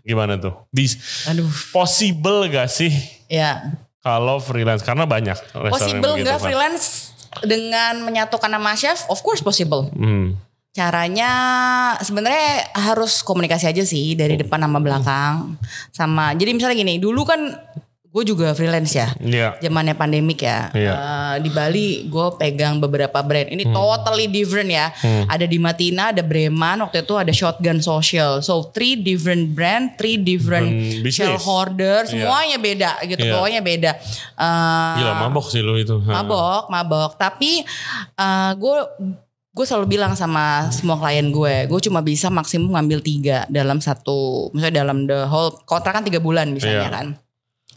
[0.00, 0.64] gimana tuh?
[0.72, 0.96] Bis,
[1.28, 2.92] Aduh, possible gak sih
[3.28, 3.76] ya.
[4.00, 4.80] kalau freelance?
[4.80, 5.36] Karena banyak
[5.68, 6.44] Possible nggak kan.
[6.48, 7.12] freelance
[7.44, 9.04] dengan menyatukan nama chef?
[9.12, 9.92] Of course possible.
[9.92, 10.40] Hmm.
[10.72, 11.30] Caranya
[12.00, 15.60] sebenarnya harus komunikasi aja sih dari depan sama belakang.
[15.92, 17.52] Sama jadi misalnya gini, dulu kan
[18.12, 19.08] gue juga freelance ya.
[19.20, 19.48] Iya.
[19.60, 20.68] Zamannya pandemik ya.
[20.72, 20.92] Iya.
[20.92, 23.48] Eh, di Bali gue pegang beberapa brand.
[23.48, 24.92] Ini totally different ya.
[25.28, 28.40] Ada di Matina, ada Breman, waktu itu ada Shotgun Social.
[28.40, 31.40] So three different brand, three different business.
[31.40, 32.10] shareholder, Iya.
[32.12, 33.24] semuanya beda gitu.
[33.28, 33.32] Iya.
[33.36, 33.90] Pokoknya beda.
[34.40, 35.96] Eh, Gila mabok sih lu itu.
[36.00, 37.60] Mabok mabok tapi
[38.56, 38.76] gue
[39.52, 44.48] gue selalu bilang sama semua klien gue gue cuma bisa maksimum ngambil tiga dalam satu
[44.50, 46.90] misalnya dalam the whole kontrak kan tiga bulan misalnya Iya.
[46.90, 47.06] kan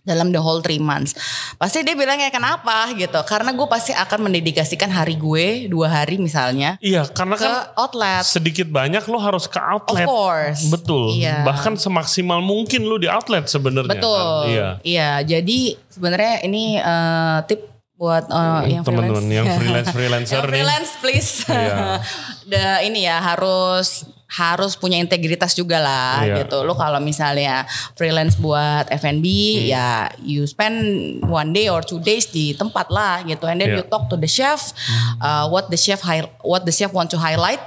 [0.06, 1.18] dalam the whole three months
[1.58, 6.78] pasti dia bilangnya kenapa gitu karena gue pasti akan mendedikasikan hari gue dua hari misalnya
[6.80, 10.08] Iya, karena ke kan outlet sedikit banyak lu harus ke of outlet.
[10.08, 11.18] course Betul.
[11.18, 11.44] Iya.
[11.44, 13.98] Bahkan semaksimal mungkin lu di outlet sebenarnya.
[13.98, 14.48] betul kan?
[14.48, 14.68] Iya.
[14.86, 15.60] iya jadi
[15.92, 19.32] sebenarnya ini eh, tip buat eh, yang Teman-teman freelance.
[19.32, 20.52] yang freelance freelancer Yang nih.
[20.52, 21.32] freelance please.
[21.48, 21.76] Iya.
[22.52, 26.43] Da- ini ya harus harus punya integritas juga lah Iya.
[26.43, 26.62] gitu.
[26.62, 29.66] Lo kalau misalnya freelance buat F&B Hmm.
[29.70, 29.89] ya
[30.20, 30.76] you spend
[31.24, 33.48] one day or two days di tempat lah gitu.
[33.48, 33.78] And then Iya.
[33.80, 34.76] you talk to the chef
[35.18, 36.04] uh, what the chef
[36.41, 37.64] what the chef want to highlight.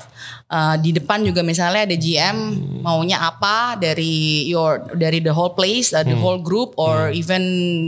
[0.48, 5.92] Uh, di depan juga misalnya ada GM maunya apa dari your dari the whole place,
[5.92, 6.24] uh, the Hmm.
[6.24, 7.42] whole group or even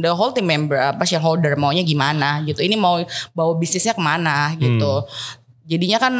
[0.04, 2.60] the whole team member apa shareholder maunya gimana gitu.
[2.60, 3.00] Ini mau
[3.32, 5.08] bawa bisnisnya ke mana gitu.
[5.64, 6.14] Jadinya kan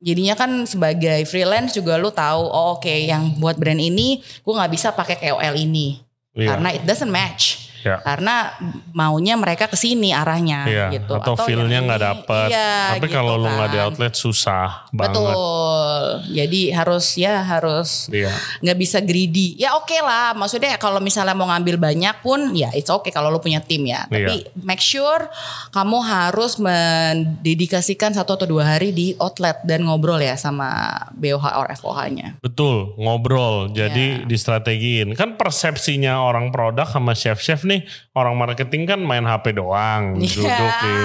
[0.00, 4.72] jadinya kan sebagai freelance juga lu tahu oh oke yang buat brand ini gue nggak
[4.72, 6.00] bisa pakai KOL ini
[6.32, 6.56] Iya.
[6.56, 7.61] karena it doesn't match.
[7.82, 7.98] Iya.
[8.00, 8.54] Karena
[8.94, 11.18] maunya mereka ke sini arahnya Iya, gitu.
[11.18, 12.48] atau feel-nya yang nggak dapet.
[12.50, 13.86] Iya, Tapi gitu kalau lu nggak di kan.
[13.90, 15.18] outlet susah banget.
[15.18, 16.02] Betul.
[16.30, 18.30] Jadi harus ya harus Iya.
[18.60, 19.58] nggak bisa greedy.
[19.58, 23.38] Ya oke lah, maksudnya kalau misalnya mau ngambil banyak pun ya it's okay kalau lu
[23.38, 24.06] punya tim ya.
[24.06, 25.26] Tapi make sure
[25.70, 31.66] kamu harus mendedikasikan satu atau dua hari di outlet dan ngobrol ya sama BOH or
[31.72, 32.36] FOH-nya.
[32.38, 33.72] Betul, ngobrol.
[33.72, 34.26] Jadi Iya.
[34.28, 35.08] distrategiin.
[35.14, 40.36] Kan persepsinya orang produk sama chef-chef nih, company orang marketing kan main HP doang, Iya.
[40.36, 40.96] duduk di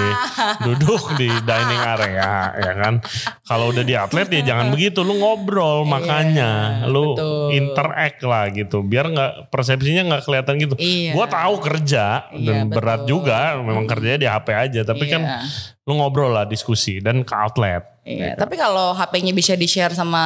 [0.62, 2.93] duduk di dining area, ya kan.
[3.41, 7.47] Kalau udah di outlet ya jangan begitu, lu ngobrol makanya, lu Iya, betul.
[7.55, 10.76] interact lah gitu, biar nggak persepsinya nggak kelihatan gitu.
[10.76, 11.16] Iya.
[11.16, 13.10] Gua tahu kerja dan Iya, berat betul.
[13.14, 15.39] juga, memang kerjanya di HP aja, tapi kan Iya.
[15.88, 17.88] lu ngobrol lah diskusi dan ke outlet.
[18.03, 20.24] Iya, tapi kalau HP-nya bisa di-share sama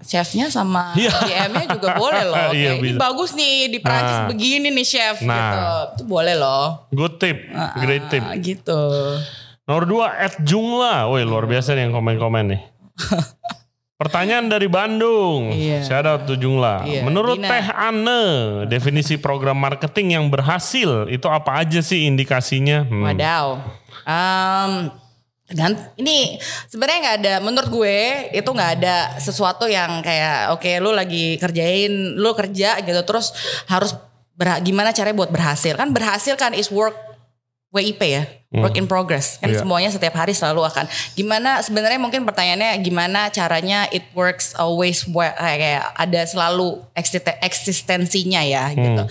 [0.00, 1.12] chefnya sama Iya.
[1.12, 2.36] GM-nya juga boleh loh.
[2.52, 4.28] Iya, Kayak, ini bagus nih di Prancis Nah.
[4.28, 5.36] begini nih chef Nah.
[5.36, 6.01] gitu.
[6.02, 6.90] Itu boleh loh.
[6.90, 7.38] Good tip,
[7.78, 8.26] great tip.
[8.26, 8.82] Ah, gitu.
[9.62, 11.06] Nomor dua, Ed Jungla.
[11.06, 12.62] Woi luar biasa nih yang komen-komen nih.
[14.02, 15.54] Pertanyaan dari Bandung.
[15.54, 15.86] Iya.
[15.86, 16.82] Shout out to Jungla.
[16.82, 17.46] Iya, Menurut Dina.
[17.46, 18.22] Teh Anne,
[18.66, 22.82] definisi program marketing yang berhasil itu apa aja sih indikasinya?
[22.82, 23.06] Hmm.
[23.06, 23.46] Wadaw.
[24.02, 24.90] Um,
[25.46, 26.34] tergant- ini
[26.66, 27.98] sebenarnya nggak ada menurut gue
[28.34, 33.30] itu nggak ada sesuatu yang kayak oke lu lagi kerjain lu kerja gitu terus
[33.70, 33.94] harus
[34.32, 35.74] berha- gimana caranya buat berhasil?
[35.74, 36.94] Kan berhasil kan is work
[37.72, 39.40] WIP ya work in progress.
[39.40, 39.64] Kan Iya.
[39.64, 45.32] semuanya setiap hari selalu akan gimana sebenarnya mungkin pertanyaannya gimana caranya it works always wa-
[45.32, 49.02] kayak ada selalu eksiste- eksistensinya ya gitu.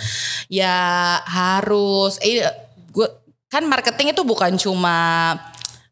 [0.48, 0.78] Ya
[1.26, 2.46] harus eh
[2.88, 3.08] gue
[3.50, 5.34] kan marketing itu bukan cuma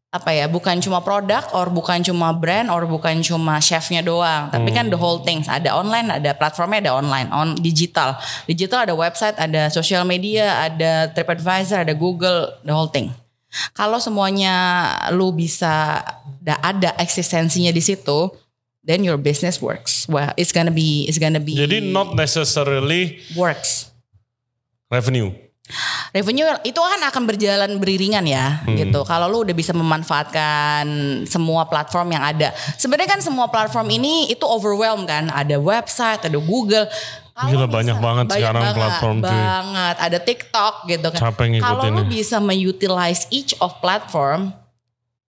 [0.10, 4.50] apa ya bukan cuma produk or bukan cuma brand or bukan cuma chefnya doang.
[4.50, 8.18] Tapi kan the whole things ada online ada platformnya ada online on digital.
[8.50, 13.14] Digital ada website ada social media ada TripAdvisor ada Google the whole thing.
[13.78, 14.54] Kalau semuanya
[15.14, 16.02] lu bisa
[16.42, 18.34] da- ada eksistensinya di situ
[18.82, 20.10] then your business works.
[20.10, 23.94] Well it's gonna be it's gonna be Jadi not necessarily works.
[24.90, 25.49] revenue.
[26.12, 28.76] Revenue itu kan akan berjalan beriringan ya Hmm.
[28.76, 29.06] gitu.
[29.06, 30.86] Kalau lu udah bisa memanfaatkan
[31.30, 32.50] semua platform yang ada.
[32.76, 35.30] Sebenarnya kan semua platform ini itu overwhelm kan.
[35.30, 36.90] Ada website, ada Google.
[37.40, 39.32] Kalau Gila, banyak banget sekarang platform, cuy.
[39.32, 39.96] Banget.
[39.96, 41.20] Ada TikTok gitu kan.
[41.64, 44.52] Kalau lu bisa mengutilize each of platform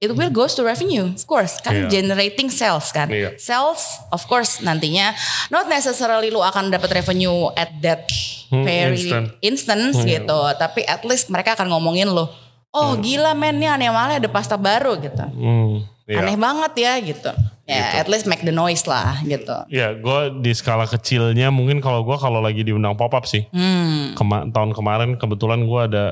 [0.02, 2.02] it will goes to revenue of course kan Iya.
[2.02, 3.38] generating sales kan Iya.
[3.38, 5.14] sales of course nantinya
[5.47, 8.10] not necessarily lu akan dapat revenue at that
[8.52, 9.26] Hmm, very instant.
[9.39, 10.39] instant, gitu.
[10.60, 12.28] Tapi at least mereka akan ngomongin lo.
[12.76, 15.24] Oh gila men, nih aneh malah ada pasta baru gitu.
[15.24, 16.20] Hmm, iya.
[16.20, 17.32] Aneh banget ya gitu.
[17.72, 19.55] Ya at least make the noise lah gitu.
[19.72, 23.47] Ya, gue di skala kecilnya mungkin kalau gue kalau lagi diundang pop up sih.
[23.55, 24.12] Hmm.
[24.12, 26.05] Kema- tahun kemarin kebetulan gue ada,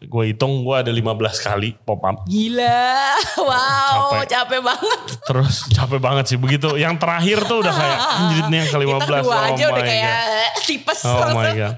[0.00, 2.24] gue hitung gue ada 15 kali pop up.
[2.24, 3.12] Gila,
[3.48, 4.24] wow, Capek.
[4.32, 5.00] capek, banget.
[5.28, 6.80] Terus capek banget sih begitu.
[6.80, 8.88] Yang terakhir tuh udah kayak anjir yang ke 15.
[9.04, 10.16] Kita dua oh aja udah kayak
[10.64, 11.00] tipes.
[11.04, 11.76] Oh my god.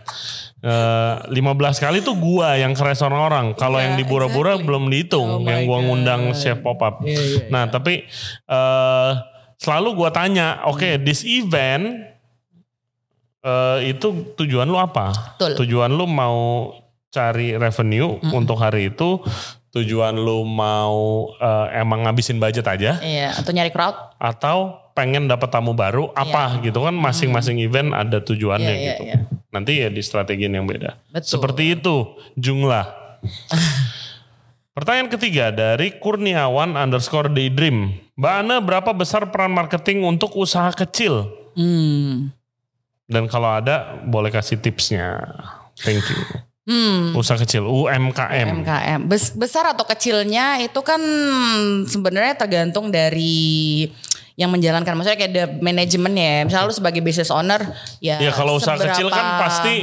[0.64, 3.52] Eh, 15 kali tuh gua yang ke restoran orang.
[3.52, 4.64] Kalau Iya, yang di Bura-Bura exactly.
[4.64, 5.28] belum dihitung.
[5.28, 5.84] Oh yang gua God.
[5.84, 7.04] ngundang chef pop up.
[7.04, 8.08] Iya, iya, nah tapi
[8.46, 9.10] eh
[9.54, 11.04] selalu gua tanya, oke Hmm.
[11.04, 12.08] this event
[13.40, 15.12] eh itu tujuan lu apa?
[15.36, 15.52] Betul.
[15.60, 16.72] Tujuan lu mau
[17.08, 18.32] cari revenue Hmm.
[18.34, 19.20] untuk hari itu?
[19.70, 22.96] Tujuan lu mau eh, emang ngabisin budget aja?
[22.98, 24.16] Iya, atau nyari crowd.
[24.16, 29.03] Atau pengen dapat tamu baru apa gitu kan masing-masing event ada tujuannya Iya, iya, gitu.
[29.05, 29.16] iya.
[29.51, 30.95] Nanti ya di strategiin yang beda.
[31.11, 31.26] Betul.
[31.28, 31.95] Seperti itu
[32.34, 32.86] jumlah.
[34.74, 37.95] Pertanyaan ketiga dari Kurniawan underscore Daydream.
[38.14, 41.30] Mbak Ana berapa besar peran marketing untuk usaha kecil?
[41.55, 42.34] Hmm.
[43.07, 45.22] Dan kalau ada boleh kasih tipsnya.
[45.78, 46.18] Thank you.
[46.64, 47.12] Hmm.
[47.14, 48.64] Usaha kecil UMKM.
[48.64, 50.99] MKM Bes- besar atau kecilnya itu kan
[51.84, 53.84] sebenarnya tergantung dari
[54.35, 57.62] yang menjalankan maksudnya kayak the manajemen ya misalnya lu sebagai business owner
[58.03, 59.74] ya Ya kalau usaha seberapa- kecil kan pasti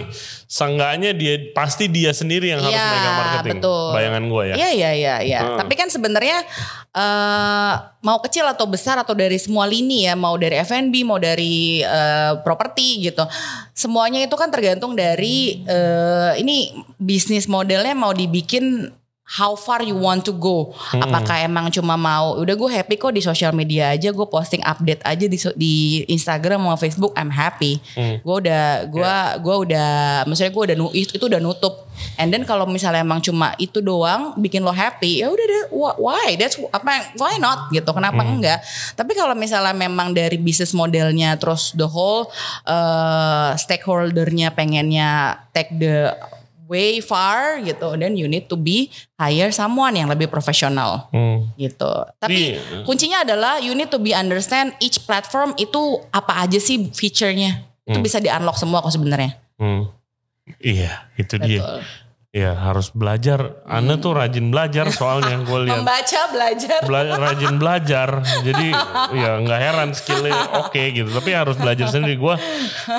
[0.43, 3.53] seenggaknya dia pasti dia sendiri yang harus Iya, megang marketing.
[3.63, 3.87] betul.
[3.95, 4.55] Bayangan gue ya.
[4.59, 5.39] Iya iya iya iya.
[5.41, 5.55] Hmm.
[5.55, 6.43] Tapi kan sebenarnya
[6.91, 11.79] eh mau kecil atau besar atau dari semua lini ya, mau dari F&B, mau dari
[11.79, 13.23] eh, properti gitu.
[13.71, 18.91] Semuanya itu kan tergantung dari eh, ini bisnis modelnya mau dibikin
[19.31, 20.75] how far you want to go.
[20.91, 21.07] Hmm.
[21.07, 24.99] Apakah emang cuma mau udah gue happy kok di sosial media aja, gue posting update
[25.07, 25.73] aja di di
[26.11, 27.79] Instagram sama Facebook, I'm happy.
[27.95, 28.19] Hmm.
[28.19, 29.91] Gue udah gue gue udah
[30.27, 31.87] maksudnya gue udah itu, itu udah nutup.
[32.19, 35.97] And then kalau misalnya emang cuma itu doang bikin lo happy, ya udah deh wh-
[36.01, 36.35] why?
[36.35, 37.87] That's apa why not gitu.
[37.87, 38.59] Kenapa enggak?
[38.99, 42.27] Tapi kalau misalnya memang dari bisnis modelnya terus the whole
[42.67, 46.11] uh, stakeholdernya pengennya take the
[46.71, 48.87] way far gitu, then you need to be
[49.19, 51.51] hire someone yang lebih profesional Hmm.
[51.59, 51.91] gitu.
[52.15, 52.87] Tapi Iya.
[52.87, 57.67] kuncinya adalah you need to be understand each platform itu apa aja sih feature-nya.
[57.83, 59.35] Itu bisa di unlock semua kok sebenarnya.
[59.59, 59.91] Hmm.
[60.57, 61.83] Iya, itu dia.
[62.31, 63.59] Iya, harus belajar.
[63.67, 65.83] Ana tuh rajin belajar soalnya gue lihat.
[65.83, 66.79] Membaca, belajar.
[66.79, 68.09] Bela- rajin belajar.
[68.39, 68.71] Jadi
[69.11, 71.11] ya nggak heran skillnya oke gitu.
[71.11, 72.15] Tapi harus belajar sendiri.
[72.15, 72.39] Gue,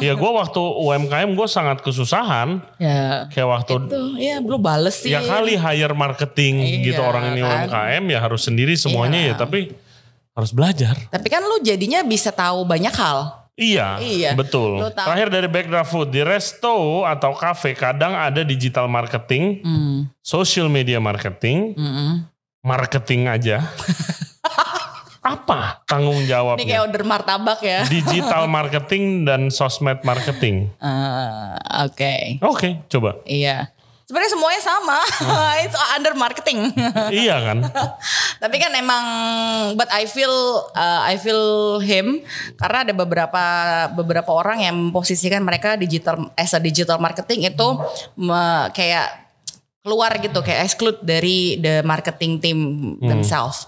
[0.05, 2.61] ya gue waktu UMKM gue sangat kesusahan.
[2.77, 3.25] Ya.
[3.33, 5.09] Kayak waktu Tuh, ya belum bales sih.
[5.09, 7.73] ya kali hire marketing Iya, gitu orang ini kan.
[7.73, 9.33] UMKM ya harus sendiri semuanya Iya.
[9.33, 9.35] ya.
[9.41, 9.73] Tapi
[10.33, 10.93] harus belajar.
[11.09, 13.42] Tapi kan lu jadinya bisa tahu banyak hal.
[13.53, 14.31] Iya, Iya.
[14.33, 14.81] betul.
[14.91, 19.99] Terakhir dari Backdraft Food, di resto atau cafe kadang ada digital marketing, Hmm.
[20.19, 22.25] social media marketing, Mm-mm.
[22.61, 23.61] marketing aja.
[25.23, 26.79] Apa tanggung Ini kayak jawabnya?
[26.83, 27.87] order martabak ya.
[27.87, 30.67] Digital marketing dan sosmed marketing.
[30.75, 32.15] Eh, Oke.
[32.43, 33.23] Oke, coba.
[33.23, 33.71] Iya.
[34.13, 34.99] Sebenarnya semuanya sama.
[35.65, 36.69] It's under marketing.
[37.09, 37.65] iya kan?
[38.45, 39.05] Tapi kan emang
[39.73, 40.29] but I feel
[40.77, 42.21] uh, I feel him
[42.61, 43.45] karena ada beberapa
[43.97, 47.69] beberapa orang yang memposisikan mereka digital as a digital marketing itu
[48.21, 49.33] me- kayak
[49.81, 52.59] keluar gitu kayak exclude dari the marketing team
[53.01, 53.65] themselves.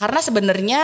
[0.00, 0.80] Karena sebenarnya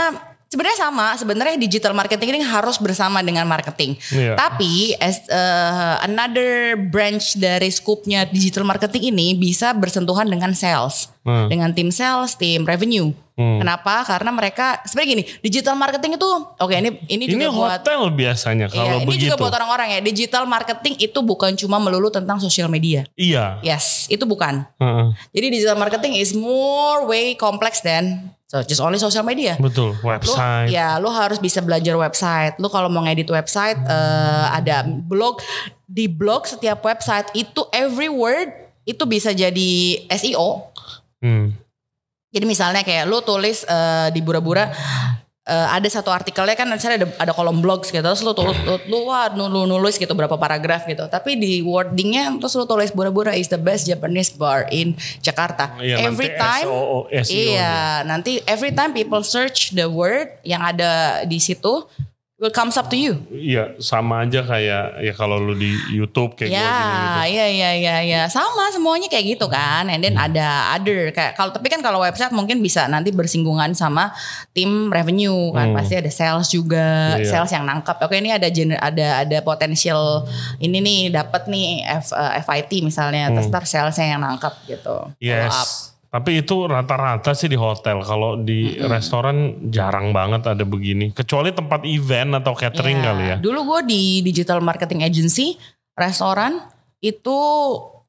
[0.47, 3.99] sebenarnya sama, sebenarnya digital marketing ini harus bersama dengan marketing.
[4.11, 4.34] Iya.
[4.34, 11.51] Tapi as uh, another branch dari scoopnya digital marketing ini bisa bersentuhan dengan sales, Hmm.
[11.51, 13.11] dengan tim sales, tim revenue.
[13.34, 13.59] Hmm.
[13.61, 14.07] Kenapa?
[14.07, 16.24] Karena mereka sebenarnya gini, digital marketing itu
[16.57, 19.22] oke ini ini Ini juga buat hotel biasanya Iya, kalau ini begitu.
[19.26, 20.01] juga buat orang-orang ya.
[20.01, 23.05] Digital marketing itu bukan cuma melulu tentang sosial media.
[23.18, 23.59] Iya.
[23.61, 24.64] Yes, itu bukan.
[24.78, 25.07] Heeh.
[25.34, 29.59] Jadi digital marketing is more way complex than so just only social media.
[29.59, 30.70] Betul, Lu, website.
[30.70, 32.55] ya, lu harus bisa belajar website.
[32.62, 35.42] Lu kalau mau ngedit website, eh, ada blog
[35.86, 38.51] di blog setiap website itu every word
[38.86, 40.70] itu bisa jadi SEO.
[41.18, 41.51] Hmm.
[42.30, 44.70] Jadi misalnya kayak lu tulis eh, di Bura-Bura
[45.47, 48.76] eh, ada satu artikelnya kan misalnya ada, ada kolom blogs gitu terus lu tulis lu,
[48.90, 52.90] lu, wah, nu- lu nulis gitu berapa paragraf gitu tapi di wordingnya terus lu tulis
[52.90, 57.22] Bura-Bura is the best Japanese bar in Jakarta Iya, every nanti time SEO -nya.
[57.30, 61.86] iya nanti every time people search the word yang ada di situ
[62.37, 63.16] will comes up to you.
[63.32, 67.20] Iya, sama aja kayak ya kalau lu di YouTube kayak Ya, gini gitu.
[67.32, 68.22] iya iya iya iya.
[68.28, 69.89] Sama semuanya kayak gitu kan.
[69.89, 74.12] And then ada other kayak kalau tapi kan kalau website mungkin bisa nanti bersinggungan sama
[74.53, 75.72] tim revenue kan.
[75.72, 75.76] Hmm.
[75.80, 77.24] Pasti ada sales juga, Iya.
[77.24, 77.97] sales yang nangkap.
[78.05, 80.28] Oke, ini ada gener, ada ada potensial
[80.61, 83.32] ini nih dapat nih F, eh, FIT misalnya.
[83.32, 85.09] Terus ntar salesnya yang nangkap gitu.
[85.09, 85.95] Follow up.
[86.17, 88.01] Tapi itu rata-rata sih di hotel.
[88.01, 91.12] Kalau di restoran jarang banget ada begini.
[91.12, 93.37] Kecuali tempat event atau catering Ya, kali ya.
[93.37, 95.61] Dulu gue di digital marketing agency,
[95.93, 96.64] restoran
[97.05, 97.37] itu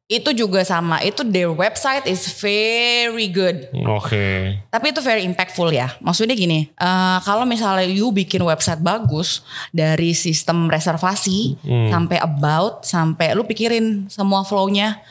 [0.08, 1.04] itu juga sama.
[1.04, 3.68] Itu their website is very good.
[3.92, 4.56] Oke.
[4.72, 5.92] Tapi itu very impactful ya.
[6.00, 9.44] Maksudnya gini, eh, kalau misalnya you bikin website bagus
[9.76, 11.92] dari sistem reservasi Hmm.
[11.92, 15.04] sampai about sampai lu pikirin semua flow-nya,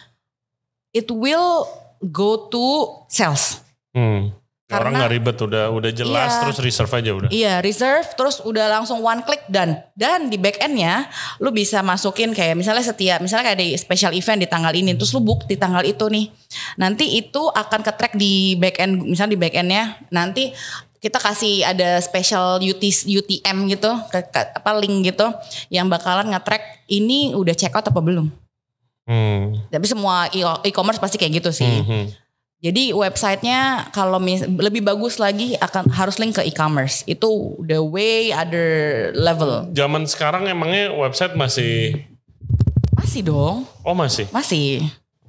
[0.97, 1.68] it will
[2.08, 2.66] go to
[3.06, 3.60] sales.
[3.90, 4.30] Hmm.
[4.66, 6.40] Orang Karena- nggak ribet udah udah jelas Iya.
[6.42, 7.28] terus reserve aja udah.
[7.30, 11.06] Iya, reserve terus udah langsung one click dan dan di back end-nya
[11.38, 15.14] lu bisa masukin kayak misalnya setiap misalnya kayak di special event di tanggal ini terus
[15.14, 16.34] lu book di tanggal itu nih.
[16.76, 20.50] Nanti itu akan ke track di back end misalnya di back end-nya nanti
[20.96, 25.30] kita kasih ada special UT, UTM gitu ke, ke- apa link gitu
[25.70, 28.26] yang bakalan nge-track ini udah check out apa belum.
[29.06, 29.54] Hmm.
[29.70, 30.26] Tapi semua
[30.62, 31.66] e-commerce pasti kayak gitu sih.
[31.66, 32.04] Hmm, hmm.
[32.56, 37.06] Jadi websitenya kalau mis- lebih bagus lagi akan harus link ke e-commerce.
[37.06, 38.66] Itu the way other
[39.14, 39.70] level.
[39.70, 42.02] Zaman sekarang emangnya website masih
[42.96, 44.26] Masih dong, oh masih.
[44.34, 44.82] masih.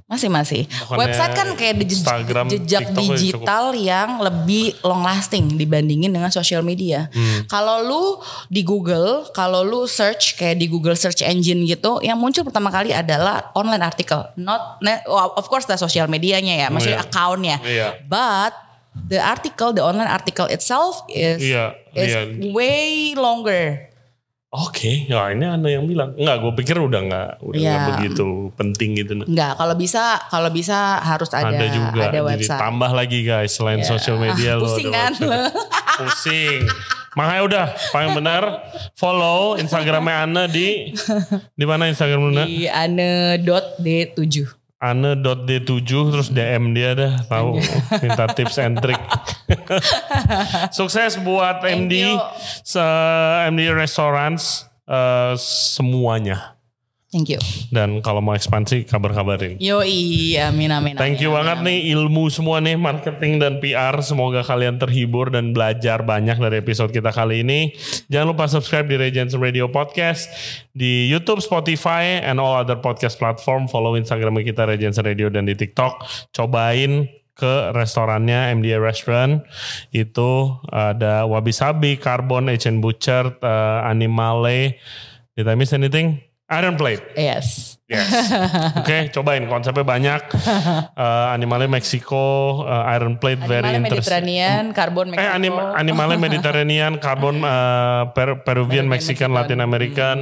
[0.07, 0.63] Masih masih.
[0.87, 6.63] Bukannya Website kan kayak Instagram, jejak TikTok digital yang lebih long lasting dibandingin dengan social
[6.63, 7.11] media.
[7.11, 7.43] Hmm.
[7.51, 8.03] Kalau lu
[8.47, 12.95] di Google, kalau lu search kayak di Google search engine gitu, yang muncul pertama kali
[12.95, 14.79] adalah online article, not
[15.11, 17.11] oh, of course the social medianya ya, maksudnya Iya.
[17.11, 17.57] accountnya.
[17.67, 17.87] Iya.
[18.07, 18.55] But
[19.11, 22.23] the article, the online article itself is Iya, is iya.
[22.55, 23.91] way longer.
[24.47, 26.15] Oke, ya ini ada yang bilang.
[26.15, 27.87] Enggak, gue pikir udah nggak udah nggak Iya.
[27.91, 29.11] begitu penting gitu.
[29.19, 32.07] Enggak, kalau bisa kalau bisa harus ada ada juga.
[32.07, 32.55] ada Jadi website.
[32.57, 33.87] tambah lagi guys selain Ya.
[33.89, 35.51] sosial media lo Pusing kan lo.
[35.99, 36.63] Pusing.
[37.13, 38.43] Makanya udah paling benar
[38.93, 40.95] follow Instagramnya Ana di
[41.51, 42.45] di mana Instagram Ana?
[42.45, 44.47] Di ane.d7.
[44.77, 47.57] Ane.d7 terus DM dia dah tahu
[47.97, 49.01] minta tips and trick.
[50.77, 52.21] Sukses buat Thank MD you.
[52.61, 52.83] se
[53.49, 56.56] MD Restaurants eh, semuanya.
[57.07, 57.39] Thank you.
[57.71, 59.55] Dan kalau mau ekspansi kabar-kabarin.
[59.63, 60.99] Yoi, amin amin.
[60.99, 61.67] Thank you amin, banget amin.
[61.71, 63.95] nih ilmu semua nih marketing dan PR.
[64.03, 67.71] Semoga kalian terhibur dan belajar banyak dari episode kita kali ini.
[68.11, 70.27] Jangan lupa subscribe di Regency Radio Podcast
[70.75, 73.71] di YouTube, Spotify, and all other podcast platform.
[73.71, 76.03] Follow Instagram kita Regency Radio dan di TikTok.
[76.35, 77.07] Cobain
[77.39, 79.47] ke restorannya MDA Restaurant
[79.95, 84.75] itu ada Wabi Sabi, Carbon, Asian Butcher, uh, Animale.
[85.39, 86.26] Did I miss anything?
[86.49, 87.03] Iron Plate.
[87.13, 87.75] Yes.
[87.87, 88.07] Yes.
[88.79, 90.21] Oke, cobain konsepnya banyak.
[90.97, 92.25] Eh, animalnya Meksiko,
[92.63, 94.25] eh, Iron Plate very Animalnya interesting.
[94.25, 95.35] Mediterranean, karbon Eh, Meksiko.
[95.35, 99.31] anim, animalnya Mediterranean, carbon eh, Per- Peruvian, Mexican, Mexican.
[99.31, 100.17] Latin American.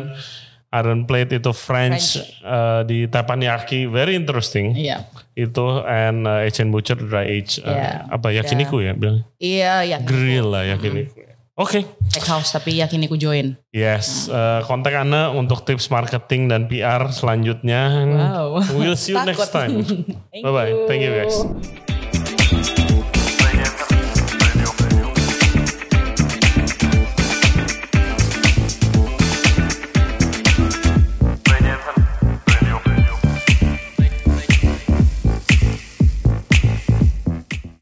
[0.76, 4.76] Iron Plate itu French, eh, di teppanyaki, very interesting.
[4.76, 5.08] Iya.
[5.32, 7.60] Itu and uh, Asian Butcher dry age.
[7.60, 8.12] eh, Iya.
[8.12, 9.24] Apa yakiniku ya bilang?
[9.38, 9.98] Iya, ya.
[10.04, 11.16] Grill lah yakiniku.
[11.56, 11.88] Oke.
[12.12, 13.56] Steakhouse tapi yakin aku join.
[13.72, 18.04] Yes, eh, kontak Anda untuk tips marketing dan PR selanjutnya.
[18.12, 18.60] Wow.
[18.76, 19.88] We'll see you next time.
[20.36, 20.68] Thank Bye bye.
[20.68, 20.84] you.
[20.92, 21.95] Thank you guys.